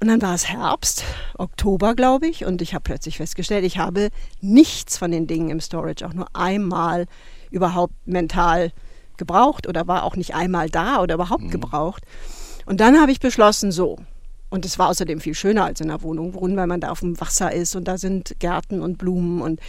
Und 0.00 0.08
dann 0.08 0.20
war 0.20 0.34
es 0.34 0.48
Herbst, 0.48 1.04
Oktober, 1.38 1.94
glaube 1.94 2.26
ich, 2.26 2.44
und 2.44 2.60
ich 2.60 2.74
habe 2.74 2.82
plötzlich 2.82 3.18
festgestellt, 3.18 3.64
ich 3.64 3.78
habe 3.78 4.10
nichts 4.40 4.98
von 4.98 5.12
den 5.12 5.28
Dingen 5.28 5.48
im 5.48 5.60
Storage 5.60 6.04
auch 6.04 6.12
nur 6.12 6.26
einmal 6.34 7.06
überhaupt 7.52 7.94
mental 8.04 8.72
gebraucht 9.16 9.68
oder 9.68 9.86
war 9.86 10.02
auch 10.02 10.16
nicht 10.16 10.34
einmal 10.34 10.68
da 10.68 11.00
oder 11.00 11.14
überhaupt 11.14 11.44
mhm. 11.44 11.50
gebraucht. 11.50 12.02
Und 12.66 12.80
dann 12.80 13.00
habe 13.00 13.12
ich 13.12 13.20
beschlossen, 13.20 13.70
so, 13.70 13.98
und 14.52 14.66
es 14.66 14.78
war 14.78 14.90
außerdem 14.90 15.18
viel 15.18 15.34
schöner 15.34 15.64
als 15.64 15.80
in 15.80 15.88
der 15.88 16.02
Wohnung 16.02 16.34
wohnen, 16.34 16.58
weil 16.58 16.66
man 16.66 16.78
da 16.78 16.90
auf 16.90 17.00
dem 17.00 17.18
Wasser 17.18 17.52
ist 17.52 17.74
und 17.74 17.88
da 17.88 17.96
sind 17.96 18.38
Gärten 18.38 18.82
und 18.82 18.98
Blumen. 18.98 19.40
Und 19.40 19.60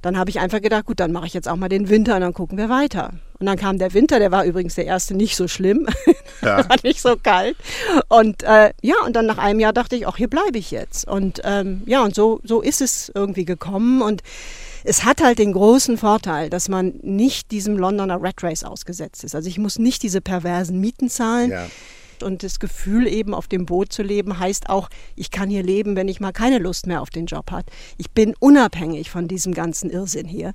dann 0.00 0.16
habe 0.16 0.30
ich 0.30 0.38
einfach 0.38 0.60
gedacht, 0.60 0.86
gut, 0.86 1.00
dann 1.00 1.10
mache 1.10 1.26
ich 1.26 1.34
jetzt 1.34 1.48
auch 1.48 1.56
mal 1.56 1.68
den 1.68 1.88
Winter 1.88 2.14
und 2.14 2.20
dann 2.20 2.32
gucken 2.32 2.56
wir 2.56 2.68
weiter. 2.68 3.14
Und 3.40 3.46
dann 3.46 3.58
kam 3.58 3.78
der 3.78 3.94
Winter, 3.94 4.20
der 4.20 4.30
war 4.30 4.44
übrigens 4.44 4.76
der 4.76 4.86
erste 4.86 5.16
nicht 5.16 5.34
so 5.34 5.48
schlimm, 5.48 5.88
ja. 6.42 6.68
war 6.68 6.76
nicht 6.84 7.00
so 7.00 7.16
kalt. 7.20 7.56
Und 8.06 8.44
äh, 8.44 8.72
ja, 8.80 8.94
und 9.04 9.16
dann 9.16 9.26
nach 9.26 9.38
einem 9.38 9.58
Jahr 9.58 9.72
dachte 9.72 9.96
ich, 9.96 10.06
auch 10.06 10.16
hier 10.16 10.28
bleibe 10.28 10.56
ich 10.56 10.70
jetzt. 10.70 11.08
Und 11.08 11.40
ähm, 11.42 11.82
ja, 11.86 12.04
und 12.04 12.14
so, 12.14 12.40
so 12.44 12.60
ist 12.60 12.80
es 12.80 13.10
irgendwie 13.12 13.44
gekommen. 13.44 14.02
Und 14.02 14.22
es 14.84 15.04
hat 15.04 15.20
halt 15.20 15.40
den 15.40 15.52
großen 15.52 15.98
Vorteil, 15.98 16.48
dass 16.48 16.68
man 16.68 16.94
nicht 17.02 17.50
diesem 17.50 17.76
Londoner 17.76 18.22
Red 18.22 18.40
Race 18.44 18.62
ausgesetzt 18.62 19.24
ist. 19.24 19.34
Also 19.34 19.48
ich 19.48 19.58
muss 19.58 19.80
nicht 19.80 20.04
diese 20.04 20.20
perversen 20.20 20.78
Mieten 20.78 21.10
zahlen. 21.10 21.50
Ja. 21.50 21.66
Und 22.22 22.42
das 22.42 22.58
Gefühl, 22.58 23.06
eben 23.06 23.34
auf 23.34 23.48
dem 23.48 23.66
Boot 23.66 23.92
zu 23.92 24.02
leben, 24.02 24.38
heißt 24.38 24.68
auch, 24.68 24.88
ich 25.16 25.30
kann 25.30 25.50
hier 25.50 25.62
leben, 25.62 25.96
wenn 25.96 26.08
ich 26.08 26.20
mal 26.20 26.32
keine 26.32 26.58
Lust 26.58 26.86
mehr 26.86 27.02
auf 27.02 27.10
den 27.10 27.26
Job 27.26 27.50
habe. 27.50 27.66
Ich 27.96 28.10
bin 28.10 28.34
unabhängig 28.38 29.10
von 29.10 29.28
diesem 29.28 29.54
ganzen 29.54 29.90
Irrsinn 29.90 30.26
hier. 30.26 30.52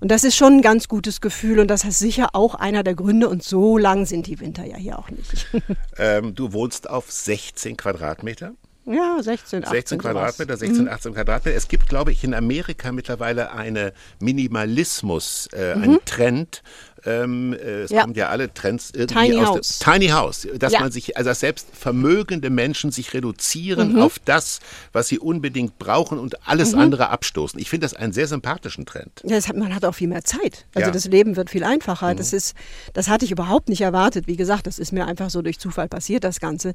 Und 0.00 0.10
das 0.10 0.24
ist 0.24 0.36
schon 0.36 0.54
ein 0.54 0.62
ganz 0.62 0.88
gutes 0.88 1.20
Gefühl 1.20 1.58
und 1.58 1.68
das 1.68 1.84
ist 1.84 1.98
sicher 1.98 2.30
auch 2.32 2.54
einer 2.54 2.82
der 2.82 2.94
Gründe. 2.94 3.28
Und 3.28 3.42
so 3.42 3.78
lang 3.78 4.06
sind 4.06 4.26
die 4.26 4.40
Winter 4.40 4.64
ja 4.64 4.76
hier 4.76 4.98
auch 4.98 5.10
nicht. 5.10 5.48
Ähm, 5.96 6.34
du 6.34 6.52
wohnst 6.52 6.90
auf 6.90 7.10
16 7.10 7.76
Quadratmeter? 7.76 8.54
Ja, 8.86 9.16
16, 9.22 9.64
18 9.64 9.72
16 9.72 9.98
Quadratmeter, 9.98 10.56
16, 10.56 10.88
18 10.88 11.10
mhm. 11.10 11.14
Quadratmeter. 11.14 11.56
Es 11.56 11.68
gibt, 11.68 11.88
glaube 11.88 12.12
ich, 12.12 12.22
in 12.22 12.34
Amerika 12.34 12.92
mittlerweile 12.92 13.52
eine 13.52 13.94
Minimalismus, 14.20 15.48
äh, 15.52 15.74
mhm. 15.74 15.82
einen 15.82 16.04
Trend, 16.04 16.62
Ähm, 17.06 17.52
äh, 17.52 17.82
es 17.82 17.90
ja. 17.90 18.02
kommen 18.02 18.14
ja 18.14 18.28
alle 18.28 18.52
Trends 18.52 18.90
irgendwie 18.94 19.32
Tiny 19.32 19.38
aus 19.38 19.48
House. 19.48 19.78
Tiny 19.78 20.08
House, 20.08 20.48
dass 20.58 20.72
ja. 20.72 20.80
man 20.80 20.90
sich, 20.90 21.16
also 21.16 21.30
dass 21.30 21.40
selbst 21.40 21.68
vermögende 21.72 22.50
Menschen 22.50 22.90
sich 22.90 23.12
reduzieren 23.12 23.94
mhm. 23.94 24.00
auf 24.00 24.18
das, 24.18 24.60
was 24.92 25.08
sie 25.08 25.18
unbedingt 25.18 25.78
brauchen 25.78 26.18
und 26.18 26.46
alles 26.48 26.72
mhm. 26.72 26.80
andere 26.80 27.10
abstoßen. 27.10 27.60
Ich 27.60 27.68
finde 27.68 27.84
das 27.84 27.94
einen 27.94 28.12
sehr 28.12 28.26
sympathischen 28.26 28.86
Trend. 28.86 29.20
Ja, 29.24 29.36
hat, 29.36 29.56
man 29.56 29.74
hat 29.74 29.84
auch 29.84 29.94
viel 29.94 30.08
mehr 30.08 30.24
Zeit. 30.24 30.66
Also 30.74 30.88
ja. 30.88 30.92
das 30.92 31.04
Leben 31.06 31.36
wird 31.36 31.50
viel 31.50 31.64
einfacher. 31.64 32.12
Mhm. 32.12 32.16
Das 32.16 32.32
ist, 32.32 32.54
das 32.94 33.08
hatte 33.08 33.24
ich 33.24 33.32
überhaupt 33.32 33.68
nicht 33.68 33.82
erwartet. 33.82 34.26
Wie 34.26 34.36
gesagt, 34.36 34.66
das 34.66 34.78
ist 34.78 34.92
mir 34.92 35.06
einfach 35.06 35.30
so 35.30 35.42
durch 35.42 35.58
Zufall 35.58 35.88
passiert, 35.88 36.24
das 36.24 36.40
Ganze. 36.40 36.72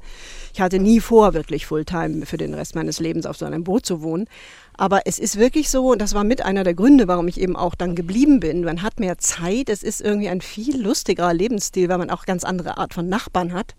Ich 0.54 0.60
hatte 0.60 0.78
nie 0.78 1.00
vor, 1.00 1.34
wirklich 1.34 1.66
Fulltime 1.66 2.26
für 2.26 2.36
den 2.36 2.54
Rest 2.54 2.74
meines 2.74 3.00
Lebens 3.00 3.26
auf 3.26 3.36
so 3.36 3.46
einem 3.46 3.64
Boot 3.64 3.84
zu 3.84 4.02
wohnen. 4.02 4.28
Aber 4.76 5.02
es 5.04 5.18
ist 5.18 5.36
wirklich 5.36 5.68
so, 5.68 5.92
und 5.92 6.00
das 6.00 6.14
war 6.14 6.24
mit 6.24 6.42
einer 6.42 6.64
der 6.64 6.74
Gründe, 6.74 7.06
warum 7.06 7.28
ich 7.28 7.40
eben 7.40 7.54
auch 7.54 7.74
dann 7.74 7.94
geblieben 7.94 8.40
bin. 8.40 8.64
Man 8.64 8.82
hat 8.82 8.98
mehr 8.98 9.18
Zeit, 9.18 9.68
es 9.68 9.82
ist 9.82 10.00
irgendwie 10.00 10.28
ein 10.28 10.40
viel 10.40 10.80
lustigerer 10.80 11.34
Lebensstil, 11.34 11.88
weil 11.88 11.98
man 11.98 12.10
auch 12.10 12.24
ganz 12.24 12.44
andere 12.44 12.78
Art 12.78 12.94
von 12.94 13.08
Nachbarn 13.08 13.52
hat. 13.52 13.74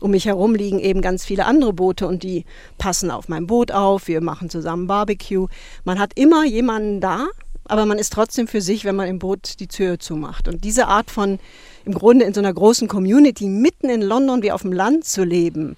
Um 0.00 0.10
mich 0.10 0.26
herum 0.26 0.54
liegen 0.54 0.80
eben 0.80 1.02
ganz 1.02 1.24
viele 1.24 1.46
andere 1.46 1.72
Boote 1.72 2.06
und 2.08 2.22
die 2.22 2.44
passen 2.78 3.10
auf 3.10 3.28
mein 3.28 3.46
Boot 3.46 3.70
auf. 3.70 4.08
Wir 4.08 4.20
machen 4.20 4.50
zusammen 4.50 4.86
Barbecue. 4.86 5.46
Man 5.84 5.98
hat 5.98 6.12
immer 6.16 6.44
jemanden 6.44 7.00
da, 7.00 7.28
aber 7.64 7.86
man 7.86 7.98
ist 7.98 8.12
trotzdem 8.12 8.48
für 8.48 8.60
sich, 8.60 8.84
wenn 8.84 8.96
man 8.96 9.08
im 9.08 9.20
Boot 9.20 9.60
die 9.60 9.68
Tür 9.68 10.00
zumacht. 10.00 10.48
Und 10.48 10.64
diese 10.64 10.88
Art 10.88 11.10
von, 11.10 11.38
im 11.84 11.94
Grunde 11.94 12.24
in 12.24 12.34
so 12.34 12.40
einer 12.40 12.52
großen 12.52 12.88
Community, 12.88 13.46
mitten 13.46 13.88
in 13.88 14.02
London 14.02 14.42
wie 14.42 14.50
auf 14.50 14.62
dem 14.62 14.72
Land 14.72 15.04
zu 15.04 15.22
leben, 15.22 15.76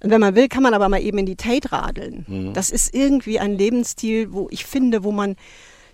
und 0.00 0.10
wenn 0.10 0.20
man 0.20 0.34
will, 0.34 0.48
kann 0.48 0.62
man 0.62 0.74
aber 0.74 0.88
mal 0.88 1.00
eben 1.00 1.18
in 1.18 1.26
die 1.26 1.36
Tate 1.36 1.72
radeln. 1.72 2.24
Mhm. 2.28 2.52
Das 2.52 2.70
ist 2.70 2.94
irgendwie 2.94 3.38
ein 3.38 3.56
Lebensstil, 3.56 4.32
wo 4.32 4.48
ich 4.50 4.66
finde, 4.66 5.04
wo 5.04 5.12
man 5.12 5.36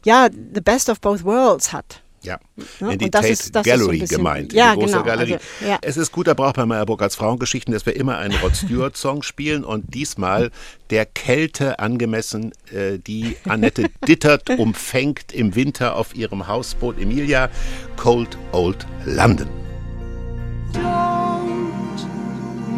ja 0.05 0.29
the 0.33 0.61
best 0.61 0.89
of 0.89 1.01
both 1.01 1.25
worlds 1.25 1.73
hat. 1.73 2.03
Ja, 2.25 2.39
in 2.79 2.99
die 2.99 3.11
Tate 3.11 3.29
ist, 3.29 3.53
Gallery 3.53 4.07
so 4.07 4.17
gemeint. 4.17 4.53
Ja, 4.53 4.75
die 4.75 4.81
große 4.81 4.93
genau. 4.93 5.05
Galerie. 5.05 5.35
Also, 5.35 5.45
ja. 5.67 5.79
Es 5.83 5.97
ist 5.97 6.13
guter 6.13 6.37
Brauch 6.37 6.53
bei 6.53 6.65
Meyerburg 6.65 7.03
als 7.03 7.17
Frauengeschichten, 7.17 7.75
dass 7.75 7.85
wir 7.85 7.97
immer 7.97 8.19
einen 8.19 8.39
Rod 8.39 8.55
Stewart-Song 8.55 9.23
spielen 9.23 9.65
und 9.65 9.93
diesmal 9.93 10.53
der 10.91 11.05
Kälte 11.05 11.81
angemessen, 11.81 12.53
äh, 12.73 12.99
die 12.99 13.37
Annette 13.49 13.91
Dittert 14.07 14.51
umfängt 14.59 15.33
im 15.33 15.57
Winter 15.57 15.97
auf 15.97 16.15
ihrem 16.15 16.47
Hausboot 16.47 17.01
Emilia, 17.01 17.51
Cold 17.97 18.39
Old 18.53 18.87
London. 19.05 19.49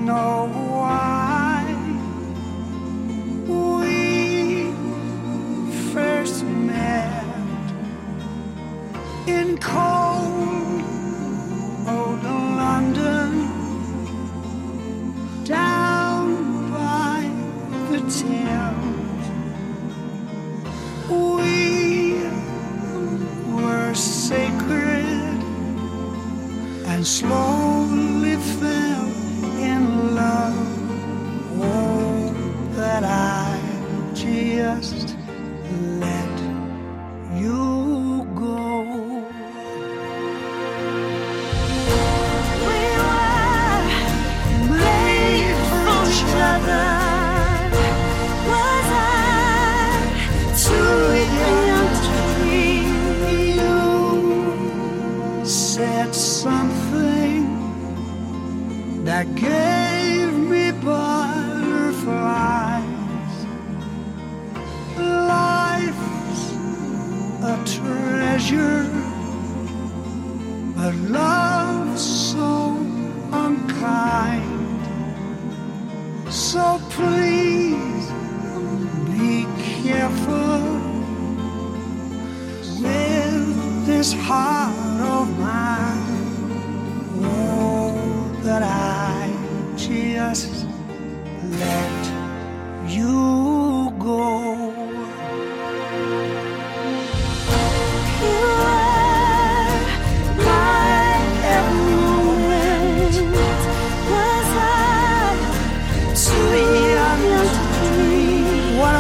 Know 0.05 0.51
why 0.53 1.24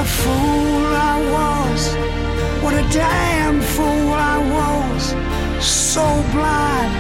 fool 0.05 0.87
I 1.13 1.17
was! 1.37 1.83
What 2.63 2.75
a 2.75 2.87
damn 2.93 3.61
fool 3.61 4.13
I 4.13 4.39
was! 4.57 5.03
So 5.65 6.05
blind 6.33 6.93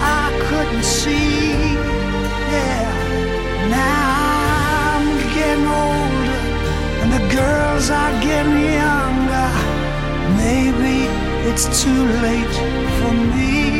I 0.00 0.26
couldn't 0.48 0.84
see. 0.84 1.74
Yeah, 2.54 2.90
now 3.68 4.96
I'm 4.96 5.06
getting 5.36 5.66
older, 5.84 6.40
and 7.00 7.10
the 7.16 7.24
girls 7.34 7.90
are 7.90 8.14
getting 8.22 8.60
younger. 8.82 9.50
Maybe 10.36 11.06
it's 11.48 11.66
too 11.82 12.02
late 12.24 12.56
for 12.98 13.12
me. 13.34 13.79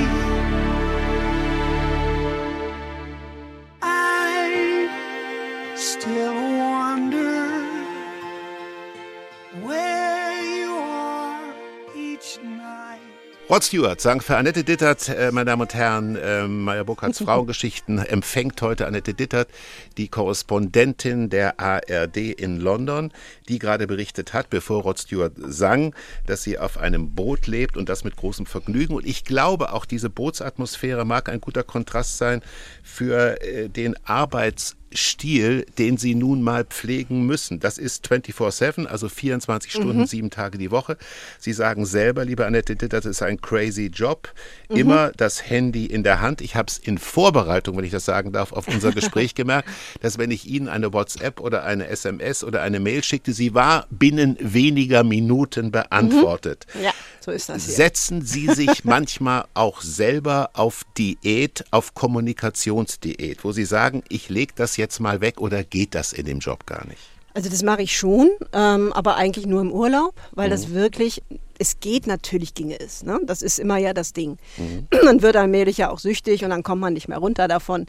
Rod 13.51 13.65
Stewart 13.65 14.01
sang 14.01 14.21
für 14.21 14.37
Annette 14.37 14.63
Dittert, 14.63 15.09
äh, 15.09 15.33
meine 15.33 15.47
Damen 15.47 15.63
und 15.63 15.75
Herren, 15.75 16.15
äh, 16.15 16.47
Meyer 16.47 16.85
Burkhardts 16.85 17.19
Frauengeschichten 17.25 17.99
empfängt 17.99 18.63
heute 18.63 18.87
Annette 18.87 19.13
Dittert, 19.13 19.49
die 19.97 20.07
Korrespondentin 20.07 21.31
der 21.31 21.59
ARD 21.59 22.17
in 22.17 22.61
London, 22.61 23.11
die 23.49 23.59
gerade 23.59 23.89
berichtet 23.89 24.35
hat, 24.35 24.51
bevor 24.51 24.83
Rod 24.83 25.01
Stewart 25.01 25.33
sang, 25.37 25.97
dass 26.29 26.45
sie 26.45 26.61
auf 26.61 26.79
einem 26.79 27.17
Boot 27.17 27.49
lebt 27.49 27.77
und 27.77 27.89
das 27.89 28.05
mit 28.05 28.15
großem 28.15 28.47
Vergnügen. 28.47 28.95
Und 28.95 29.05
ich 29.05 29.25
glaube, 29.25 29.73
auch 29.73 29.85
diese 29.85 30.11
Bootsatmosphäre 30.11 31.05
mag 31.05 31.29
ein 31.29 31.41
guter 31.41 31.65
Kontrast 31.65 32.19
sein 32.19 32.43
für 32.85 33.43
äh, 33.43 33.69
den 33.69 33.97
Arbeits 34.07 34.77
Stil, 34.93 35.67
den 35.79 35.97
sie 35.97 36.15
nun 36.15 36.43
mal 36.43 36.65
pflegen 36.65 37.25
müssen. 37.27 37.61
Das 37.61 37.79
ist 37.79 38.11
24-7, 38.11 38.87
also 38.87 39.09
24 39.09 39.71
Stunden, 39.71 40.01
mhm. 40.01 40.07
sieben 40.07 40.31
Tage 40.31 40.59
die 40.59 40.71
Woche. 40.71 40.97
Sie 41.39 41.53
sagen 41.53 41.87
selber, 41.87 42.25
liebe 42.25 42.45
Annette, 42.45 42.75
das 42.77 43.05
ist 43.05 43.23
ein 43.23 43.41
crazy 43.41 43.87
Job. 43.87 44.33
Mhm. 44.69 44.77
Immer 44.77 45.13
das 45.17 45.49
Handy 45.49 45.87
in 45.87 46.03
der 46.03 46.21
Hand. 46.21 46.41
Ich 46.41 46.57
habe 46.57 46.67
es 46.69 46.79
in 46.79 46.99
Vorbereitung, 46.99 47.77
wenn 47.77 47.85
ich 47.85 47.93
das 47.93 48.05
sagen 48.05 48.33
darf, 48.33 48.53
auf 48.53 48.67
unser 48.69 48.93
Gespräch 48.93 49.35
gemerkt, 49.35 49.69
dass 50.01 50.19
wenn 50.19 50.31
ich 50.31 50.47
Ihnen 50.47 50.69
eine 50.69 50.93
WhatsApp 50.93 51.41
oder 51.41 51.65
eine 51.65 51.87
SMS 51.87 52.43
oder 52.43 52.63
eine 52.63 52.81
Mail 52.81 53.05
schickte, 53.05 53.33
sie 53.33 53.55
war 53.55 53.87
binnen 53.91 54.37
weniger 54.41 55.05
Minuten 55.05 55.71
beantwortet. 55.71 56.67
Mhm. 56.75 56.85
Ja, 56.85 56.93
so 57.21 57.31
ist 57.31 57.49
das. 57.49 57.67
Hier. 57.67 57.75
Setzen 57.75 58.23
Sie 58.23 58.47
sich 58.49 58.85
manchmal 58.85 59.45
auch 59.55 59.83
selber 59.83 60.51
auf 60.55 60.85
Diät, 60.97 61.65
auf 61.71 61.95
Kommunikationsdiät, 61.95 63.45
wo 63.45 63.53
Sie 63.53 63.65
sagen, 63.65 64.03
ich 64.09 64.29
lege 64.29 64.53
das 64.57 64.77
jetzt 64.77 65.01
mal 65.01 65.21
weg 65.21 65.41
oder 65.41 65.63
geht 65.65 65.95
das 65.95 66.13
in 66.13 66.27
dem 66.27 66.39
Job 66.39 66.67
gar 66.67 66.87
nicht? 66.87 67.01
Also 67.33 67.49
das 67.49 67.63
mache 67.63 67.83
ich 67.83 67.97
schon, 67.97 68.29
ähm, 68.53 68.93
aber 68.93 69.17
eigentlich 69.17 69.47
nur 69.47 69.61
im 69.61 69.71
Urlaub, 69.71 70.15
weil 70.33 70.49
mhm. 70.49 70.51
das 70.51 70.71
wirklich, 70.71 71.23
es 71.59 71.79
geht 71.79 72.07
natürlich, 72.09 72.55
ginge 72.55 72.79
es. 72.81 73.05
Ne? 73.05 73.21
Das 73.25 73.43
ist 73.43 73.61
immer 73.61 73.77
ja 73.77 73.95
das 73.95 74.13
Ding. 74.13 74.39
Mhm. 74.57 74.89
Man 75.05 75.23
wird 75.23 75.37
allmählich 75.37 75.79
ja 75.79 75.91
auch 75.91 76.01
süchtig 76.01 76.43
und 76.43 76.51
dann 76.51 76.65
kommt 76.65 76.81
man 76.81 76.93
nicht 76.93 77.09
mehr 77.09 77.19
runter 77.19 77.47
davon. 77.47 77.87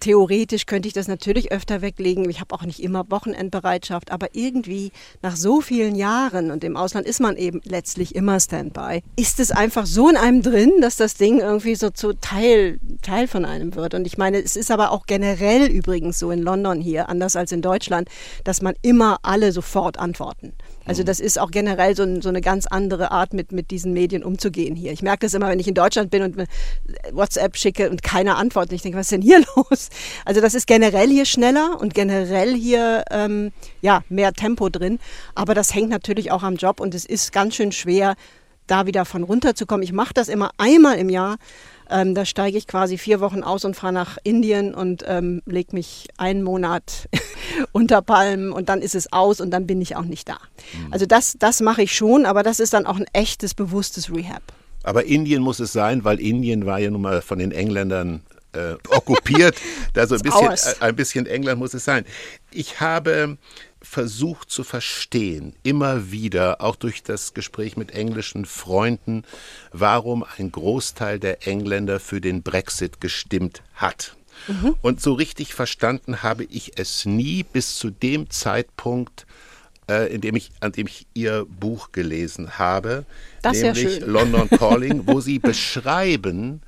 Theoretisch 0.00 0.66
könnte 0.66 0.88
ich 0.88 0.94
das 0.94 1.08
natürlich 1.08 1.52
öfter 1.52 1.82
weglegen. 1.82 2.28
Ich 2.28 2.40
habe 2.40 2.54
auch 2.54 2.62
nicht 2.62 2.82
immer 2.82 3.10
Wochenendbereitschaft, 3.10 4.10
aber 4.10 4.28
irgendwie 4.32 4.92
nach 5.22 5.36
so 5.36 5.60
vielen 5.60 5.94
Jahren 5.94 6.50
und 6.50 6.64
im 6.64 6.76
Ausland 6.76 7.06
ist 7.06 7.20
man 7.20 7.36
eben 7.36 7.60
letztlich 7.64 8.14
immer 8.14 8.40
Standby, 8.40 9.02
ist 9.16 9.40
es 9.40 9.50
einfach 9.50 9.86
so 9.86 10.08
in 10.08 10.16
einem 10.16 10.42
drin, 10.42 10.72
dass 10.80 10.96
das 10.96 11.14
Ding 11.14 11.40
irgendwie 11.40 11.74
so 11.74 11.90
zu 11.90 12.12
Teil, 12.14 12.78
Teil 13.02 13.28
von 13.28 13.44
einem 13.44 13.74
wird. 13.74 13.94
Und 13.94 14.06
ich 14.06 14.18
meine, 14.18 14.38
es 14.38 14.56
ist 14.56 14.70
aber 14.70 14.90
auch 14.90 15.06
generell 15.06 15.66
übrigens 15.70 16.18
so 16.18 16.30
in 16.30 16.42
London 16.42 16.80
hier, 16.80 17.08
anders 17.08 17.36
als 17.36 17.52
in 17.52 17.62
Deutschland, 17.62 18.08
dass 18.44 18.62
man 18.62 18.74
immer 18.82 19.18
alle 19.22 19.52
sofort 19.52 19.98
antworten. 19.98 20.52
Also 20.88 21.02
das 21.02 21.20
ist 21.20 21.38
auch 21.38 21.50
generell 21.50 21.94
so, 21.94 22.20
so, 22.22 22.30
eine 22.30 22.40
ganz 22.40 22.66
andere 22.66 23.10
Art, 23.10 23.34
mit, 23.34 23.52
mit 23.52 23.70
diesen 23.70 23.92
Medien 23.92 24.24
umzugehen 24.24 24.74
hier. 24.74 24.90
Ich 24.90 25.02
merke 25.02 25.26
das 25.26 25.34
immer, 25.34 25.48
wenn 25.48 25.60
ich 25.60 25.68
in 25.68 25.74
Deutschland 25.74 26.10
bin 26.10 26.22
und 26.22 26.48
WhatsApp 27.12 27.56
schicke 27.56 27.90
und 27.90 28.02
keiner 28.02 28.38
antwortet. 28.38 28.72
Ich 28.72 28.82
denke, 28.82 28.96
was 28.96 29.06
ist 29.06 29.12
denn 29.12 29.22
hier 29.22 29.40
los? 29.56 29.90
Also 30.24 30.40
das 30.40 30.54
ist 30.54 30.66
generell 30.66 31.08
hier 31.08 31.26
schneller 31.26 31.78
und 31.78 31.92
generell 31.92 32.54
hier 32.54 33.04
ähm, 33.10 33.52
ja, 33.82 34.02
mehr 34.08 34.32
Tempo 34.32 34.70
drin. 34.70 34.98
Aber 35.34 35.54
das 35.54 35.74
hängt 35.74 35.90
natürlich 35.90 36.32
auch 36.32 36.42
am 36.42 36.56
Job 36.56 36.80
und 36.80 36.94
es 36.94 37.04
ist 37.04 37.32
ganz 37.32 37.54
schön 37.54 37.70
schwer, 37.70 38.16
da 38.66 38.86
wieder 38.86 39.04
von 39.04 39.24
runterzukommen. 39.24 39.82
Ich 39.82 39.92
mache 39.92 40.14
das 40.14 40.28
immer 40.28 40.52
einmal 40.58 40.96
im 40.98 41.10
Jahr 41.10 41.36
ähm, 41.90 42.14
da 42.14 42.24
steige 42.24 42.58
ich 42.58 42.66
quasi 42.66 42.98
vier 42.98 43.20
Wochen 43.20 43.42
aus 43.42 43.64
und 43.64 43.74
fahre 43.74 43.92
nach 43.92 44.18
Indien 44.22 44.74
und 44.74 45.04
ähm, 45.06 45.42
lege 45.46 45.74
mich 45.74 46.08
einen 46.16 46.42
Monat 46.42 47.08
unter 47.72 48.02
Palmen 48.02 48.52
und 48.52 48.68
dann 48.68 48.82
ist 48.82 48.94
es 48.94 49.12
aus 49.12 49.40
und 49.40 49.50
dann 49.50 49.66
bin 49.66 49.80
ich 49.80 49.96
auch 49.96 50.04
nicht 50.04 50.28
da. 50.28 50.34
Mhm. 50.34 50.92
Also 50.92 51.06
das, 51.06 51.36
das 51.38 51.60
mache 51.60 51.82
ich 51.82 51.94
schon, 51.94 52.26
aber 52.26 52.42
das 52.42 52.60
ist 52.60 52.72
dann 52.72 52.86
auch 52.86 52.96
ein 52.96 53.06
echtes, 53.12 53.54
bewusstes 53.54 54.12
Rehab. 54.12 54.42
Aber 54.82 55.04
Indien 55.04 55.42
muss 55.42 55.60
es 55.60 55.72
sein, 55.72 56.04
weil 56.04 56.20
Indien 56.20 56.66
war 56.66 56.78
ja 56.78 56.90
nun 56.90 57.02
mal 57.02 57.20
von 57.20 57.38
den 57.38 57.52
Engländern 57.52 58.22
äh, 58.52 58.74
okkupiert. 58.88 59.56
also 59.94 60.14
ein 60.14 60.22
bisschen, 60.22 60.50
äh, 60.50 60.84
ein 60.84 60.96
bisschen 60.96 61.26
England 61.26 61.58
muss 61.58 61.74
es 61.74 61.84
sein. 61.84 62.04
Ich 62.50 62.80
habe 62.80 63.38
versucht 63.88 64.50
zu 64.50 64.64
verstehen, 64.64 65.54
immer 65.62 66.12
wieder, 66.12 66.60
auch 66.60 66.76
durch 66.76 67.02
das 67.02 67.32
Gespräch 67.32 67.76
mit 67.76 67.90
englischen 67.92 68.44
Freunden, 68.44 69.24
warum 69.72 70.24
ein 70.36 70.52
Großteil 70.52 71.18
der 71.18 71.46
Engländer 71.46 71.98
für 71.98 72.20
den 72.20 72.42
Brexit 72.42 73.00
gestimmt 73.00 73.62
hat. 73.74 74.14
Mhm. 74.46 74.76
Und 74.82 75.00
so 75.00 75.14
richtig 75.14 75.54
verstanden 75.54 76.22
habe 76.22 76.44
ich 76.44 76.78
es 76.78 77.06
nie 77.06 77.42
bis 77.42 77.76
zu 77.76 77.90
dem 77.90 78.28
Zeitpunkt, 78.28 79.26
äh, 79.88 80.12
in 80.12 80.20
dem 80.20 80.36
ich, 80.36 80.50
an 80.60 80.72
dem 80.72 80.86
ich 80.86 81.06
ihr 81.14 81.46
Buch 81.48 81.90
gelesen 81.90 82.58
habe, 82.58 83.06
das 83.42 83.62
nämlich 83.62 84.00
London 84.00 84.50
Calling, 84.50 85.06
wo 85.06 85.20
sie 85.22 85.38
beschreiben, 85.38 86.60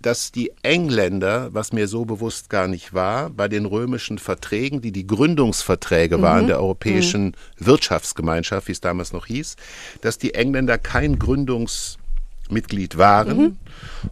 dass 0.00 0.30
die 0.30 0.52
Engländer, 0.62 1.52
was 1.52 1.72
mir 1.72 1.88
so 1.88 2.04
bewusst 2.04 2.50
gar 2.50 2.68
nicht 2.68 2.94
war, 2.94 3.30
bei 3.30 3.48
den 3.48 3.66
römischen 3.66 4.18
Verträgen, 4.18 4.80
die 4.80 4.92
die 4.92 5.06
Gründungsverträge 5.06 6.18
mhm. 6.18 6.22
waren 6.22 6.46
der 6.46 6.60
Europäischen 6.60 7.26
mhm. 7.26 7.34
Wirtschaftsgemeinschaft, 7.58 8.68
wie 8.68 8.72
es 8.72 8.80
damals 8.80 9.12
noch 9.12 9.26
hieß, 9.26 9.56
dass 10.00 10.18
die 10.18 10.34
Engländer 10.34 10.78
kein 10.78 11.18
Gründungsmitglied 11.18 12.96
waren. 12.96 13.38
Mhm. 13.38 13.56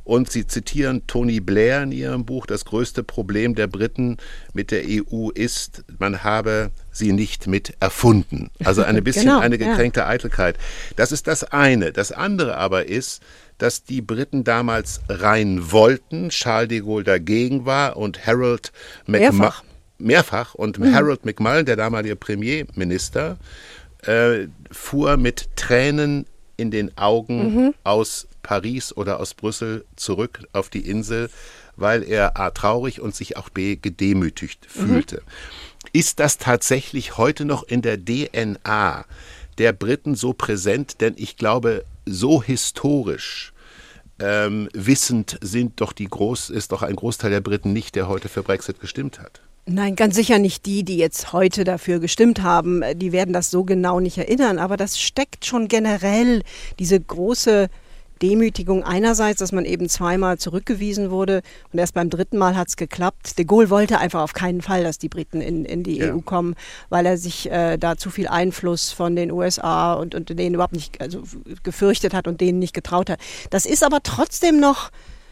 Und 0.02 0.30
sie 0.30 0.46
zitieren 0.46 1.06
Tony 1.06 1.40
Blair 1.40 1.82
in 1.82 1.92
ihrem 1.92 2.24
Buch, 2.24 2.46
das 2.46 2.64
größte 2.64 3.04
Problem 3.04 3.54
der 3.54 3.68
Briten 3.68 4.16
mit 4.52 4.70
der 4.70 4.82
EU 4.86 5.30
ist, 5.30 5.84
man 5.98 6.24
habe 6.24 6.70
sie 6.90 7.12
nicht 7.12 7.46
mit 7.46 7.74
erfunden. 7.78 8.50
Also 8.64 8.82
eine 8.82 9.02
bisschen 9.02 9.24
genau, 9.26 9.38
eine 9.38 9.58
gekränkte 9.58 10.00
ja. 10.00 10.08
Eitelkeit. 10.08 10.56
Das 10.96 11.12
ist 11.12 11.28
das 11.28 11.44
eine. 11.44 11.92
Das 11.92 12.10
andere 12.10 12.56
aber 12.56 12.86
ist, 12.86 13.22
dass 13.58 13.84
die 13.84 14.02
Briten 14.02 14.44
damals 14.44 15.00
rein 15.08 15.72
wollten, 15.72 16.28
Charles 16.28 16.68
de 16.68 16.80
Gaulle 16.80 17.04
dagegen 17.04 17.64
war 17.66 17.96
und 17.96 18.26
Harold 18.26 18.72
McMahon 19.06 19.52
mehrfach 19.98 20.54
und 20.54 20.78
mhm. 20.78 20.94
Harold 20.94 21.24
McMullen, 21.24 21.66
der 21.66 21.76
damalige 21.76 22.16
Premierminister, 22.16 23.38
äh, 24.02 24.48
fuhr 24.70 25.16
mit 25.16 25.48
Tränen 25.56 26.26
in 26.56 26.70
den 26.70 26.96
Augen 26.96 27.54
mhm. 27.54 27.74
aus 27.84 28.28
Paris 28.42 28.96
oder 28.96 29.20
aus 29.20 29.34
Brüssel 29.34 29.84
zurück 29.96 30.46
auf 30.52 30.68
die 30.68 30.88
Insel, 30.88 31.30
weil 31.76 32.02
er 32.02 32.38
A 32.38 32.50
traurig 32.50 33.00
und 33.00 33.14
sich 33.14 33.36
auch 33.36 33.48
B 33.50 33.76
gedemütigt 33.76 34.66
mhm. 34.74 34.86
fühlte. 34.86 35.22
Ist 35.92 36.20
das 36.20 36.38
tatsächlich 36.38 37.16
heute 37.16 37.44
noch 37.44 37.62
in 37.62 37.82
der 37.82 37.98
DNA 38.02 39.04
der 39.58 39.72
Briten 39.72 40.14
so 40.14 40.32
präsent? 40.32 41.00
Denn 41.00 41.14
ich 41.16 41.36
glaube, 41.36 41.84
so 42.06 42.42
historisch 42.42 43.52
ähm, 44.18 44.68
wissend 44.72 45.38
sind 45.42 45.80
doch 45.80 45.92
die 45.92 46.06
Groß, 46.06 46.50
ist 46.50 46.72
doch 46.72 46.82
ein 46.82 46.96
Großteil 46.96 47.30
der 47.30 47.40
Briten 47.40 47.72
nicht, 47.72 47.94
der 47.94 48.08
heute 48.08 48.28
für 48.28 48.42
Brexit 48.42 48.80
gestimmt 48.80 49.20
hat. 49.20 49.42
Nein, 49.68 49.96
ganz 49.96 50.14
sicher 50.14 50.38
nicht 50.38 50.64
die, 50.64 50.84
die 50.84 50.96
jetzt 50.96 51.32
heute 51.32 51.64
dafür 51.64 51.98
gestimmt 51.98 52.42
haben. 52.42 52.84
Die 52.94 53.10
werden 53.10 53.32
das 53.32 53.50
so 53.50 53.64
genau 53.64 53.98
nicht 53.98 54.16
erinnern. 54.16 54.58
Aber 54.60 54.76
das 54.76 54.98
steckt 55.00 55.44
schon 55.44 55.66
generell 55.66 56.42
diese 56.78 57.00
große 57.00 57.68
Demütigung 58.22 58.82
einerseits, 58.84 59.38
dass 59.38 59.52
man 59.52 59.64
eben 59.64 59.88
zweimal 59.88 60.38
zurückgewiesen 60.38 61.10
wurde 61.10 61.42
und 61.72 61.78
erst 61.78 61.94
beim 61.94 62.10
dritten 62.10 62.38
Mal 62.38 62.56
hat 62.56 62.68
es 62.68 62.76
geklappt. 62.76 63.38
De 63.38 63.44
Gaulle 63.44 63.70
wollte 63.70 63.98
einfach 63.98 64.22
auf 64.22 64.32
keinen 64.32 64.62
Fall, 64.62 64.82
dass 64.82 64.98
die 64.98 65.08
Briten 65.08 65.40
in, 65.40 65.64
in 65.64 65.82
die 65.82 65.98
ja. 65.98 66.14
EU 66.14 66.20
kommen, 66.20 66.54
weil 66.88 67.06
er 67.06 67.18
sich 67.18 67.50
äh, 67.50 67.76
da 67.76 67.96
zu 67.96 68.10
viel 68.10 68.28
Einfluss 68.28 68.92
von 68.92 69.16
den 69.16 69.30
USA 69.30 69.94
und, 69.94 70.14
und 70.14 70.28
denen 70.30 70.54
überhaupt 70.54 70.72
nicht 70.72 71.00
also, 71.00 71.22
gefürchtet 71.62 72.14
hat 72.14 72.26
und 72.26 72.40
denen 72.40 72.58
nicht 72.58 72.74
getraut 72.74 73.10
hat. 73.10 73.20
Das 73.50 73.66
ist 73.66 73.84
aber 73.84 74.02
trotzdem 74.02 74.60
noch 74.60 74.90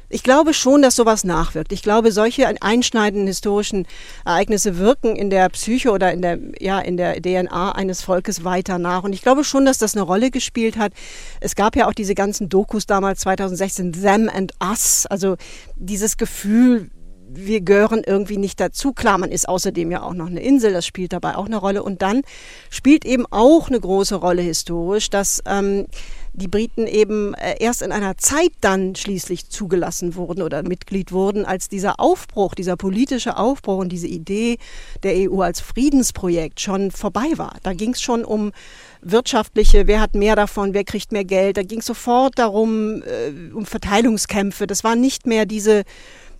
ich 0.09 0.23
glaube 0.23 0.55
schon, 0.55 0.83
dass 0.83 0.97
sowas 0.97 1.25
nachwirkt. 1.25 1.73
Ich 1.73 1.83
glaube, 1.83 2.13
solche 2.13 2.47
einschneidenden 2.63 3.27
historischen 3.27 3.87
Ereignisse 4.25 4.79
wirken 4.79 5.17
in 5.17 5.31
der 5.31 5.49
Psyche 5.49 5.91
oder 5.91 6.13
in 6.13 6.23
der, 6.23 6.39
ja, 6.61 6.79
in 6.81 6.97
der 6.97 7.21
DNA 7.21 7.73
eines 7.73 8.03
Volkes 8.03 8.45
weiter 8.45 8.79
nach. 8.79 9.05
Und 9.05 9.13
ich 9.13 9.23
glaube 9.23 9.45
schon, 9.45 9.65
dass 9.65 9.79
das 9.79 9.95
eine 9.95 10.03
Rolle 10.03 10.31
gespielt 10.31 10.77
hat. 10.77 10.93
Es 11.41 11.55
gab 11.55 11.77
ja 11.77 11.89
auch 11.89 11.95
diese 11.95 12.15
ganzen 12.15 12.49
Dokus 12.49 12.87
damals 12.87 13.21
2016, 13.21 13.93
Them 13.93 14.31
and 14.33 14.53
Us. 14.63 15.07
Also 15.07 15.37
dieses 15.77 16.17
Gefühl, 16.17 16.91
wir 17.37 17.61
gehören 17.61 18.03
irgendwie 18.07 18.37
nicht 18.37 18.61
dazu. 18.61 18.93
Klar, 18.93 19.19
man 19.19 19.31
ist 19.31 19.49
außerdem 19.49 19.91
ja 19.91 20.03
auch 20.03 20.15
noch 20.15 20.27
eine 20.27 20.41
Insel, 20.41 20.73
das 20.73 20.87
spielt 20.87 21.13
dabei 21.13 21.37
auch 21.37 21.47
eine 21.47 21.57
Rolle. 21.57 21.83
Und 21.83 22.03
dann 22.03 22.23
spielt 22.71 23.05
eben 23.05 23.27
auch 23.31 23.69
eine 23.69 23.81
große 23.81 24.17
Rolle 24.17 24.43
historisch, 24.43 25.11
dass 25.11 25.43
ähm, 25.47 25.87
die 26.35 26.49
Briten 26.49 26.87
eben 26.87 27.35
äh, 27.35 27.57
erst 27.61 27.81
in 27.81 27.93
einer 27.93 28.17
Zeit 28.17 28.53
dann 28.61 28.97
schließlich 28.97 29.49
zugelassen 29.49 30.17
wurden 30.17 30.43
oder 30.43 30.63
Mitglied 30.63 31.13
wurden, 31.13 31.45
als 31.45 31.69
dieser 31.69 32.01
Aufbruch, 32.01 32.55
dieser 32.55 32.77
politische 32.77 33.37
Aufbruch 33.37 33.79
und 33.79 33.91
diese 33.91 34.09
Idee 34.09 34.59
der 35.05 35.31
EU 35.31 35.41
als 35.43 35.61
Friedensprojekt 35.61 36.61
schon 36.61 36.91
vorbei 36.91 37.33
war. 37.37 37.57
Da 37.63 37.73
ging 37.73 37.93
es 37.93 38.03
schon 38.03 38.25
um 38.25 38.53
wirtschaftliche, 39.01 39.87
wer 39.87 40.01
hat 40.01 40.15
mehr 40.15 40.35
davon, 40.35 40.75
wer 40.75 40.85
kriegt 40.85 41.13
mehr 41.13 41.25
Geld. 41.25 41.57
Da 41.57 41.63
ging 41.63 41.79
es 41.79 41.87
sofort 41.87 42.39
darum, 42.39 43.03
äh, 43.03 43.53
um 43.55 43.65
Verteilungskämpfe. 43.65 44.67
Das 44.67 44.83
war 44.83 44.97
nicht 44.97 45.27
mehr 45.27 45.47
diese 45.47 45.85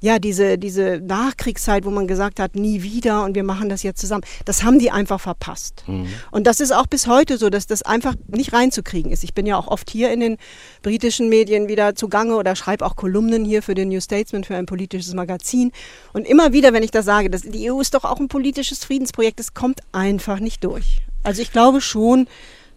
ja, 0.05 0.19
diese, 0.19 0.59
diese 0.59 1.01
Nachkriegszeit, 1.01 1.87
wo 1.87 1.91
man 1.91 2.07
gesagt 2.07 2.39
hat, 2.39 2.57
nie 2.57 2.83
wieder 2.83 3.25
und 3.25 3.35
wir 3.35 3.43
machen 3.43 3.71
das 3.71 3.83
jetzt 3.83 4.03
zusammen, 4.03 4.23
das 4.45 4.63
haben 4.63 4.79
die 4.79 4.91
einfach 4.91 5.19
verpasst. 5.19 5.83
Mhm. 5.87 6.09
Und 6.31 6.47
das 6.47 6.61
ist 6.61 6.73
auch 6.73 6.87
bis 6.87 7.07
heute 7.07 7.39
so, 7.39 7.49
dass 7.49 7.67
das 7.67 7.81
einfach 7.81 8.15
nicht 8.27 8.53
reinzukriegen 8.53 9.11
ist. 9.11 9.25
Ich 9.25 9.33
bin 9.33 9.47
ja 9.47 9.57
auch 9.57 9.67
oft 9.67 9.89
hier 9.89 10.13
in 10.13 10.21
den 10.21 10.37
britischen 10.83 11.31
Medien 11.31 11.69
wieder 11.69 11.95
zugange 11.95 12.37
oder 12.37 12.55
schreibe 12.55 12.85
auch 12.85 12.97
Kolumnen 12.97 13.47
hier 13.47 13.63
für 13.63 13.75
den 13.75 13.89
New 13.89 14.01
Statesman, 14.03 14.45
für 14.45 14.57
ein 14.57 14.67
politisches 14.67 15.15
Magazin. 15.15 15.73
Und 16.13 16.27
immer 16.29 16.53
wieder, 16.53 16.75
wenn 16.75 16.83
ich 16.83 16.91
das 16.91 17.07
sage, 17.07 17.31
dass 17.31 17.41
die 17.41 17.73
EU 17.73 17.81
ist 17.81 17.95
doch 17.95 18.05
auch 18.05 18.21
ein 18.21 18.29
politisches 18.29 18.85
Friedensprojekt, 18.85 19.41
es 19.41 19.55
kommt 19.55 19.81
einfach 19.93 20.39
nicht 20.39 20.65
durch. 20.65 21.01
Also 21.23 21.41
ich 21.41 21.51
glaube 21.51 21.81
schon, 21.81 22.29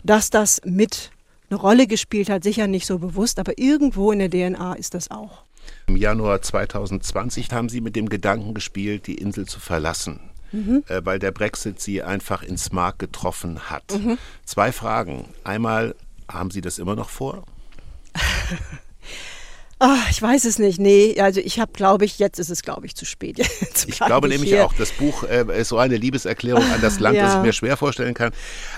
dass 0.01 0.29
das 0.29 0.61
mit 0.63 1.11
eine 1.49 1.59
Rolle 1.59 1.87
gespielt 1.87 2.29
hat, 2.29 2.45
sicher 2.45 2.67
nicht 2.67 2.85
so 2.85 2.99
bewusst, 2.99 3.37
aber 3.37 3.57
irgendwo 3.57 4.13
in 4.13 4.19
der 4.19 4.29
DNA 4.29 4.75
ist 4.75 4.93
das 4.93 5.11
auch. 5.11 5.46
Im 5.87 5.95
Januar 5.95 6.41
2020 6.41 7.51
haben 7.51 7.69
Sie 7.69 7.79
mit 7.79 7.95
dem 7.95 8.09
Gedanken 8.09 8.53
gespielt, 8.53 9.07
die 9.07 9.15
Insel 9.15 9.45
zu 9.45 9.61
verlassen. 9.61 10.19
Mhm. 10.51 10.83
Äh, 10.87 11.01
weil 11.05 11.17
der 11.17 11.31
Brexit 11.31 11.79
sie 11.79 12.03
einfach 12.03 12.43
ins 12.43 12.73
Mark 12.73 12.99
getroffen 12.99 13.69
hat. 13.69 13.83
Mhm. 13.93 14.17
Zwei 14.45 14.73
Fragen. 14.73 15.25
Einmal, 15.45 15.95
haben 16.27 16.51
Sie 16.51 16.59
das 16.59 16.77
immer 16.77 16.95
noch 16.95 17.09
vor? 17.09 17.45
Oh, 19.79 19.87
ich 20.09 20.21
weiß 20.21 20.43
es 20.43 20.59
nicht. 20.59 20.77
Nee, 20.77 21.21
also 21.21 21.39
ich 21.39 21.57
habe, 21.59 21.71
glaube 21.71 22.03
ich, 22.03 22.19
jetzt 22.19 22.37
ist 22.37 22.49
es, 22.49 22.63
glaube 22.63 22.85
ich, 22.85 22.95
zu 22.95 23.05
spät. 23.05 23.39
ich 23.87 23.99
glaube 23.99 24.27
nämlich 24.27 24.49
hier. 24.49 24.65
auch, 24.65 24.73
das 24.73 24.91
Buch 24.91 25.23
äh, 25.23 25.45
ist 25.57 25.69
so 25.69 25.77
eine 25.77 25.95
Liebeserklärung 25.95 26.63
an 26.69 26.81
das 26.81 26.99
Land, 26.99 27.15
ja. 27.15 27.23
das 27.27 27.35
ich 27.35 27.41
mir 27.41 27.53
schwer 27.53 27.77
vorstellen 27.77 28.13
kann. 28.13 28.33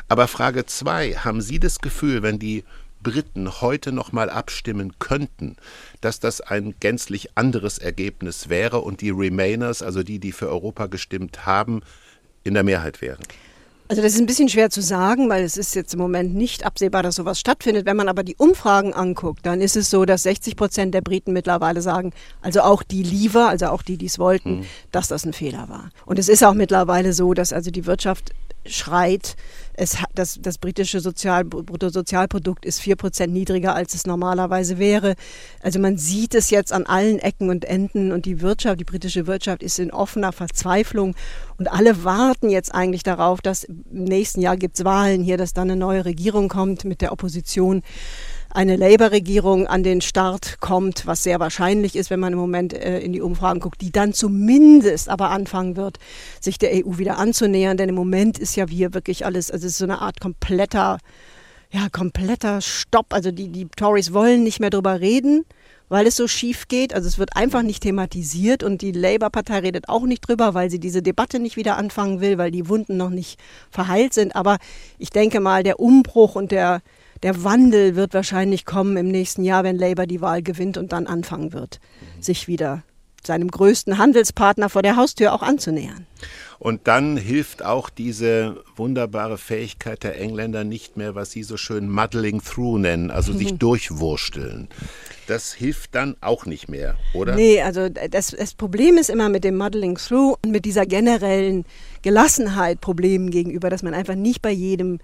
Aber 0.08 0.28
Frage 0.28 0.68
zwei, 0.68 1.14
haben 1.14 1.42
Sie 1.42 1.60
das 1.60 1.80
Gefühl, 1.80 2.22
wenn 2.22 2.38
die 2.38 2.64
Briten 3.02 3.62
heute 3.62 3.92
noch 3.92 4.12
mal 4.12 4.30
abstimmen 4.30 4.94
könnten, 5.00 5.56
dass 6.02 6.20
das 6.20 6.42
ein 6.42 6.76
gänzlich 6.80 7.38
anderes 7.38 7.78
Ergebnis 7.78 8.50
wäre 8.50 8.80
und 8.80 9.02
die 9.02 9.12
Remainers, 9.12 9.82
also 9.82 10.04
die, 10.04 10.20
die 10.20 10.32
für 10.32 10.50
Europa 10.50 10.88
gestimmt 10.88 11.46
haben, 11.46 11.82
in 12.44 12.54
der 12.54 12.64
Mehrheit 12.64 13.02
wären? 13.02 13.20
Also 13.92 14.04
das 14.04 14.14
ist 14.14 14.20
ein 14.20 14.28
bisschen 14.28 14.50
schwer 14.50 14.70
zu 14.70 14.84
sagen, 14.84 15.30
weil 15.30 15.44
es 15.44 15.58
ist 15.58 15.74
jetzt 15.74 15.96
im 15.96 16.00
Moment 16.00 16.36
nicht 16.36 16.64
absehbar, 16.64 17.02
dass 17.02 17.16
sowas 17.16 17.40
stattfindet. 17.40 17.88
Wenn 17.88 17.98
man 17.98 18.08
aber 18.08 18.22
die 18.22 18.36
Umfragen 18.36 18.94
anguckt, 18.94 19.44
dann 19.48 19.62
ist 19.62 19.76
es 19.76 19.90
so, 19.90 20.06
dass 20.06 20.22
60 20.24 20.56
Prozent 20.56 20.94
der 20.94 21.02
Briten 21.02 21.34
mittlerweile 21.34 21.82
sagen, 21.82 22.14
also 22.44 22.62
auch 22.62 22.84
die 22.84 23.02
Leaver, 23.02 23.50
also 23.50 23.66
auch 23.68 23.82
die, 23.82 23.98
die 23.98 24.06
es 24.06 24.20
wollten, 24.20 24.60
mhm. 24.60 24.66
dass 24.92 25.08
das 25.08 25.26
ein 25.26 25.34
Fehler 25.34 25.70
war. 25.70 25.90
Und 26.06 26.20
es 26.20 26.30
ist 26.30 26.44
auch 26.44 26.54
mittlerweile 26.54 27.14
so, 27.14 27.34
dass 27.34 27.52
also 27.52 27.72
die 27.72 27.88
Wirtschaft 27.88 28.32
schreit, 28.64 29.36
es, 29.80 29.98
das, 30.14 30.40
das 30.42 30.58
britische 30.58 31.00
Sozial, 31.00 31.46
Bruttosozialprodukt 31.46 32.66
ist 32.66 32.82
vier 32.82 32.98
Prozent 32.98 33.34
niedriger, 33.34 33.76
als 33.76 33.94
es 33.94 34.06
normalerweise 34.06 34.78
wäre. 34.78 35.16
Also 35.62 35.80
man 35.80 35.98
sieht 35.98 36.36
es 36.36 36.50
jetzt 36.50 36.74
an 36.74 36.86
allen 36.86 37.20
Ecken 37.20 37.50
und 37.50 37.64
Enden 37.64 38.12
und 38.12 38.26
die 38.26 38.42
Wirtschaft, 38.42 38.80
die 38.80 38.86
britische 38.86 39.26
Wirtschaft 39.26 39.64
ist 39.64 39.80
in 39.80 39.92
offener 39.92 40.34
Verzweiflung 40.34 41.16
und 41.58 41.72
alle 41.72 42.04
warten 42.04 42.50
jetzt 42.50 42.74
eigentlich 42.74 43.04
darauf, 43.04 43.42
dass 43.42 43.64
im 43.64 44.04
nächsten 44.04 44.42
Jahr 44.42 44.58
gibt 44.58 44.78
es 44.78 44.86
Wahlen 44.86 45.24
hier, 45.24 45.38
dass 45.38 45.54
dann 45.54 45.70
eine 45.70 45.80
neue 45.80 46.04
Regierung 46.06 46.50
kommt 46.50 46.84
mit 46.84 47.02
der 47.02 47.12
Opposition 47.14 47.82
eine 48.52 48.76
Labour-Regierung 48.76 49.68
an 49.68 49.84
den 49.84 50.02
Start 50.02 50.60
kommt, 50.60 51.06
was 51.06 51.24
sehr 51.24 51.40
wahrscheinlich 51.40 51.96
ist, 51.96 52.10
wenn 52.10 52.20
man 52.20 52.34
im 52.34 52.40
Moment 52.40 52.74
äh, 52.74 53.00
in 53.00 53.14
die 53.14 53.22
Umfragen 53.22 53.60
guckt, 53.60 53.82
die 53.82 53.92
dann 53.92 54.14
zumindest 54.14 55.10
aber 55.10 55.30
anfangen 55.30 55.76
wird, 55.76 56.00
sich 56.40 56.58
der 56.58 56.72
EU 56.74 56.98
wieder 56.98 57.18
anzunähern. 57.18 57.78
Denn 57.78 57.90
im 57.90 57.96
Moment 57.96 58.40
ist 58.40 58.56
ja 58.56 58.66
hier 58.68 58.94
wirklich 58.94 59.26
alles, 59.26 59.52
also 59.52 59.68
es 59.68 59.74
ist 59.74 59.80
so 59.80 59.86
eine 59.86 60.02
Art 60.02 60.20
kompletter, 60.20 60.98
ja, 61.72 61.90
kompletter 61.92 62.62
Stopp. 62.62 63.14
Also 63.14 63.32
die, 63.32 63.50
die 63.50 63.68
Tories 63.68 64.14
wollen 64.14 64.44
nicht 64.44 64.60
mehr 64.60 64.72
drüber 64.72 65.00
reden 65.00 65.46
weil 65.90 66.06
es 66.08 66.16
so 66.16 66.28
schief 66.28 66.68
geht. 66.68 66.94
Also 66.94 67.08
es 67.08 67.18
wird 67.18 67.36
einfach 67.36 67.64
nicht 67.64 67.84
thematisiert 67.84 68.64
und 68.64 68.82
die 68.82 68.92
Labour-Partei 68.92 69.60
redet 69.60 69.90
auch 69.90 70.04
nicht 70.04 70.22
drüber, 70.22 70.54
weil 70.54 70.70
sie 70.70 70.80
diese 70.80 71.02
Debatte 71.02 71.40
nicht 71.40 71.58
wieder 71.58 71.78
anfangen 71.78 72.22
will, 72.22 72.38
weil 72.38 72.52
die 72.52 72.70
Wunden 72.70 72.96
noch 72.96 73.10
nicht 73.10 73.40
verheilt 73.72 74.14
sind. 74.14 74.36
Aber 74.36 74.60
ich 74.98 75.10
denke 75.10 75.40
mal, 75.40 75.64
der 75.64 75.80
Umbruch 75.80 76.36
und 76.36 76.52
der, 76.52 76.82
der 77.24 77.44
Wandel 77.44 77.96
wird 77.96 78.14
wahrscheinlich 78.14 78.66
kommen 78.66 78.98
im 78.98 79.08
nächsten 79.08 79.44
Jahr, 79.44 79.64
wenn 79.64 79.78
Labour 79.78 80.06
die 80.06 80.22
Wahl 80.22 80.42
gewinnt 80.42 80.78
und 80.78 80.92
dann 80.92 81.08
anfangen 81.08 81.54
wird, 81.54 81.80
sich 82.20 82.48
wieder 82.48 82.84
seinem 83.26 83.50
größten 83.50 83.98
Handelspartner 83.98 84.70
vor 84.70 84.82
der 84.82 84.96
Haustür 84.96 85.34
auch 85.34 85.42
anzunähern. 85.42 86.06
Und 86.58 86.88
dann 86.88 87.16
hilft 87.16 87.64
auch 87.64 87.90
diese 87.90 88.64
wunderbare 88.76 89.38
Fähigkeit 89.38 90.04
der 90.04 90.20
Engländer 90.20 90.66
nicht 90.66 90.98
mehr, 90.98 91.16
was 91.16 91.32
sie 91.32 91.44
so 91.44 91.56
schön 91.56 91.90
muddling 91.90 92.42
through 92.42 92.78
nennen, 92.80 93.12
also 93.12 93.32
sich 93.32 93.58
durchwursteln. 93.58 94.68
Das 95.28 95.54
hilft 95.54 95.96
dann 95.96 96.18
auch 96.20 96.46
nicht 96.46 96.68
mehr, 96.68 96.98
oder? 97.14 97.36
Nee, 97.36 97.62
also 97.62 97.88
das, 97.88 98.36
das 98.38 98.54
Problem 98.56 98.98
ist 98.98 99.10
immer 99.10 99.30
mit 99.30 99.46
dem 99.46 99.58
muddling 99.58 99.96
through 99.96 100.38
und 100.44 100.52
mit 100.52 100.66
dieser 100.66 100.86
generellen 100.86 101.66
Gelassenheit 102.02 102.82
Problemen 102.82 103.30
gegenüber, 103.30 103.70
dass 103.70 103.84
man 103.84 103.94
einfach 103.94 104.16
nicht 104.16 104.42
bei 104.42 104.52
jedem 104.52 105.00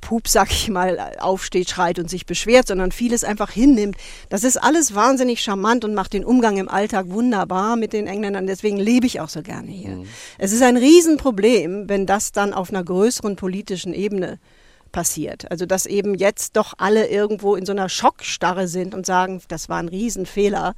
Pup, 0.00 0.28
sag 0.28 0.50
ich 0.50 0.68
mal, 0.68 1.14
aufsteht, 1.18 1.70
schreit 1.70 1.98
und 1.98 2.08
sich 2.08 2.26
beschwert, 2.26 2.68
sondern 2.68 2.92
vieles 2.92 3.24
einfach 3.24 3.50
hinnimmt. 3.50 3.96
Das 4.28 4.44
ist 4.44 4.56
alles 4.56 4.94
wahnsinnig 4.94 5.40
charmant 5.40 5.84
und 5.84 5.94
macht 5.94 6.12
den 6.12 6.24
Umgang 6.24 6.58
im 6.58 6.68
Alltag 6.68 7.08
wunderbar 7.08 7.76
mit 7.76 7.92
den 7.92 8.06
Engländern. 8.06 8.46
Deswegen 8.46 8.76
lebe 8.76 9.06
ich 9.06 9.20
auch 9.20 9.28
so 9.28 9.42
gerne 9.42 9.70
hier. 9.70 9.96
Mhm. 9.96 10.06
Es 10.38 10.52
ist 10.52 10.62
ein 10.62 10.76
Riesenproblem, 10.76 11.88
wenn 11.88 12.06
das 12.06 12.32
dann 12.32 12.52
auf 12.52 12.70
einer 12.70 12.84
größeren 12.84 13.36
politischen 13.36 13.92
Ebene 13.94 14.38
passiert. 14.92 15.50
Also 15.50 15.66
dass 15.66 15.86
eben 15.86 16.14
jetzt 16.14 16.56
doch 16.56 16.74
alle 16.78 17.08
irgendwo 17.08 17.54
in 17.54 17.66
so 17.66 17.72
einer 17.72 17.88
Schockstarre 17.88 18.68
sind 18.68 18.94
und 18.94 19.04
sagen, 19.04 19.42
das 19.48 19.68
war 19.68 19.78
ein 19.78 19.88
Riesenfehler 19.88 20.74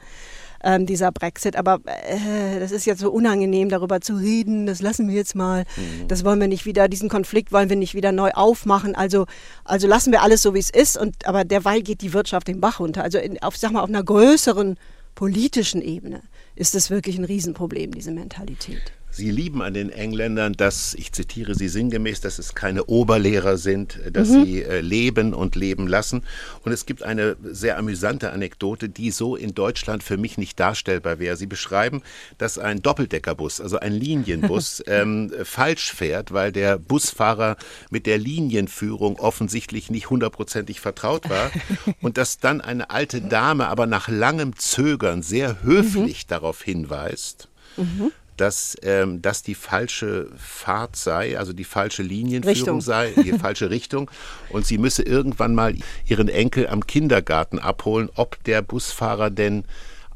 ähm, 0.63 0.87
dieser 0.87 1.13
Brexit. 1.13 1.57
Aber 1.57 1.81
äh, 1.85 2.61
das 2.61 2.73
ist 2.73 2.85
jetzt 2.85 3.01
so 3.01 3.11
unangenehm, 3.11 3.69
darüber 3.69 4.01
zu 4.01 4.15
reden. 4.15 4.67
Das 4.67 4.81
lassen 4.83 5.09
wir 5.09 5.15
jetzt 5.15 5.35
mal. 5.35 5.65
Mhm. 5.77 6.09
Das 6.09 6.25
wollen 6.25 6.41
wir 6.41 6.49
nicht 6.49 6.67
wieder, 6.67 6.89
diesen 6.89 7.09
Konflikt 7.09 7.53
wollen 7.53 7.69
wir 7.69 7.77
nicht 7.77 7.95
wieder 7.95 8.13
neu 8.13 8.31
aufmachen. 8.33 8.95
Also, 8.95 9.27
also 9.65 9.87
lassen 9.87 10.13
wir 10.13 10.23
alles 10.23 10.43
so, 10.43 10.55
wie 10.55 10.59
es 10.59 10.71
ist. 10.71 10.97
Und, 10.97 11.27
aber 11.27 11.45
derweil 11.45 11.83
geht 11.83 12.03
die 12.03 12.13
Wirtschaft 12.13 12.49
den 12.49 12.61
Bach 12.61 12.81
runter. 12.81 13.03
Also 13.03 13.19
in, 13.19 13.43
auf, 13.43 13.57
sag 13.57 13.73
mal, 13.73 13.83
auf 13.83 13.89
einer 13.89 14.03
größeren 14.03 14.77
politischen 15.15 15.83
Ebene 15.83 16.23
ist 16.55 16.75
das 16.75 16.91
wirklich 16.91 17.19
ein 17.19 17.25
Riesenproblem, 17.25 17.93
diese 17.93 18.11
Mentalität. 18.11 18.93
Sie 19.19 19.33
lieben 19.33 19.63
an 19.63 19.75
den 19.75 19.91
Engländern, 19.91 20.53
dass, 20.53 20.95
ich 20.95 21.11
zitiere 21.11 21.57
Sie 21.57 21.69
sinngemäß, 21.69 22.21
dass 22.21 22.39
es 22.39 22.55
keine 22.55 22.85
Oberlehrer 22.85 23.57
sind, 23.57 23.99
dass 24.13 24.29
mhm. 24.29 24.45
sie 24.45 24.63
äh, 24.63 24.81
leben 24.81 25.35
und 25.35 25.57
leben 25.57 25.89
lassen. 25.89 26.23
Und 26.63 26.71
es 26.71 26.87
gibt 26.87 27.03
eine 27.03 27.35
sehr 27.43 27.79
amüsante 27.79 28.31
Anekdote, 28.31 28.89
die 28.89 29.11
so 29.11 29.35
in 29.35 29.57
Deutschland 29.57 30.05
für 30.05 30.17
mich 30.17 30.39
nicht 30.39 30.61
darstellbar 30.61 31.19
wäre. 31.19 31.37
Sie 31.37 31.49
beschreiben, 31.49 32.03
dass 32.39 32.61
ein 32.61 32.81
Doppeldeckerbus, 32.81 33.61
also 33.61 33.81
ein 33.81 33.93
Linienbus, 33.93 34.85
ähm, 34.87 35.33
falsch 35.43 35.93
fährt, 35.93 36.33
weil 36.33 36.53
der 36.53 36.79
Busfahrer 36.79 37.57
mit 37.91 38.07
der 38.07 38.19
Linienführung 38.19 39.19
offensichtlich 39.19 39.91
nicht 39.91 40.11
hundertprozentig 40.11 40.79
vertraut 40.81 41.29
war 41.29 41.51
und 42.03 42.19
dass 42.19 42.39
dann 42.39 42.61
eine 42.61 42.91
alte 42.91 43.21
Dame 43.21 43.67
aber 43.67 43.87
nach 43.87 44.07
langem 44.07 44.55
Zögern 44.57 45.25
sehr 45.25 45.65
höflich 45.65 46.27
mhm. 46.27 46.29
darauf 46.29 46.63
hinweist, 46.63 47.49
mhm 47.77 48.13
dass 48.41 48.77
ähm, 48.83 49.21
das 49.21 49.43
die 49.43 49.55
falsche 49.55 50.29
Fahrt 50.37 50.97
sei, 50.97 51.39
also 51.39 51.53
die 51.53 51.65
falsche 51.65 52.03
Linienführung 52.03 52.55
Richtung. 52.55 52.81
sei, 52.81 53.13
die 53.17 53.33
falsche 53.39 53.71
Richtung. 53.71 54.11
Und 54.51 54.67
sie 54.67 54.79
müsse 54.79 55.03
irgendwann 55.03 55.55
mal 55.55 55.75
ihren 56.07 56.29
Enkel 56.29 56.67
am 56.69 56.87
Kindergarten 56.87 57.59
abholen, 57.59 58.09
ob 58.15 58.43
der 58.45 58.63
Busfahrer 58.63 59.31
denn 59.31 59.65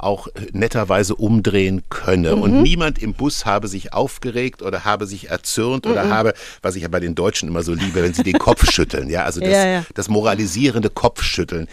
auch 0.03 0.29
netterweise 0.53 1.15
umdrehen 1.15 1.85
könne. 1.89 2.37
Mhm. 2.37 2.43
Und 2.43 2.63
niemand 2.63 3.01
im 3.01 3.15
Bus 3.15 3.47
habe 3.47 3.69
sich 3.69 3.93
aufgeregt 3.93 4.63
oder 4.63 4.85
habe 4.85 5.07
sich 5.07 5.31
erzürnt 5.31 5.85
mhm. 5.87 5.93
oder 5.93 6.11
habe, 6.11 6.35
was 6.61 6.77
ich 6.77 6.83
ja 6.83 6.89
bei 6.89 7.01
den 7.01 7.15
Deutschen 7.15 7.49
immer 7.49 7.63
so 7.63 7.73
liebe, 7.73 8.03
wenn 8.03 8.15
sie 8.15 8.25
den 8.25 8.39
Kopf 8.39 8.71
schütteln, 8.73 9.09
ja, 9.09 9.25
also 9.25 9.41
das, 9.41 9.51
ja, 9.51 9.67
ja. 9.67 9.85
das 9.95 10.09
moralisierende 10.09 10.91
Kopfschütteln. 10.91 11.69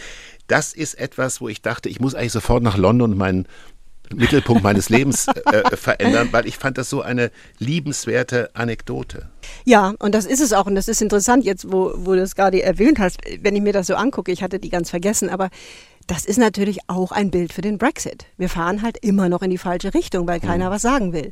Das 0.48 0.74
ist 0.74 0.96
etwas, 0.96 1.42
wo 1.42 1.50
ich 1.50 1.62
dachte, 1.62 1.90
ich 1.90 2.00
muss 2.00 2.16
eigentlich 2.16 2.32
sofort 2.32 2.64
nach 2.64 2.78
London 2.78 3.16
meinen 3.18 3.48
Mittelpunkt 4.14 4.64
meines 4.64 4.90
Lebens 4.90 5.28
äh, 5.28 5.58
äh, 5.58 5.76
verändern, 5.76 6.30
weil 6.32 6.48
ich 6.48 6.58
fand 6.58 6.78
das 6.78 6.90
so 6.90 7.02
eine 7.02 7.32
liebenswerte 7.60 8.50
Anekdote. 8.54 9.30
Ja, 9.66 9.94
und 10.00 10.14
das 10.14 10.26
ist 10.26 10.42
es 10.42 10.54
auch. 10.54 10.66
Und 10.66 10.76
das 10.76 10.88
ist 10.88 11.02
interessant 11.02 11.46
jetzt, 11.46 11.72
wo, 11.72 11.94
wo 11.96 12.14
du 12.14 12.22
es 12.22 12.36
gerade 12.36 12.62
erwähnt 12.62 13.00
hast, 13.00 13.20
wenn 13.42 13.56
ich 13.56 13.62
mir 13.62 13.74
das 13.74 13.88
so 13.88 13.96
angucke, 13.96 14.32
ich 14.32 14.44
hatte 14.44 14.60
die 14.60 14.70
ganz 14.70 14.90
vergessen, 14.90 15.30
aber 15.30 15.50
das 16.10 16.26
ist 16.26 16.38
natürlich 16.38 16.80
auch 16.88 17.12
ein 17.12 17.30
Bild 17.30 17.54
für 17.54 17.62
den 17.62 17.78
Brexit. 17.78 18.26
Wir 18.36 18.50
fahren 18.50 18.82
halt 18.82 18.98
immer 18.98 19.30
noch 19.30 19.44
in 19.44 19.52
die 19.52 19.60
falsche 19.60 19.94
Richtung, 19.94 20.28
weil 20.28 20.40
keiner 20.40 20.70
mhm. 20.70 20.72
was 20.72 20.82
sagen 20.82 21.14
will. 21.14 21.32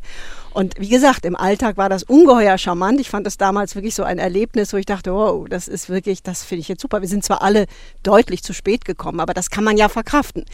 Und 0.53 0.75
wie 0.79 0.89
gesagt, 0.89 1.25
im 1.25 1.35
Alltag 1.35 1.77
war 1.77 1.89
das 1.89 2.03
ungeheuer 2.03 2.59
charmant. 2.59 2.99
Ich 2.99 3.09
fand 3.09 3.25
das 3.25 3.37
damals 3.37 3.73
wirklich 3.73 3.95
so 3.95 4.03
ein 4.03 4.19
Erlebnis, 4.19 4.73
wo 4.73 4.77
ich 4.77 4.85
dachte, 4.85 5.13
wow, 5.13 5.47
das 5.49 5.67
ist 5.67 5.89
wirklich, 5.89 6.21
das 6.21 6.43
finde 6.43 6.61
ich 6.61 6.67
jetzt 6.67 6.81
super. 6.81 7.01
Wir 7.01 7.07
sind 7.07 7.23
zwar 7.23 7.41
alle 7.41 7.65
deutlich 8.03 8.43
zu 8.43 8.53
spät 8.53 8.85
gekommen, 8.85 9.19
aber 9.19 9.33
das 9.33 9.49
kann 9.49 9.63
man 9.63 9.77
ja 9.77 9.89
verkraften. 9.89 10.45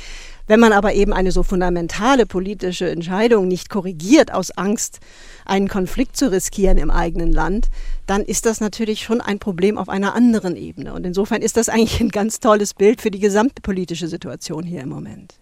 Wenn 0.46 0.60
man 0.60 0.74
aber 0.74 0.94
eben 0.94 1.14
eine 1.14 1.32
so 1.32 1.44
fundamentale 1.44 2.26
politische 2.26 2.89
Entscheidung 2.89 3.48
nicht 3.48 3.70
korrigiert 3.70 4.34
aus 4.34 4.52
Angst, 4.52 5.00
einen 5.46 5.68
Konflikt 5.68 6.18
zu 6.18 6.32
riskieren 6.32 6.78
im 6.78 6.91
eigenen 6.91 7.32
Land, 7.32 7.70
dann 8.08 8.22
ist 8.22 8.46
das 8.46 8.60
natürlich 8.60 9.02
schon 9.02 9.22
ein 9.22 9.39
Problem 9.39 9.78
auf 9.78 9.88
einer 9.88 10.14
anderen 10.14 10.56
Ebene. 10.58 10.94
Und 10.94 11.06
insofern 11.06 11.41
ist 11.41 11.56
das 11.56 11.70
eigentlich 11.70 12.02
ein 12.02 12.10
ganz 12.10 12.39
tolles 12.39 12.74
Bild 12.74 13.02
für 13.02 13.12
die 13.12 13.20
gesamte 13.20 13.62
politische 13.62 14.08
Situation 14.08 14.64
hier 14.64 14.82
im 14.82 14.89
Moment. 14.89 15.36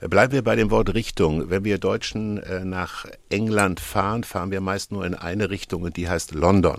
Bleiben 0.00 0.32
wir 0.32 0.42
bei 0.42 0.56
dem 0.56 0.70
Wort 0.70 0.94
Richtung. 0.94 1.50
Wenn 1.50 1.64
wir 1.64 1.78
Deutschen 1.78 2.42
äh, 2.42 2.64
nach 2.64 3.06
England 3.30 3.78
fahren, 3.80 4.24
fahren 4.24 4.50
wir 4.50 4.60
meist 4.60 4.90
nur 4.90 5.06
in 5.06 5.14
eine 5.14 5.50
Richtung 5.50 5.82
und 5.82 5.96
die 5.96 6.08
heißt 6.08 6.34
London. 6.34 6.78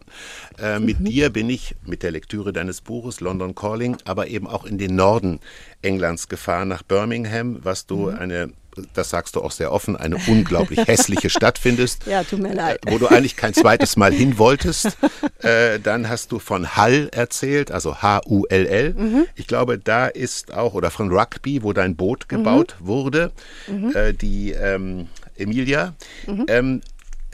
Äh, 0.61 0.79
mit 0.79 0.99
mhm. 0.99 1.05
dir 1.05 1.29
bin 1.29 1.49
ich 1.49 1.75
mit 1.85 2.03
der 2.03 2.11
Lektüre 2.11 2.51
deines 2.51 2.81
Buches 2.81 3.21
London 3.21 3.55
Calling, 3.55 3.97
aber 4.03 4.27
eben 4.27 4.47
auch 4.47 4.65
in 4.65 4.77
den 4.77 4.95
Norden 4.95 5.39
Englands 5.81 6.27
gefahren, 6.27 6.67
nach 6.67 6.83
Birmingham, 6.83 7.59
was 7.69 7.85
du 7.85 8.09
mhm. 8.09 8.17
eine 8.17 8.49
das 8.93 9.09
sagst 9.09 9.35
du 9.35 9.41
auch 9.41 9.51
sehr 9.51 9.71
offen, 9.71 9.95
eine 9.95 10.17
unglaublich 10.27 10.87
hässliche 10.87 11.29
Stadt 11.37 11.57
findest. 11.57 12.05
Ja, 12.05 12.23
tut 12.23 12.39
mir 12.39 12.53
leid. 12.53 12.79
Wo 12.87 12.97
du 12.97 13.07
eigentlich 13.07 13.35
kein 13.35 13.53
zweites 13.53 13.97
Mal 13.97 14.13
hin 14.13 14.37
wolltest. 14.37 14.97
Äh, 15.41 15.79
dann 15.79 16.09
hast 16.09 16.33
du 16.33 16.39
von 16.39 16.75
Hull 16.75 17.07
erzählt, 17.13 17.71
also 17.71 18.01
H-U-L-L. 18.01 18.93
Mhm. 18.93 19.25
Ich 19.35 19.47
glaube, 19.47 19.77
da 19.77 20.07
ist 20.07 20.53
auch, 20.53 20.73
oder 20.73 20.91
von 20.91 21.09
Rugby, 21.11 21.63
wo 21.63 21.71
dein 21.71 21.95
Boot 21.95 22.25
mhm. 22.25 22.35
gebaut 22.35 22.75
mhm. 22.79 22.87
wurde, 22.87 23.31
mhm. 23.67 23.95
Äh, 23.95 24.13
die 24.13 24.51
ähm, 24.51 25.07
Emilia. 25.37 25.93
Mhm. 26.27 26.45
Ähm, 26.49 26.81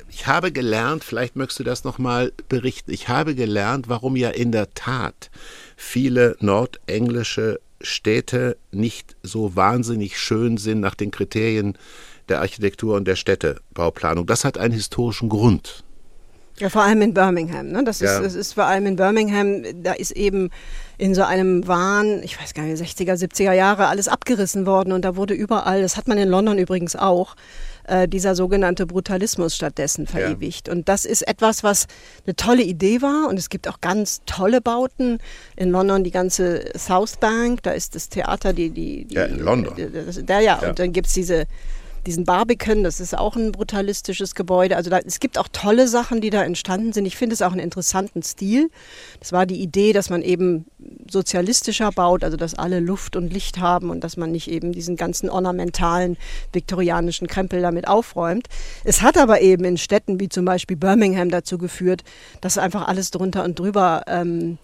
ich 0.08 0.28
habe 0.28 0.52
gelernt, 0.52 1.04
vielleicht 1.04 1.36
möchtest 1.36 1.60
du 1.60 1.64
das 1.64 1.84
nochmal 1.84 2.32
berichten, 2.48 2.92
ich 2.92 3.08
habe 3.10 3.34
gelernt, 3.34 3.90
warum 3.90 4.16
ja 4.16 4.30
in 4.30 4.52
der 4.52 4.72
Tat 4.76 5.32
viele 5.76 6.38
nordenglische 6.40 7.60
Städte 7.82 8.57
nicht 8.71 9.15
so 9.23 9.55
wahnsinnig 9.55 10.17
schön 10.17 10.57
sind 10.57 10.80
nach 10.80 10.95
den 10.95 11.11
Kriterien 11.11 11.78
der 12.30 12.41
Architektur 12.41 12.95
und 12.95 13.07
der 13.07 13.15
Städtebauplanung. 13.15 14.26
Das 14.26 14.45
hat 14.45 14.57
einen 14.57 14.73
historischen 14.73 15.30
Grund. 15.30 15.84
Ja, 16.57 16.69
vor 16.69 16.84
allem 16.84 17.01
in 17.01 17.13
Birmingham. 17.13 17.67
Ne? 17.67 17.84
Das, 17.84 17.99
ja. 17.99 18.15
ist, 18.15 18.23
das 18.23 18.34
ist 18.34 18.53
vor 18.53 18.63
allem 18.63 18.86
in 18.86 18.95
Birmingham, 18.95 19.63
da 19.84 19.91
ist 19.91 20.11
eben 20.11 20.51
in 20.97 21.13
so 21.13 21.23
einem 21.23 21.67
Wahn, 21.67 22.23
ich 22.23 22.39
weiß 22.39 22.53
gar 22.53 22.63
nicht, 22.63 22.82
60er, 22.82 23.13
70er 23.13 23.51
Jahre 23.51 23.88
alles 23.88 24.07
abgerissen 24.07 24.65
worden 24.65 24.93
und 24.93 25.03
da 25.03 25.17
wurde 25.17 25.34
überall, 25.34 25.82
das 25.82 25.97
hat 25.97 26.07
man 26.07 26.17
in 26.17 26.30
London 26.30 26.57
übrigens 26.57 26.95
auch, 26.95 27.36
äh, 27.88 28.08
dieser 28.08 28.36
sogenannte 28.36 28.86
Brutalismus 28.86 29.56
stattdessen 29.56 30.08
verewigt. 30.08 30.68
Ja. 30.68 30.74
Und 30.74 30.90
das 30.90 31.06
ist 31.06 31.28
etwas, 31.28 31.64
was 31.64 31.88
eine 32.26 32.36
tolle 32.36 32.64
Idee 32.64 33.02
war. 33.02 33.30
Und 33.30 33.38
es 33.38 33.50
gibt 33.50 33.68
auch 33.68 33.82
ganz 33.82 34.22
tolle 34.26 34.62
Bauten. 34.62 35.20
In 35.56 35.72
London 35.72 36.04
die 36.04 36.12
ganze 36.12 36.72
South 36.78 37.18
Bank, 37.18 37.64
da 37.64 37.72
ist 37.72 37.96
das 37.96 38.10
Theater, 38.10 38.54
die. 38.54 38.70
die, 38.70 39.06
die 39.06 39.16
ja, 39.16 39.26
in 39.26 39.40
London. 39.40 39.74
Da, 40.26 40.40
ja, 40.40 40.62
ja, 40.62 40.70
und 40.70 40.80
dann 40.80 40.94
gibt 40.94 41.08
es 41.08 41.14
diese 41.14 41.46
diesen 42.06 42.26
Barbican, 42.26 42.84
das 42.84 42.99
ist 42.99 43.18
auch 43.18 43.36
ein 43.36 43.51
brutalistisches 43.51 44.36
Gebäude. 44.36 44.76
Also 44.76 44.89
da, 44.89 44.99
es 44.99 45.20
gibt 45.20 45.38
auch 45.38 45.47
tolle 45.51 45.88
Sachen, 45.88 46.22
die 46.22 46.30
da 46.30 46.43
entstanden 46.43 46.93
sind. 46.93 47.06
Ich 47.06 47.18
finde 47.18 47.34
es 47.34 47.41
auch 47.41 47.51
einen 47.51 47.60
interessanten 47.60 48.24
Stil. 48.24 48.70
Das 49.20 49.32
war 49.32 49.45
die 49.45 49.62
Idee, 49.62 49.93
dass 49.93 50.10
man 50.10 50.22
eben 50.22 50.66
sozialistischer 51.10 51.91
baut, 51.91 52.24
also 52.24 52.38
dass 52.38 52.53
alle 52.53 52.80
Luft 52.80 53.16
und 53.16 53.34
Licht 53.34 53.60
haben 53.60 53.89
und 53.89 54.03
dass 54.03 54.18
man 54.18 54.32
nicht 54.32 54.49
eben 54.49 54.72
diesen 54.72 54.95
ganzen 54.95 55.30
ornamentalen 55.30 56.18
viktorianischen 56.53 57.28
Krempel 57.28 57.62
damit 57.62 57.88
aufräumt. 57.88 58.47
Es 58.84 59.01
hat 59.01 59.18
aber 59.18 59.41
eben 59.41 59.66
in 59.66 59.78
Städten 59.78 60.20
wie 60.20 60.30
zum 60.30 60.45
Beispiel 60.45 60.78
Birmingham 60.78 61.30
dazu 61.30 61.58
geführt, 61.58 62.03
dass 62.41 62.58
einfach 62.58 62.88
alles 62.88 63.12
drunter 63.12 63.43
und 63.43 63.60
drüber 63.60 64.03
ähm, 64.08 64.58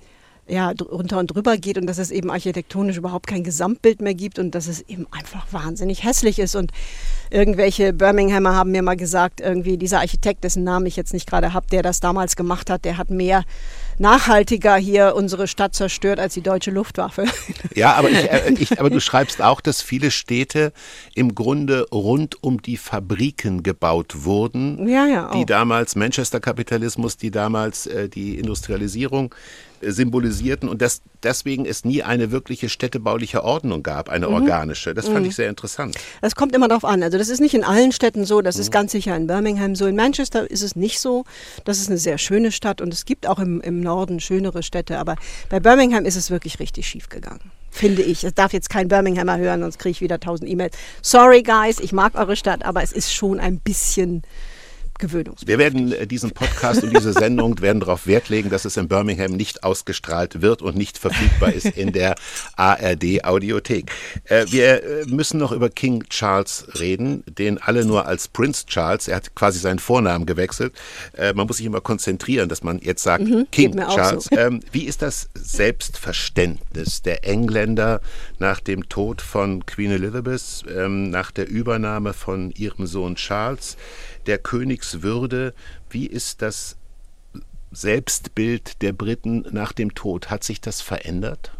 ja, 0.51 0.73
drunter 0.73 1.17
und 1.17 1.27
drüber 1.27 1.55
geht 1.55 1.77
und 1.77 1.87
dass 1.87 1.97
es 1.97 2.11
eben 2.11 2.29
architektonisch 2.29 2.97
überhaupt 2.97 3.25
kein 3.25 3.43
Gesamtbild 3.43 4.01
mehr 4.01 4.13
gibt 4.13 4.37
und 4.37 4.53
dass 4.53 4.67
es 4.67 4.81
eben 4.81 5.07
einfach 5.11 5.45
wahnsinnig 5.51 6.03
hässlich 6.03 6.39
ist. 6.39 6.55
Und 6.55 6.71
irgendwelche 7.29 7.93
Birminghamer 7.93 8.53
haben 8.53 8.71
mir 8.71 8.81
mal 8.81 8.97
gesagt, 8.97 9.39
irgendwie 9.39 9.77
dieser 9.77 9.99
Architekt, 9.99 10.43
dessen 10.43 10.65
Namen 10.65 10.85
ich 10.87 10.97
jetzt 10.97 11.13
nicht 11.13 11.25
gerade 11.25 11.53
habe, 11.53 11.67
der 11.71 11.83
das 11.83 12.01
damals 12.01 12.35
gemacht 12.35 12.69
hat, 12.69 12.83
der 12.83 12.97
hat 12.97 13.09
mehr 13.09 13.45
nachhaltiger 13.97 14.75
hier 14.75 15.15
unsere 15.15 15.47
Stadt 15.47 15.73
zerstört 15.73 16.19
als 16.19 16.33
die 16.33 16.41
deutsche 16.41 16.71
Luftwaffe. 16.71 17.25
Ja, 17.73 17.93
aber, 17.93 18.09
ich, 18.09 18.29
äh, 18.29 18.53
ich, 18.59 18.79
aber 18.79 18.89
du 18.89 18.99
schreibst 18.99 19.41
auch, 19.41 19.61
dass 19.61 19.81
viele 19.81 20.11
Städte 20.11 20.73
im 21.15 21.35
Grunde 21.35 21.85
rund 21.91 22.43
um 22.43 22.61
die 22.61 22.75
Fabriken 22.75 23.63
gebaut 23.63 24.25
wurden, 24.25 24.87
ja, 24.89 25.07
ja, 25.07 25.31
die 25.33 25.45
damals 25.45 25.95
Manchester-Kapitalismus, 25.95 27.17
die 27.17 27.31
damals 27.31 27.87
äh, 27.87 28.09
die 28.09 28.37
Industrialisierung 28.37 29.33
symbolisierten 29.81 30.69
und 30.69 30.81
dass 30.81 31.01
deswegen 31.23 31.65
es 31.65 31.85
nie 31.85 32.03
eine 32.03 32.31
wirkliche 32.31 32.69
städtebauliche 32.69 33.43
Ordnung 33.43 33.83
gab, 33.83 34.09
eine 34.09 34.27
mhm. 34.27 34.35
organische. 34.35 34.93
Das 34.93 35.07
fand 35.07 35.21
mhm. 35.21 35.25
ich 35.27 35.35
sehr 35.35 35.49
interessant. 35.49 35.95
Das 36.21 36.35
kommt 36.35 36.55
immer 36.55 36.67
darauf 36.67 36.85
an. 36.85 37.03
Also 37.03 37.17
das 37.17 37.29
ist 37.29 37.39
nicht 37.39 37.53
in 37.53 37.63
allen 37.63 37.91
Städten 37.91 38.25
so, 38.25 38.41
das 38.41 38.55
mhm. 38.55 38.61
ist 38.61 38.71
ganz 38.71 38.91
sicher 38.91 39.15
in 39.15 39.27
Birmingham 39.27 39.75
so. 39.75 39.85
In 39.85 39.95
Manchester 39.95 40.49
ist 40.49 40.63
es 40.63 40.75
nicht 40.75 40.99
so. 40.99 41.23
Das 41.65 41.79
ist 41.79 41.89
eine 41.89 41.97
sehr 41.97 42.17
schöne 42.17 42.51
Stadt 42.51 42.81
und 42.81 42.93
es 42.93 43.05
gibt 43.05 43.27
auch 43.27 43.39
im, 43.39 43.61
im 43.61 43.81
Norden 43.81 44.19
schönere 44.19 44.63
Städte, 44.63 44.99
aber 44.99 45.15
bei 45.49 45.59
Birmingham 45.59 46.05
ist 46.05 46.15
es 46.15 46.31
wirklich 46.31 46.59
richtig 46.59 46.87
schief 46.87 47.09
gegangen 47.09 47.51
finde 47.71 48.01
ich. 48.01 48.23
Es 48.25 48.33
darf 48.33 48.51
jetzt 48.53 48.69
kein 48.69 48.89
Birminghamer 48.89 49.37
hören, 49.37 49.61
sonst 49.61 49.79
kriege 49.79 49.91
ich 49.91 50.01
wieder 50.01 50.19
tausend 50.19 50.49
E-Mails. 50.49 50.77
Sorry, 51.01 51.41
guys, 51.41 51.79
ich 51.79 51.93
mag 51.93 52.15
eure 52.15 52.35
Stadt, 52.35 52.65
aber 52.65 52.83
es 52.83 52.91
ist 52.91 53.13
schon 53.13 53.39
ein 53.39 53.59
bisschen 53.59 54.23
gewöhnungsbedürftig. 55.01 55.47
Wir 55.47 55.57
werden 55.57 55.91
äh, 55.91 56.07
diesen 56.07 56.31
Podcast 56.31 56.83
und 56.83 56.95
diese 56.95 57.11
Sendung 57.11 57.59
werden 57.59 57.81
darauf 57.81 58.07
Wert 58.07 58.29
legen, 58.29 58.49
dass 58.49 58.63
es 58.63 58.77
in 58.77 58.87
Birmingham 58.87 59.31
nicht 59.31 59.63
ausgestrahlt 59.63 60.41
wird 60.41 60.61
und 60.61 60.77
nicht 60.77 60.97
verfügbar 60.97 61.51
ist 61.51 61.65
in 61.65 61.91
der 61.91 62.15
ARD 62.55 63.25
Audiothek. 63.25 63.91
Äh, 64.25 64.45
wir 64.49 64.83
äh, 64.83 65.05
müssen 65.07 65.39
noch 65.39 65.51
über 65.51 65.69
King 65.69 66.05
Charles 66.09 66.67
reden, 66.79 67.23
den 67.27 67.57
alle 67.57 67.83
nur 67.83 68.05
als 68.05 68.29
Prince 68.29 68.65
Charles, 68.65 69.07
er 69.07 69.17
hat 69.17 69.35
quasi 69.35 69.59
seinen 69.59 69.79
Vornamen 69.79 70.25
gewechselt. 70.25 70.73
Man 71.17 71.47
muss 71.47 71.57
sich 71.57 71.65
immer 71.65 71.81
konzentrieren, 71.81 72.47
dass 72.47 72.63
man 72.63 72.79
jetzt 72.79 73.03
sagt 73.03 73.23
mhm, 73.23 73.47
King 73.51 73.75
Charles. 73.77 74.25
So. 74.25 74.37
Ähm, 74.37 74.59
wie 74.71 74.83
ist 74.83 75.01
das 75.01 75.29
Selbstverständnis 75.33 77.01
der 77.01 77.27
Engländer 77.27 78.01
nach 78.39 78.59
dem 78.59 78.87
Tod 78.89 79.21
von 79.21 79.65
Queen 79.65 79.91
Elizabeth, 79.91 80.63
ähm, 80.69 81.09
nach 81.09 81.31
der 81.31 81.49
Übernahme 81.49 82.13
von 82.13 82.51
ihrem 82.51 82.85
Sohn 82.85 83.15
Charles? 83.15 83.77
Der 84.27 84.37
Königswürde. 84.37 85.53
Wie 85.89 86.05
ist 86.05 86.41
das 86.41 86.77
Selbstbild 87.71 88.81
der 88.81 88.93
Briten 88.93 89.45
nach 89.51 89.71
dem 89.71 89.95
Tod? 89.95 90.29
Hat 90.29 90.43
sich 90.43 90.61
das 90.61 90.81
verändert? 90.81 91.51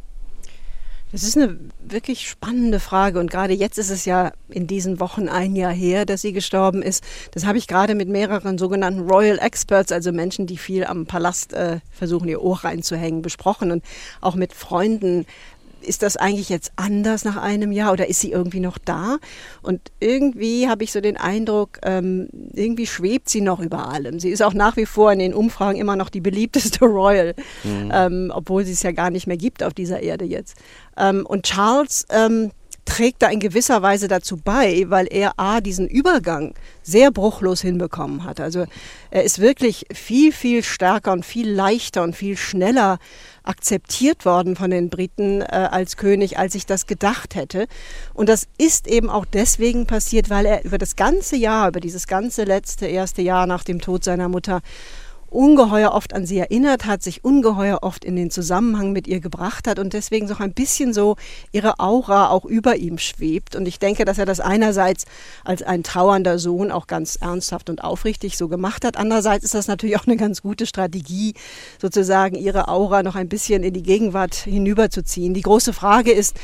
Das 1.12 1.24
ist 1.24 1.38
eine 1.38 1.58
wirklich 1.84 2.30
spannende 2.30 2.80
Frage 2.80 3.20
und 3.20 3.30
gerade 3.30 3.54
jetzt 3.54 3.78
ist 3.78 3.90
es 3.90 4.06
ja 4.06 4.32
in 4.48 4.66
diesen 4.66 5.02
Wochen 5.02 5.28
ein 5.28 5.58
Jahr 5.58 5.74
her, 5.74 6.06
dass 6.06 6.22
sie 6.22 6.32
gestorben 6.32 6.82
ist. 6.82 7.04
Das 7.32 7.46
habe 7.46 7.58
ich 7.58 7.68
gerade 7.68 7.96
mit 7.96 8.08
mehreren 8.08 8.58
sogenannten 8.58 9.10
Royal 9.10 9.38
Experts, 9.38 9.92
also 9.92 10.14
Menschen, 10.14 10.48
die 10.48 10.58
viel 10.58 10.86
am 10.86 11.06
Palast 11.06 11.52
äh, 11.52 11.82
versuchen, 11.92 12.30
ihr 12.30 12.42
Ohr 12.42 12.64
reinzuhängen, 12.64 13.22
besprochen 13.22 13.72
und 13.72 13.84
auch 14.22 14.36
mit 14.36 14.54
Freunden 14.54 15.26
ist 15.84 16.04
das 16.04 16.18
eigentlich 16.18 16.50
jetzt 16.50 16.72
anders 16.76 17.26
nach 17.26 17.38
einem 17.38 17.72
Jahr 17.72 17.94
oder 17.94 18.08
ist 18.08 18.20
sie 18.20 18.32
irgendwie 18.32 18.60
noch 18.60 18.78
da? 18.78 19.18
Und 19.62 19.92
irgendwie 20.00 20.68
habe 20.68 20.84
ich 20.84 20.92
so 20.92 21.02
den 21.02 21.18
Eindruck, 21.18 21.80
ähm, 21.84 22.30
irgendwie 22.54 22.88
schwebt 22.88 23.30
sie 23.30 23.42
noch 23.42 23.60
über 23.60 23.90
allem. 23.90 24.20
Sie 24.20 24.30
ist 24.30 24.42
auch 24.42 24.54
nach 24.54 24.78
wie 24.78 24.86
vor 24.86 25.12
in 25.12 25.20
den 25.20 25.34
Umfragen 25.34 25.80
immer 25.80 25.96
noch 25.96 26.10
die 26.10 26.22
beliebteste 26.22 26.80
Royal, 26.86 27.36
mhm. 27.64 27.92
ähm, 27.94 28.32
obwohl 28.34 28.66
sie 28.66 28.74
es 28.74 28.84
ja 28.84 28.92
gar 28.92 29.10
nicht 29.10 29.28
mehr 29.28 29.38
gibt 29.38 29.64
auf 29.64 29.74
dieser 29.74 30.02
Erde 30.02 30.26
jetzt. 30.26 30.58
Ähm, 30.98 31.26
und 31.26 31.44
Charles 31.44 32.06
ähm, 32.10 32.52
trägt 32.86 33.22
da 33.22 33.30
in 33.30 33.40
gewisser 33.40 33.82
Weise 33.82 34.08
dazu 34.08 34.38
bei, 34.38 34.86
weil 34.88 35.08
er 35.10 35.34
A, 35.38 35.62
diesen 35.62 35.88
Übergang 35.88 36.54
sehr 36.84 37.12
bruchlos 37.12 37.62
hinbekommen 37.62 38.24
hat. 38.24 38.40
Also 38.40 38.66
er 39.12 39.24
ist 39.24 39.40
wirklich 39.40 39.86
viel, 39.94 40.32
viel 40.32 40.64
stärker 40.64 41.14
und 41.14 41.26
viel 41.26 41.50
leichter 41.50 42.04
und 42.04 42.16
viel 42.16 42.38
schneller 42.38 43.00
akzeptiert 43.44 44.26
worden 44.26 44.56
von 44.56 44.72
den 44.72 44.90
Briten 44.90 45.42
äh, 45.42 45.46
als 45.46 45.98
König, 45.98 46.38
als 46.38 46.56
ich 46.56 46.66
das 46.66 46.86
gedacht 46.86 47.36
hätte. 47.36 47.68
Und 48.14 48.30
das 48.30 48.48
ist 48.58 48.88
eben 48.88 49.10
auch 49.10 49.26
deswegen 49.26 49.88
passiert, 49.88 50.30
weil 50.30 50.46
er 50.46 50.64
über 50.64 50.78
das 50.78 50.96
ganze 50.96 51.36
Jahr, 51.36 51.70
über 51.70 51.80
dieses 51.80 52.08
ganze 52.08 52.44
letzte 52.44 52.88
erste 52.88 53.22
Jahr 53.22 53.48
nach 53.48 53.64
dem 53.64 53.82
Tod 53.82 54.04
seiner 54.04 54.30
Mutter 54.30 54.62
ungeheuer 55.32 55.94
oft 55.94 56.14
an 56.14 56.26
sie 56.26 56.38
erinnert 56.38 56.86
hat, 56.86 57.02
sich 57.02 57.24
ungeheuer 57.24 57.80
oft 57.82 58.06
in 58.06 58.16
den 58.16 58.30
Zusammenhang 58.30 58.92
mit 58.92 59.08
ihr 59.08 59.20
gebracht 59.20 59.68
hat 59.68 59.80
und 59.80 59.94
deswegen 59.94 60.28
so 60.28 60.36
ein 60.38 60.54
bisschen 60.54 60.94
so 60.94 61.16
ihre 61.52 61.80
Aura 61.80 62.30
auch 62.30 62.46
über 62.46 62.76
ihm 62.76 62.98
schwebt. 62.98 63.56
Und 63.56 63.66
ich 63.66 63.80
denke, 63.80 64.06
dass 64.06 64.18
er 64.18 64.26
das 64.26 64.40
einerseits 64.40 65.06
als 65.44 65.64
ein 65.64 65.84
trauernder 65.84 66.38
Sohn 66.38 66.72
auch 66.72 66.86
ganz 66.86 67.16
ernsthaft 67.16 67.70
und 67.70 67.84
aufrichtig 67.84 68.38
so 68.38 68.50
gemacht 68.50 68.86
hat. 68.86 68.98
Andererseits 68.98 69.46
ist 69.46 69.54
das 69.54 69.68
natürlich 69.68 69.98
auch 69.98 70.06
eine 70.06 70.18
ganz 70.18 70.42
gute 70.42 70.66
Strategie, 70.66 71.34
sozusagen 71.82 72.36
ihre 72.36 72.68
Aura 72.68 73.02
noch 73.02 73.16
ein 73.16 73.30
bisschen 73.30 73.64
in 73.64 73.74
die 73.74 73.84
Gegenwart 73.84 74.36
hinüberzuziehen. 74.36 75.34
Die 75.34 75.42
große 75.42 75.72
Frage 75.74 76.12
ist, 76.12 76.36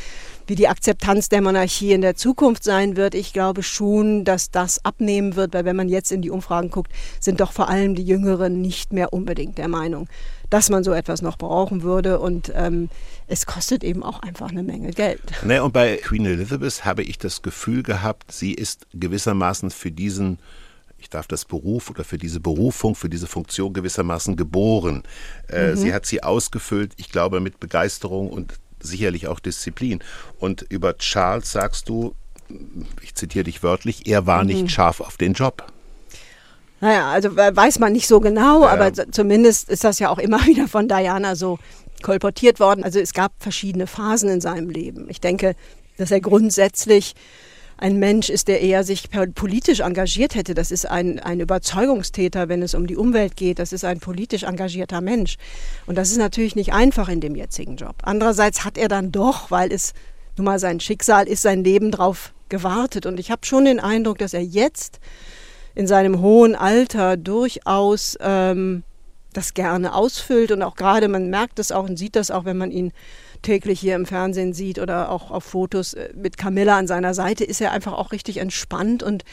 wie 0.48 0.56
die 0.56 0.68
Akzeptanz 0.68 1.30
der 1.30 1.42
Monarchie 1.42 1.92
in 1.92 2.02
der 2.02 2.16
Zukunft 2.16 2.64
sein 2.64 2.96
wird. 2.96 3.14
Ich 3.14 3.34
glaube 3.34 3.64
schon, 3.64 4.24
dass 4.26 4.50
das 4.50 4.84
abnehmen 4.84 5.36
wird, 5.36 5.54
weil 5.54 5.66
wenn 5.66 5.76
man 5.76 5.90
jetzt 5.90 6.12
in 6.12 6.22
die 6.22 6.32
Umfragen 6.32 6.72
guckt, 6.72 6.92
sind 7.20 7.42
doch 7.42 7.52
vor 7.52 7.70
allem 7.70 7.96
die 7.96 8.04
Jüngeren 8.04 8.62
nicht 8.62 8.94
mehr 8.94 9.14
unbedingt 9.14 9.58
der 9.58 9.68
Meinung, 9.68 10.08
dass 10.50 10.70
man 10.70 10.84
so 10.84 10.94
etwas 10.94 11.22
noch 11.22 11.38
brauchen 11.38 11.84
würde. 11.84 12.20
Und 12.20 12.52
ähm, 12.56 12.90
es 13.28 13.46
kostet 13.46 13.84
eben 13.84 14.04
auch 14.04 14.22
einfach 14.22 14.50
eine 14.50 14.64
Menge 14.64 14.92
Geld. 14.92 15.22
Ne, 15.44 15.62
und 15.64 15.74
bei 15.74 15.98
Queen 15.98 16.26
Elizabeth 16.26 16.86
habe 16.86 17.04
ich 17.04 17.18
das 17.18 17.42
Gefühl 17.42 17.84
gehabt, 17.84 18.32
sie 18.32 18.54
ist 18.54 18.88
gewissermaßen 18.94 19.70
für 19.70 19.92
diesen 19.92 20.40
ich 21.00 21.12
darf 21.12 21.28
das 21.28 21.46
Beruf 21.46 21.92
oder 21.92 22.04
für 22.04 22.18
diese 22.18 22.40
Berufung, 22.40 22.96
für 22.96 23.08
diese 23.08 23.28
Funktion 23.28 23.72
gewissermaßen 23.72 24.36
geboren. 24.36 25.04
Äh, 25.48 25.72
mhm. 25.72 25.78
Sie 25.78 25.94
hat 25.94 26.08
sie 26.08 26.24
ausgefüllt, 26.24 26.94
ich 26.98 27.12
glaube, 27.12 27.40
mit 27.40 27.60
Begeisterung 27.60 28.30
und 28.30 28.56
sicherlich 28.80 29.28
auch 29.28 29.40
Disziplin. 29.40 30.00
Und 30.40 30.66
über 30.70 30.98
Charles 30.98 31.52
sagst 31.52 31.90
du, 31.90 32.16
ich 33.02 33.16
zitiere 33.16 33.44
dich 33.44 33.64
wörtlich, 33.64 34.08
er 34.08 34.26
war 34.26 34.42
mhm. 34.44 34.48
nicht 34.48 34.72
scharf 34.72 35.02
auf 35.02 35.18
den 35.18 35.34
Job. 35.34 35.66
Naja, 36.80 37.10
also 37.10 37.36
weiß 37.36 37.80
man 37.80 37.92
nicht 37.92 38.08
so 38.08 38.20
genau, 38.20 38.64
ja. 38.64 38.70
aber 38.70 38.94
zumindest 38.94 39.70
ist 39.70 39.84
das 39.84 40.00
ja 40.00 40.10
auch 40.10 40.20
immer 40.20 40.40
wieder 40.46 40.68
von 40.68 40.88
Diana 40.88 41.36
so 41.36 41.58
kolportiert 42.04 42.60
worden. 42.60 42.84
Also 42.84 43.00
es 43.00 43.14
gab 43.14 43.32
verschiedene 43.40 43.88
Phasen 43.88 44.30
in 44.30 44.42
seinem 44.42 44.70
Leben. 44.70 45.10
Ich 45.10 45.20
denke, 45.20 45.56
dass 45.98 46.12
er 46.12 46.22
grundsätzlich 46.22 47.16
ein 47.78 47.98
Mensch 47.98 48.30
ist, 48.30 48.48
der 48.48 48.62
eher 48.62 48.84
sich 48.84 49.10
politisch 49.36 49.82
engagiert 49.82 50.36
hätte. 50.36 50.54
Das 50.56 50.72
ist 50.72 50.88
ein, 50.88 51.20
ein 51.20 51.40
Überzeugungstäter, 51.40 52.50
wenn 52.50 52.64
es 52.64 52.74
um 52.74 52.88
die 52.88 52.98
Umwelt 52.98 53.36
geht. 53.36 53.60
Das 53.60 53.72
ist 53.72 53.86
ein 53.86 54.00
politisch 54.00 54.44
engagierter 54.44 55.02
Mensch. 55.02 55.38
Und 55.86 55.96
das 55.96 56.10
ist 56.10 56.18
natürlich 56.18 56.56
nicht 56.56 56.74
einfach 56.74 57.08
in 57.08 57.22
dem 57.22 57.36
jetzigen 57.36 57.76
Job. 57.76 57.96
Andererseits 58.02 58.66
hat 58.66 58.78
er 58.78 58.88
dann 58.88 59.12
doch, 59.12 59.52
weil 59.52 59.72
es 59.72 59.94
nun 60.38 60.46
mal 60.46 60.60
sein 60.60 60.80
Schicksal 60.80 61.28
ist, 61.28 61.44
sein 61.44 61.64
Leben 61.64 61.92
drauf 61.92 62.34
gewartet. 62.50 63.06
Und 63.06 63.20
ich 63.20 63.30
habe 63.30 63.46
schon 63.46 63.66
den 63.66 63.80
Eindruck, 63.80 64.18
dass 64.18 64.34
er 64.34 64.44
jetzt 64.44 65.00
in 65.76 65.86
seinem 65.86 66.22
hohen 66.22 66.56
Alter 66.56 67.18
durchaus 67.18 68.18
ähm, 68.22 68.84
das 69.34 69.54
gerne 69.54 69.94
ausfüllt 69.94 70.52
und 70.52 70.64
auch 70.64 70.76
gerade, 70.76 71.08
man 71.08 71.30
merkt 71.30 71.60
es 71.60 71.72
auch 71.72 71.88
und 71.88 71.98
sieht 71.98 72.16
das 72.16 72.32
auch, 72.32 72.46
wenn 72.46 72.58
man 72.58 72.72
ihn 72.72 72.92
täglich 73.48 73.80
hier 73.80 73.96
im 73.96 74.06
Fernsehen 74.06 74.52
sieht 74.52 74.78
oder 74.78 75.10
auch 75.10 75.32
auf 75.32 75.46
Fotos 75.46 75.94
äh, 75.94 76.10
mit 76.16 76.38
Camilla 76.38 76.78
an 76.78 76.86
seiner 76.86 77.14
Seite, 77.14 77.46
ist 77.46 77.62
er 77.62 77.72
einfach 77.72 77.94
auch 77.94 78.12
richtig 78.12 78.38
entspannt 78.38 79.04
und 79.04 79.24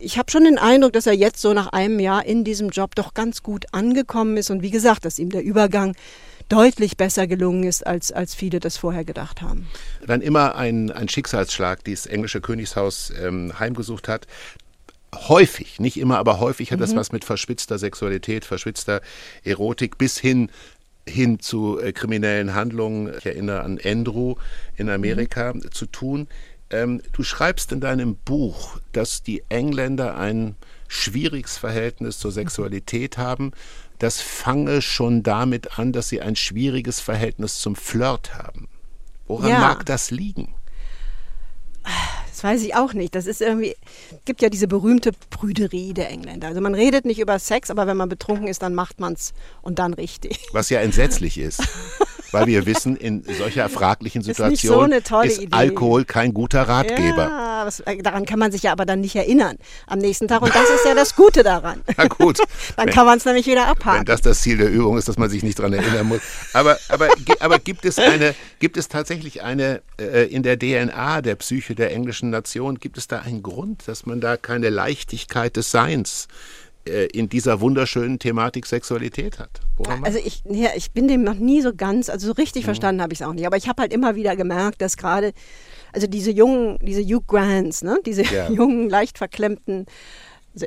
ich 0.00 0.18
habe 0.18 0.30
schon 0.30 0.44
den 0.44 0.58
Eindruck, 0.58 0.92
dass 0.92 1.06
er 1.06 1.12
jetzt 1.12 1.40
so 1.40 1.52
nach 1.52 1.68
einem 1.68 2.00
Jahr 2.00 2.24
in 2.26 2.42
diesem 2.42 2.70
Job 2.70 2.96
doch 2.96 3.14
ganz 3.14 3.42
gut 3.42 3.66
angekommen 3.72 4.36
ist 4.36 4.50
und 4.50 4.62
wie 4.62 4.70
gesagt, 4.70 5.04
dass 5.04 5.18
ihm 5.18 5.30
der 5.30 5.42
Übergang 5.42 5.94
deutlich 6.48 6.96
besser 6.96 7.26
gelungen 7.26 7.62
ist, 7.62 7.86
als, 7.86 8.10
als 8.10 8.34
viele 8.34 8.60
das 8.60 8.76
vorher 8.76 9.04
gedacht 9.04 9.40
haben. 9.40 9.68
Dann 10.04 10.20
immer 10.20 10.56
ein, 10.56 10.90
ein 10.90 11.08
Schicksalsschlag, 11.08 11.84
die 11.84 11.92
das 11.92 12.06
englische 12.06 12.40
Königshaus 12.40 13.12
ähm, 13.22 13.58
heimgesucht 13.58 14.08
hat 14.08 14.26
häufig, 15.28 15.80
nicht 15.80 15.96
immer, 15.96 16.18
aber 16.18 16.40
häufig 16.40 16.72
hat 16.72 16.78
mhm. 16.78 16.82
das 16.82 16.96
was 16.96 17.12
mit 17.12 17.24
verschwitzter 17.24 17.78
Sexualität, 17.78 18.44
verschwitzter 18.44 19.00
Erotik 19.42 19.98
bis 19.98 20.18
hin 20.18 20.50
hin 21.06 21.38
zu 21.40 21.78
äh, 21.80 21.92
kriminellen 21.92 22.54
Handlungen, 22.54 23.12
ich 23.18 23.26
erinnere 23.26 23.62
an 23.62 23.78
Andrew 23.84 24.34
in 24.76 24.88
Amerika, 24.88 25.52
mhm. 25.52 25.70
zu 25.70 25.86
tun. 25.86 26.28
Ähm, 26.70 27.02
du 27.12 27.22
schreibst 27.22 27.72
in 27.72 27.80
deinem 27.80 28.16
Buch, 28.16 28.78
dass 28.92 29.22
die 29.22 29.44
Engländer 29.48 30.16
ein 30.16 30.56
schwieriges 30.88 31.58
Verhältnis 31.58 32.18
zur 32.18 32.32
Sexualität 32.32 33.18
haben. 33.18 33.52
Das 33.98 34.20
fange 34.20 34.82
schon 34.82 35.22
damit 35.22 35.78
an, 35.78 35.92
dass 35.92 36.08
sie 36.08 36.20
ein 36.20 36.36
schwieriges 36.36 37.00
Verhältnis 37.00 37.58
zum 37.58 37.76
Flirt 37.76 38.34
haben. 38.34 38.68
Woran 39.26 39.50
ja. 39.50 39.58
mag 39.58 39.86
das 39.86 40.10
liegen? 40.10 40.54
Das 42.28 42.42
weiß 42.42 42.62
ich 42.62 42.74
auch 42.74 42.94
nicht. 42.94 43.14
Das 43.14 43.26
ist 43.26 43.40
irgendwie, 43.40 43.76
gibt 44.24 44.42
ja 44.42 44.48
diese 44.48 44.66
berühmte 44.66 45.12
Prüderie 45.30 45.94
der 45.94 46.10
Engländer. 46.10 46.48
Also 46.48 46.60
man 46.60 46.74
redet 46.74 47.04
nicht 47.04 47.20
über 47.20 47.38
Sex, 47.38 47.70
aber 47.70 47.86
wenn 47.86 47.96
man 47.96 48.08
betrunken 48.08 48.48
ist, 48.48 48.62
dann 48.62 48.74
macht 48.74 48.98
man 48.98 49.12
es 49.12 49.34
und 49.62 49.78
dann 49.78 49.94
richtig. 49.94 50.40
Was 50.52 50.68
ja 50.70 50.80
entsetzlich 50.80 51.38
ist. 51.38 51.62
weil 52.34 52.46
wir 52.46 52.66
wissen, 52.66 52.96
in 52.96 53.22
solcher 53.38 53.68
fraglichen 53.68 54.22
Situation 54.22 54.92
ist, 54.92 55.08
so 55.08 55.20
ist 55.20 55.52
Alkohol 55.52 56.04
kein 56.04 56.34
guter 56.34 56.62
Ratgeber. 56.62 57.28
Ja, 57.28 57.53
was, 57.66 57.80
äh, 57.80 57.98
daran 57.98 58.26
kann 58.26 58.38
man 58.38 58.52
sich 58.52 58.62
ja 58.62 58.72
aber 58.72 58.86
dann 58.86 59.00
nicht 59.00 59.16
erinnern 59.16 59.56
am 59.86 59.98
nächsten 59.98 60.28
Tag. 60.28 60.42
Und 60.42 60.54
das 60.54 60.70
ist 60.70 60.84
ja 60.84 60.94
das 60.94 61.16
Gute 61.16 61.42
daran. 61.42 61.82
Na 61.96 62.06
gut. 62.06 62.38
dann 62.76 62.86
wenn, 62.86 62.94
kann 62.94 63.06
man 63.06 63.18
es 63.18 63.24
nämlich 63.24 63.46
wieder 63.46 63.66
abhaken. 63.66 64.00
Wenn 64.00 64.06
das 64.06 64.20
das 64.20 64.42
Ziel 64.42 64.58
der 64.58 64.70
Übung 64.70 64.98
ist, 64.98 65.08
dass 65.08 65.18
man 65.18 65.30
sich 65.30 65.42
nicht 65.42 65.58
daran 65.58 65.72
erinnern 65.72 66.06
muss. 66.06 66.20
Aber, 66.52 66.78
aber, 66.88 67.08
aber 67.40 67.58
gibt, 67.58 67.84
es 67.84 67.98
eine, 67.98 68.34
gibt 68.58 68.76
es 68.76 68.88
tatsächlich 68.88 69.42
eine, 69.42 69.82
äh, 69.98 70.26
in 70.28 70.42
der 70.42 70.58
DNA 70.58 71.22
der 71.22 71.36
Psyche 71.36 71.74
der 71.74 71.92
englischen 71.92 72.30
Nation, 72.30 72.78
gibt 72.78 72.98
es 72.98 73.08
da 73.08 73.20
einen 73.20 73.42
Grund, 73.42 73.86
dass 73.86 74.06
man 74.06 74.20
da 74.20 74.36
keine 74.36 74.70
Leichtigkeit 74.70 75.56
des 75.56 75.70
Seins 75.70 76.28
äh, 76.86 77.06
in 77.06 77.28
dieser 77.30 77.60
wunderschönen 77.60 78.18
Thematik 78.18 78.66
Sexualität 78.66 79.38
hat. 79.38 79.60
Also 80.02 80.18
ich, 80.22 80.42
ja, 80.46 80.70
ich 80.76 80.92
bin 80.92 81.08
dem 81.08 81.22
noch 81.22 81.34
nie 81.34 81.62
so 81.62 81.74
ganz, 81.74 82.10
also 82.10 82.26
so 82.26 82.32
richtig 82.34 82.62
mhm. 82.62 82.66
verstanden 82.66 83.02
habe 83.02 83.14
ich 83.14 83.20
es 83.20 83.26
auch 83.26 83.32
nicht. 83.32 83.46
Aber 83.46 83.56
ich 83.56 83.68
habe 83.68 83.80
halt 83.80 83.92
immer 83.92 84.16
wieder 84.16 84.36
gemerkt, 84.36 84.82
dass 84.82 84.98
gerade, 84.98 85.32
also 85.94 86.06
diese 86.06 86.30
jungen, 86.30 86.78
diese 86.82 87.02
Hugh 87.02 87.24
Grants, 87.26 87.82
ne, 87.82 87.98
diese 88.04 88.22
ja. 88.22 88.48
jungen, 88.50 88.90
leicht 88.90 89.18
verklemmten 89.18 89.86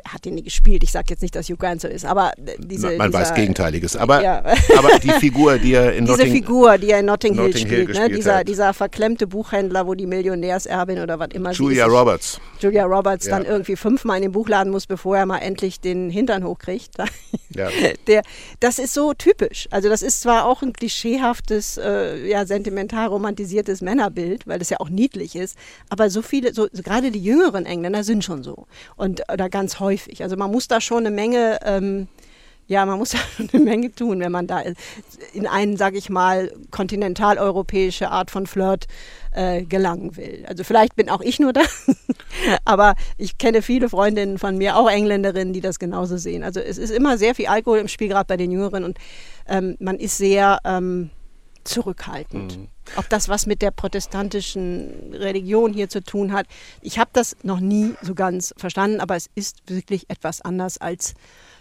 hat 0.07 0.25
den 0.25 0.35
nie 0.35 0.43
gespielt. 0.43 0.83
Ich 0.83 0.91
sage 0.91 1.05
jetzt 1.09 1.21
nicht, 1.21 1.35
dass 1.35 1.47
Hugh 1.47 1.57
Grant 1.57 1.81
so 1.81 1.87
ist, 1.87 2.05
aber 2.05 2.33
diese. 2.57 2.91
Man 2.97 3.11
dieser, 3.11 3.19
weiß 3.19 3.33
Gegenteiliges. 3.33 3.95
Aber, 3.95 4.21
ja. 4.21 4.43
aber 4.77 4.99
die 4.99 5.11
Figur, 5.11 5.57
die 5.57 5.73
er 5.73 5.93
in 5.93 6.05
Diese 6.05 6.17
Notting, 6.17 6.33
Figur, 6.33 6.77
die 6.77 6.91
er 6.91 6.99
in 6.99 7.05
Notting, 7.05 7.35
Notting 7.35 7.53
Hill 7.53 7.83
spielt, 7.85 7.97
Hill 7.97 8.09
ne? 8.09 8.15
dieser, 8.15 8.43
dieser 8.43 8.73
verklemmte 8.73 9.27
Buchhändler, 9.27 9.87
wo 9.87 9.95
die 9.95 10.05
Millionärserbin 10.05 10.99
oder 10.99 11.19
was 11.19 11.29
immer 11.33 11.51
Julia 11.51 11.85
ist, 11.85 11.91
Roberts. 11.91 12.41
Julia 12.59 12.85
Roberts 12.85 13.25
ja. 13.25 13.37
dann 13.37 13.45
irgendwie 13.45 13.75
fünfmal 13.75 14.17
in 14.17 14.23
den 14.23 14.31
Buchladen 14.31 14.71
muss, 14.71 14.87
bevor 14.87 15.17
er 15.17 15.25
mal 15.25 15.39
endlich 15.39 15.79
den 15.79 16.09
Hintern 16.09 16.43
hochkriegt. 16.43 16.95
Ja. 17.49 17.69
Der, 18.05 18.21
das 18.59 18.77
ist 18.77 18.93
so 18.93 19.13
typisch. 19.13 19.67
Also 19.71 19.89
das 19.89 20.03
ist 20.03 20.21
zwar 20.21 20.45
auch 20.45 20.61
ein 20.61 20.73
klischeehaftes, 20.73 21.77
äh, 21.77 22.27
ja, 22.27 22.45
sentimental 22.45 23.07
romantisiertes 23.07 23.81
Männerbild, 23.81 24.45
weil 24.45 24.59
das 24.59 24.69
ja 24.69 24.79
auch 24.79 24.89
niedlich 24.89 25.35
ist, 25.35 25.57
aber 25.89 26.11
so 26.11 26.21
viele, 26.21 26.53
so, 26.53 26.67
gerade 26.71 27.09
die 27.09 27.23
jüngeren 27.23 27.65
Engländer 27.65 28.03
sind 28.03 28.23
schon 28.23 28.43
so. 28.43 28.67
Und 28.95 29.23
oder 29.31 29.49
ganz 29.49 29.76
häufig. 29.79 30.23
Also 30.23 30.35
man 30.35 30.51
muss 30.51 30.67
da 30.67 30.81
schon 30.81 31.05
eine 31.05 31.11
Menge, 31.11 31.59
ähm, 31.63 32.07
ja, 32.67 32.85
man 32.85 32.97
muss 32.97 33.09
da 33.11 33.19
eine 33.37 33.63
Menge 33.63 33.91
tun, 33.91 34.19
wenn 34.19 34.31
man 34.31 34.47
da 34.47 34.61
in 35.33 35.47
eine, 35.47 35.77
sage 35.77 35.97
ich 35.97 36.09
mal, 36.09 36.51
kontinentaleuropäische 36.71 38.09
Art 38.09 38.31
von 38.31 38.47
Flirt 38.47 38.87
äh, 39.31 39.63
gelangen 39.63 40.17
will. 40.17 40.45
Also 40.47 40.63
vielleicht 40.63 40.95
bin 40.95 41.09
auch 41.09 41.21
ich 41.21 41.39
nur 41.39 41.53
da, 41.53 41.61
aber 42.65 42.95
ich 43.17 43.37
kenne 43.37 43.61
viele 43.61 43.89
Freundinnen 43.89 44.37
von 44.37 44.57
mir, 44.57 44.77
auch 44.77 44.89
Engländerinnen, 44.89 45.53
die 45.53 45.61
das 45.61 45.79
genauso 45.79 46.17
sehen. 46.17 46.43
Also 46.43 46.59
es 46.59 46.77
ist 46.77 46.91
immer 46.91 47.17
sehr 47.17 47.35
viel 47.35 47.47
Alkohol 47.47 47.79
im 47.79 47.87
Spiel, 47.87 48.09
gerade 48.09 48.27
bei 48.27 48.37
den 48.37 48.51
Jüngeren 48.51 48.83
und 48.83 48.97
ähm, 49.47 49.77
man 49.79 49.97
ist 49.97 50.17
sehr 50.17 50.59
ähm, 50.65 51.09
zurückhaltend. 51.63 52.57
Mhm. 52.57 52.67
Ob 52.95 53.09
das 53.09 53.29
was 53.29 53.45
mit 53.45 53.61
der 53.61 53.71
protestantischen 53.71 55.13
Religion 55.13 55.73
hier 55.73 55.89
zu 55.89 56.03
tun 56.03 56.31
hat, 56.31 56.47
ich 56.81 56.99
habe 56.99 57.09
das 57.13 57.35
noch 57.43 57.59
nie 57.59 57.93
so 58.01 58.15
ganz 58.15 58.53
verstanden, 58.57 58.99
aber 58.99 59.15
es 59.15 59.29
ist 59.35 59.69
wirklich 59.69 60.09
etwas 60.09 60.41
anders 60.41 60.77
als 60.77 61.13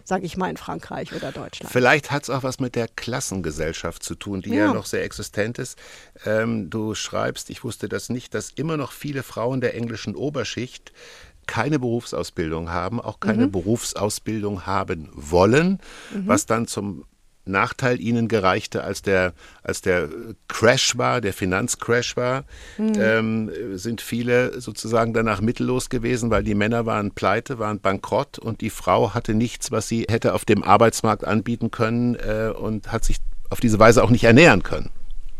sage 0.06 0.24
ich 0.24 0.36
mal, 0.36 0.48
in 0.48 0.56
Frankreich 0.56 1.12
oder 1.14 1.32
Deutschland. 1.32 1.72
Vielleicht 1.72 2.12
hat 2.12 2.22
es 2.22 2.30
auch 2.30 2.44
was 2.44 2.60
mit 2.60 2.76
der 2.76 2.86
Klassengesellschaft 2.86 4.04
zu 4.04 4.14
tun, 4.14 4.40
die 4.40 4.50
ja, 4.50 4.66
ja 4.66 4.72
noch 4.72 4.86
sehr 4.86 5.02
existent 5.02 5.58
ist. 5.58 5.76
Ähm, 6.24 6.70
du 6.70 6.94
schreibst, 6.94 7.50
ich 7.50 7.64
wusste 7.64 7.88
das 7.88 8.08
nicht, 8.08 8.32
dass 8.32 8.52
immer 8.52 8.76
noch 8.76 8.92
viele 8.92 9.24
Frauen 9.24 9.60
der 9.60 9.74
englischen 9.74 10.14
Oberschicht 10.14 10.92
keine 11.46 11.78
Berufsausbildung 11.78 12.70
haben, 12.70 13.00
auch 13.00 13.20
keine 13.20 13.46
mhm. 13.46 13.52
Berufsausbildung 13.52 14.66
haben 14.66 15.08
wollen, 15.12 15.80
mhm. 16.12 16.26
was 16.26 16.46
dann 16.46 16.66
zum 16.66 17.04
Nachteil 17.46 18.00
ihnen 18.00 18.28
gereichte, 18.28 18.84
als 18.84 19.02
der, 19.02 19.32
als 19.62 19.80
der 19.80 20.08
Crash 20.48 20.98
war, 20.98 21.20
der 21.20 21.32
Finanzcrash 21.32 22.16
war, 22.16 22.44
mhm. 22.76 22.92
ähm, 22.98 23.50
sind 23.74 24.00
viele 24.00 24.60
sozusagen 24.60 25.14
danach 25.14 25.40
mittellos 25.40 25.88
gewesen, 25.88 26.30
weil 26.30 26.42
die 26.42 26.54
Männer 26.54 26.86
waren 26.86 27.12
pleite, 27.12 27.58
waren 27.58 27.80
bankrott 27.80 28.38
und 28.38 28.60
die 28.60 28.70
Frau 28.70 29.14
hatte 29.14 29.34
nichts, 29.34 29.70
was 29.70 29.88
sie 29.88 30.06
hätte 30.08 30.34
auf 30.34 30.44
dem 30.44 30.62
Arbeitsmarkt 30.62 31.24
anbieten 31.24 31.70
können 31.70 32.16
äh, 32.16 32.52
und 32.56 32.92
hat 32.92 33.04
sich 33.04 33.18
auf 33.50 33.60
diese 33.60 33.78
Weise 33.78 34.02
auch 34.02 34.10
nicht 34.10 34.24
ernähren 34.24 34.62
können. 34.62 34.90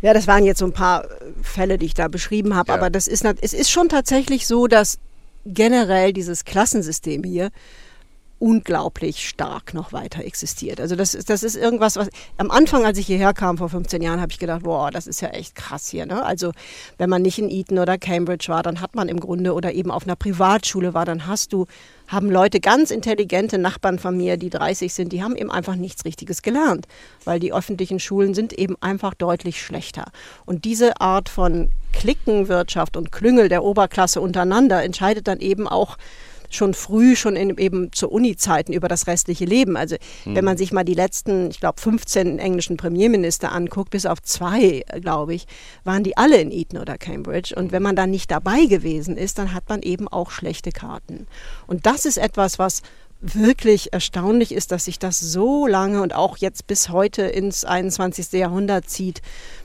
Ja, 0.02 0.14
das 0.14 0.26
waren 0.26 0.44
jetzt 0.44 0.58
so 0.58 0.66
ein 0.66 0.72
paar 0.72 1.06
Fälle, 1.42 1.78
die 1.78 1.86
ich 1.86 1.94
da 1.94 2.08
beschrieben 2.08 2.54
habe, 2.54 2.68
ja. 2.68 2.74
aber 2.74 2.90
das 2.90 3.08
ist, 3.08 3.24
es 3.40 3.52
ist 3.52 3.70
schon 3.70 3.88
tatsächlich 3.88 4.46
so, 4.46 4.66
dass 4.66 4.98
generell 5.46 6.12
dieses 6.12 6.44
Klassensystem 6.44 7.24
hier 7.24 7.50
unglaublich 8.38 9.26
stark 9.26 9.72
noch 9.72 9.92
weiter 9.92 10.22
existiert. 10.24 10.78
Also 10.78 10.94
das 10.94 11.14
ist, 11.14 11.30
das 11.30 11.42
ist 11.42 11.56
irgendwas, 11.56 11.96
was 11.96 12.08
am 12.36 12.50
Anfang, 12.50 12.84
als 12.84 12.98
ich 12.98 13.06
hierher 13.06 13.32
kam 13.32 13.56
vor 13.56 13.70
15 13.70 14.02
Jahren, 14.02 14.20
habe 14.20 14.30
ich 14.30 14.38
gedacht, 14.38 14.64
boah, 14.64 14.90
das 14.90 15.06
ist 15.06 15.22
ja 15.22 15.28
echt 15.28 15.54
krass 15.54 15.88
hier. 15.88 16.04
Ne? 16.04 16.22
Also 16.22 16.52
wenn 16.98 17.08
man 17.08 17.22
nicht 17.22 17.38
in 17.38 17.50
Eton 17.50 17.78
oder 17.78 17.96
Cambridge 17.96 18.48
war, 18.48 18.62
dann 18.62 18.82
hat 18.82 18.94
man 18.94 19.08
im 19.08 19.20
Grunde 19.20 19.54
oder 19.54 19.72
eben 19.72 19.90
auf 19.90 20.04
einer 20.04 20.16
Privatschule 20.16 20.92
war, 20.92 21.06
dann 21.06 21.26
hast 21.26 21.54
du, 21.54 21.66
haben 22.08 22.30
Leute 22.30 22.60
ganz 22.60 22.90
intelligente 22.90 23.56
Nachbarn 23.56 23.98
von 23.98 24.14
mir, 24.14 24.36
die 24.36 24.50
30 24.50 24.92
sind, 24.92 25.12
die 25.12 25.22
haben 25.22 25.34
eben 25.34 25.50
einfach 25.50 25.74
nichts 25.74 26.04
Richtiges 26.04 26.42
gelernt, 26.42 26.86
weil 27.24 27.40
die 27.40 27.54
öffentlichen 27.54 28.00
Schulen 28.00 28.34
sind 28.34 28.52
eben 28.52 28.76
einfach 28.82 29.14
deutlich 29.14 29.62
schlechter. 29.62 30.12
Und 30.44 30.66
diese 30.66 31.00
Art 31.00 31.30
von 31.30 31.70
Klickenwirtschaft 31.94 32.98
und 32.98 33.12
Klüngel 33.12 33.48
der 33.48 33.64
Oberklasse 33.64 34.20
untereinander 34.20 34.82
entscheidet 34.82 35.26
dann 35.26 35.40
eben 35.40 35.66
auch, 35.66 35.96
schon 36.50 36.74
früh, 36.74 37.16
schon 37.16 37.36
in, 37.36 37.56
eben 37.58 37.92
zu 37.92 38.08
Uni-Zeiten 38.08 38.72
über 38.72 38.88
das 38.88 39.06
restliche 39.06 39.44
Leben. 39.44 39.76
Also 39.76 39.96
mhm. 40.24 40.36
wenn 40.36 40.44
man 40.44 40.56
sich 40.56 40.72
mal 40.72 40.84
die 40.84 40.94
letzten, 40.94 41.50
ich 41.50 41.60
glaube, 41.60 41.80
15 41.80 42.38
englischen 42.38 42.76
Premierminister 42.76 43.52
anguckt, 43.52 43.90
bis 43.90 44.06
auf 44.06 44.22
zwei, 44.22 44.84
glaube 45.00 45.34
ich, 45.34 45.46
waren 45.84 46.04
die 46.04 46.16
alle 46.16 46.40
in 46.40 46.50
Eton 46.50 46.80
oder 46.80 46.98
Cambridge. 46.98 47.54
Und 47.56 47.72
wenn 47.72 47.82
man 47.82 47.96
da 47.96 48.06
nicht 48.06 48.30
dabei 48.30 48.66
gewesen 48.66 49.16
ist, 49.16 49.38
dann 49.38 49.52
hat 49.52 49.68
man 49.68 49.82
eben 49.82 50.08
auch 50.08 50.30
schlechte 50.30 50.72
Karten. 50.72 51.26
Und 51.66 51.86
das 51.86 52.06
ist 52.06 52.18
etwas, 52.18 52.58
was 52.58 52.82
wirklich 53.20 53.92
erstaunlich 53.92 54.52
ist, 54.52 54.72
dass 54.72 54.84
sich 54.84 54.98
das 54.98 55.18
so 55.18 55.66
lange 55.66 56.02
und 56.02 56.14
auch 56.14 56.36
jetzt 56.36 56.66
bis 56.66 56.90
heute 56.90 57.22
ins 57.22 57.64
21. 57.64 58.32
Jahrhundert 58.32 58.88
zieht 58.88 59.22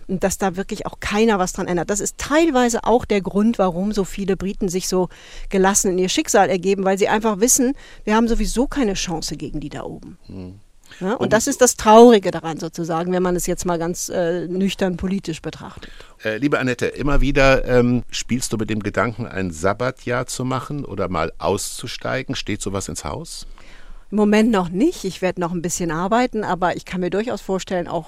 und 0.08 0.24
dass 0.24 0.38
da 0.38 0.56
wirklich 0.56 0.86
auch 0.86 1.00
keiner 1.00 1.40
was 1.40 1.54
dran 1.54 1.68
ändert. 1.68 1.90
Das 1.90 2.00
ist 2.00 2.18
teilweise 2.18 2.84
auch 2.84 3.06
der 3.06 3.22
Grund, 3.22 3.60
warum 3.60 3.92
so 3.92 4.04
viele 4.04 4.38
Briten 4.38 4.70
sich 4.70 4.88
so 4.88 5.10
gelassen 5.50 5.92
in 5.92 5.98
ihr 5.98 6.10
Schicksal 6.10 6.50
ergeben, 6.50 6.86
weil 6.86 6.98
sie 6.98 7.08
einfach 7.08 7.40
wissen, 7.40 7.74
wir 8.04 8.16
haben 8.16 8.28
sowieso 8.28 8.68
keine 8.68 8.94
Chance 8.94 9.38
gegen 9.38 9.60
die 9.60 9.70
da 9.70 9.84
oben. 9.84 10.18
Hm. 10.28 10.60
Ja, 11.00 11.14
und, 11.14 11.22
und, 11.22 11.34
das 11.34 11.48
ist 11.48 11.62
das 11.62 11.76
Traurige 11.76 12.32
daran 12.32 12.58
sozusagen, 12.58 13.12
wenn 13.12 13.24
man 13.24 13.36
es 13.36 13.48
jetzt 13.48 13.66
mal 13.66 13.80
ganz 13.80 14.10
äh, 14.10 14.48
nüchtern 14.48 14.98
politisch 14.98 15.42
betrachtet. 15.42 15.92
Äh, 16.24 16.38
liebe 16.38 16.60
Annette, 16.60 16.88
immer 16.88 17.22
wieder 17.22 17.66
ähm, 17.66 18.04
spielst 18.12 18.54
du 18.54 18.58
mit 18.58 18.70
dem 18.70 18.82
Gedanken, 18.82 19.26
ein 19.26 19.52
Sabbatjahr 19.52 20.28
zu 20.28 20.46
machen 20.46 20.86
oder 20.86 21.08
mal 21.10 21.32
auszusteigen. 21.38 22.36
Steht 22.36 22.62
sowas 22.62 22.88
ins 22.88 23.04
Haus? 23.04 23.48
Im 24.12 24.18
Moment 24.18 24.52
noch 24.52 24.70
nicht. 24.70 25.06
Ich 25.06 25.22
werde 25.22 25.40
noch 25.40 25.54
ein 25.54 25.62
bisschen 25.62 25.92
arbeiten, 25.92 26.44
aber 26.44 26.76
ich 26.76 26.86
kann 26.86 27.02
mir 27.02 27.10
durchaus 27.10 27.42
vorstellen, 27.42 27.88
auch 27.88 28.08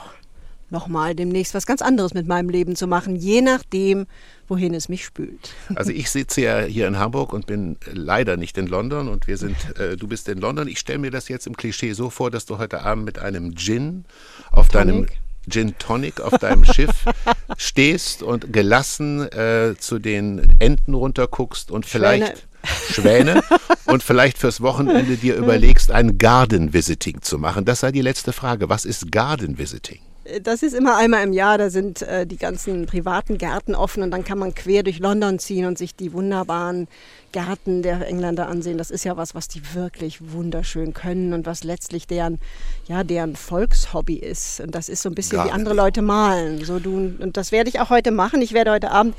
nochmal 0.70 1.16
demnächst 1.16 1.54
was 1.54 1.66
ganz 1.66 1.82
anderes 1.82 2.14
mit 2.14 2.28
meinem 2.28 2.50
Leben 2.50 2.76
zu 2.76 2.88
machen, 2.88 3.16
je 3.16 3.42
nachdem, 3.42 4.08
wohin 4.54 4.76
es 4.76 4.88
mich 4.88 5.04
spült. 5.04 5.54
Also 5.76 5.92
ich 5.92 6.12
sitze 6.12 6.42
ja 6.42 6.62
hier 6.62 6.88
in 6.88 7.00
Hamburg 7.00 7.34
und 7.34 7.48
bin 7.48 7.78
leider 7.92 8.38
nicht 8.38 8.58
in 8.58 8.68
London 8.68 9.08
und 9.08 9.28
wir 9.28 9.38
sind, 9.38 9.58
äh, 9.80 9.98
du 9.98 10.08
bist 10.08 10.30
in 10.30 10.38
London. 10.40 10.68
Ich 10.68 10.80
stelle 10.80 11.00
mir 11.00 11.10
das 11.10 11.28
jetzt 11.28 11.48
im 11.48 11.58
Klischee 11.58 11.94
so 11.94 12.12
vor, 12.12 12.30
dass 12.30 12.46
du 12.46 12.60
heute 12.60 12.84
Abend 12.84 13.06
mit 13.06 13.18
einem 13.18 13.56
Gin 13.56 14.06
auf 14.52 14.70
Tonic. 14.70 14.88
deinem 14.88 15.08
Gin 15.50 15.78
Tonic 15.80 16.22
auf 16.22 16.38
deinem 16.38 16.64
Schiff 16.66 17.06
stehst 17.58 18.22
und 18.22 18.54
gelassen 18.54 19.22
äh, 19.32 19.74
zu 19.78 19.98
den 19.98 20.48
Enten 20.60 20.94
runterguckst 20.94 21.72
und 21.72 21.86
vielleicht 21.86 22.46
Schwäne. 22.92 23.34
Schwäne 23.34 23.44
und 23.86 24.04
vielleicht 24.04 24.38
fürs 24.38 24.62
Wochenende 24.62 25.18
dir 25.18 25.36
überlegst, 25.36 25.92
ein 25.92 26.20
Garden 26.20 26.74
Visiting 26.74 27.22
zu 27.22 27.40
machen. 27.40 27.66
Das 27.66 27.80
sei 27.80 27.92
die 27.92 28.02
letzte 28.02 28.32
Frage. 28.32 28.70
Was 28.70 28.86
ist 28.86 29.12
Garden 29.12 29.58
Visiting? 29.58 30.00
Das 30.42 30.64
ist 30.64 30.74
immer 30.74 30.96
einmal 30.98 31.24
im 31.24 31.34
Jahr, 31.34 31.58
da 31.58 31.70
sind 31.70 32.02
äh, 32.02 32.26
die 32.26 32.38
ganzen 32.38 32.86
privaten 32.86 33.38
Gärten 33.38 33.76
offen 33.76 34.04
und 34.04 34.12
dann 34.12 34.24
kann 34.24 34.38
man 34.38 34.56
quer 34.56 34.82
durch 34.82 35.00
London 35.00 35.38
ziehen 35.38 35.66
und 35.66 35.78
sich 35.78 35.96
die 35.96 36.14
wunderbaren 36.14 36.88
Gärten 37.34 37.82
der 37.82 38.08
Engländer 38.08 38.48
ansehen. 38.48 38.78
Das 38.78 38.90
ist 38.90 39.04
ja 39.04 39.18
was, 39.18 39.36
was 39.36 39.50
die 39.50 39.62
wirklich 39.74 40.32
wunderschön 40.32 40.94
können 40.94 41.34
und 41.34 41.46
was 41.46 41.66
letztlich 41.66 42.08
deren, 42.08 42.40
ja, 42.88 43.04
deren 43.04 43.36
Volkshobby 43.36 44.16
ist. 44.16 44.62
Und 44.62 44.74
das 44.74 44.88
ist 44.88 45.02
so 45.02 45.10
ein 45.10 45.16
bisschen 45.16 45.40
Gar 45.40 45.48
wie 45.48 45.52
andere 45.52 45.74
Leute 45.74 46.02
malen. 46.02 46.64
So 46.64 46.80
du, 46.80 47.14
und 47.20 47.36
das 47.36 47.52
werde 47.52 47.70
ich 47.70 47.82
auch 47.82 47.90
heute 47.90 48.12
machen. 48.12 48.42
Ich 48.42 48.54
werde 48.54 48.72
heute 48.72 48.92
Abend 48.92 49.16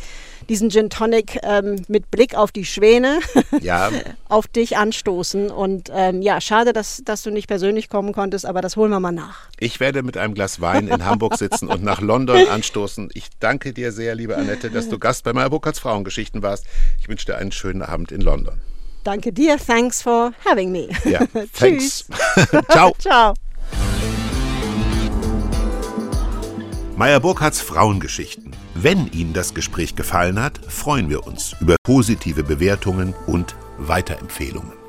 diesen 0.49 0.71
Gin 0.71 0.91
Tonic 0.91 1.41
ähm, 1.43 1.83
mit 1.89 2.11
Blick 2.11 2.35
auf 2.35 2.53
die 2.53 2.65
Schwäne 2.65 3.19
ja. 3.61 3.91
auf 4.29 4.47
dich 4.47 4.77
anstoßen. 4.77 5.51
Und 5.51 5.91
ähm, 5.93 6.23
ja, 6.23 6.41
schade, 6.41 6.73
dass, 6.73 7.03
dass 7.05 7.23
du 7.23 7.31
nicht 7.31 7.49
persönlich 7.49 7.89
kommen 7.89 8.12
konntest, 8.12 8.47
aber 8.47 8.61
das 8.61 8.77
holen 8.77 8.91
wir 8.91 9.01
mal 9.01 9.12
nach. 9.12 9.49
Ich 9.59 9.81
werde 9.81 10.03
mit 10.03 10.17
einem 10.17 10.35
Glas 10.35 10.61
Wein 10.61 10.89
in 10.89 11.05
Hamburg 11.05 11.37
sitzen 11.37 11.69
und 11.69 11.83
nach 11.83 12.01
London 12.01 12.47
anstoßen. 12.49 13.11
Ich 13.15 13.29
danke 13.41 13.73
dir 13.73 13.93
sehr, 13.93 14.15
liebe 14.15 14.37
Annette, 14.37 14.71
dass 14.71 14.89
du 14.89 14.99
Gast 14.99 15.25
bei 15.25 15.33
Meyer 15.33 15.51
Burkhardts 15.51 15.79
Frauengeschichten 15.79 16.43
warst. 16.43 16.67
Ich 17.01 17.09
wünsche 17.09 17.27
dir 17.27 17.37
einen 17.37 17.53
schönen 17.53 17.83
Abend 18.05 18.13
in 18.13 18.21
London. 18.21 18.61
Danke 19.05 19.33
dir. 19.33 19.59
Thanks 19.59 20.03
for 20.03 20.33
having 20.45 20.73
me. 20.73 20.89
Ja, 21.05 21.21
thanks. 21.53 22.07
Ciao. 22.71 22.95
Ciao. 22.99 23.35
Meyer 26.97 27.21
Burkhardts 27.21 27.61
Frauengeschichten. 27.61 28.53
Wenn 28.75 29.11
Ihnen 29.13 29.33
das 29.33 29.53
Gespräch 29.55 29.97
gefallen 29.97 30.41
hat, 30.41 30.59
freuen 30.69 31.09
wir 31.09 31.27
uns 31.27 31.57
über 31.61 31.77
positive 31.83 32.45
Bewertungen 32.45 33.15
und 33.27 33.57
Weiterempfehlungen. 33.79 34.84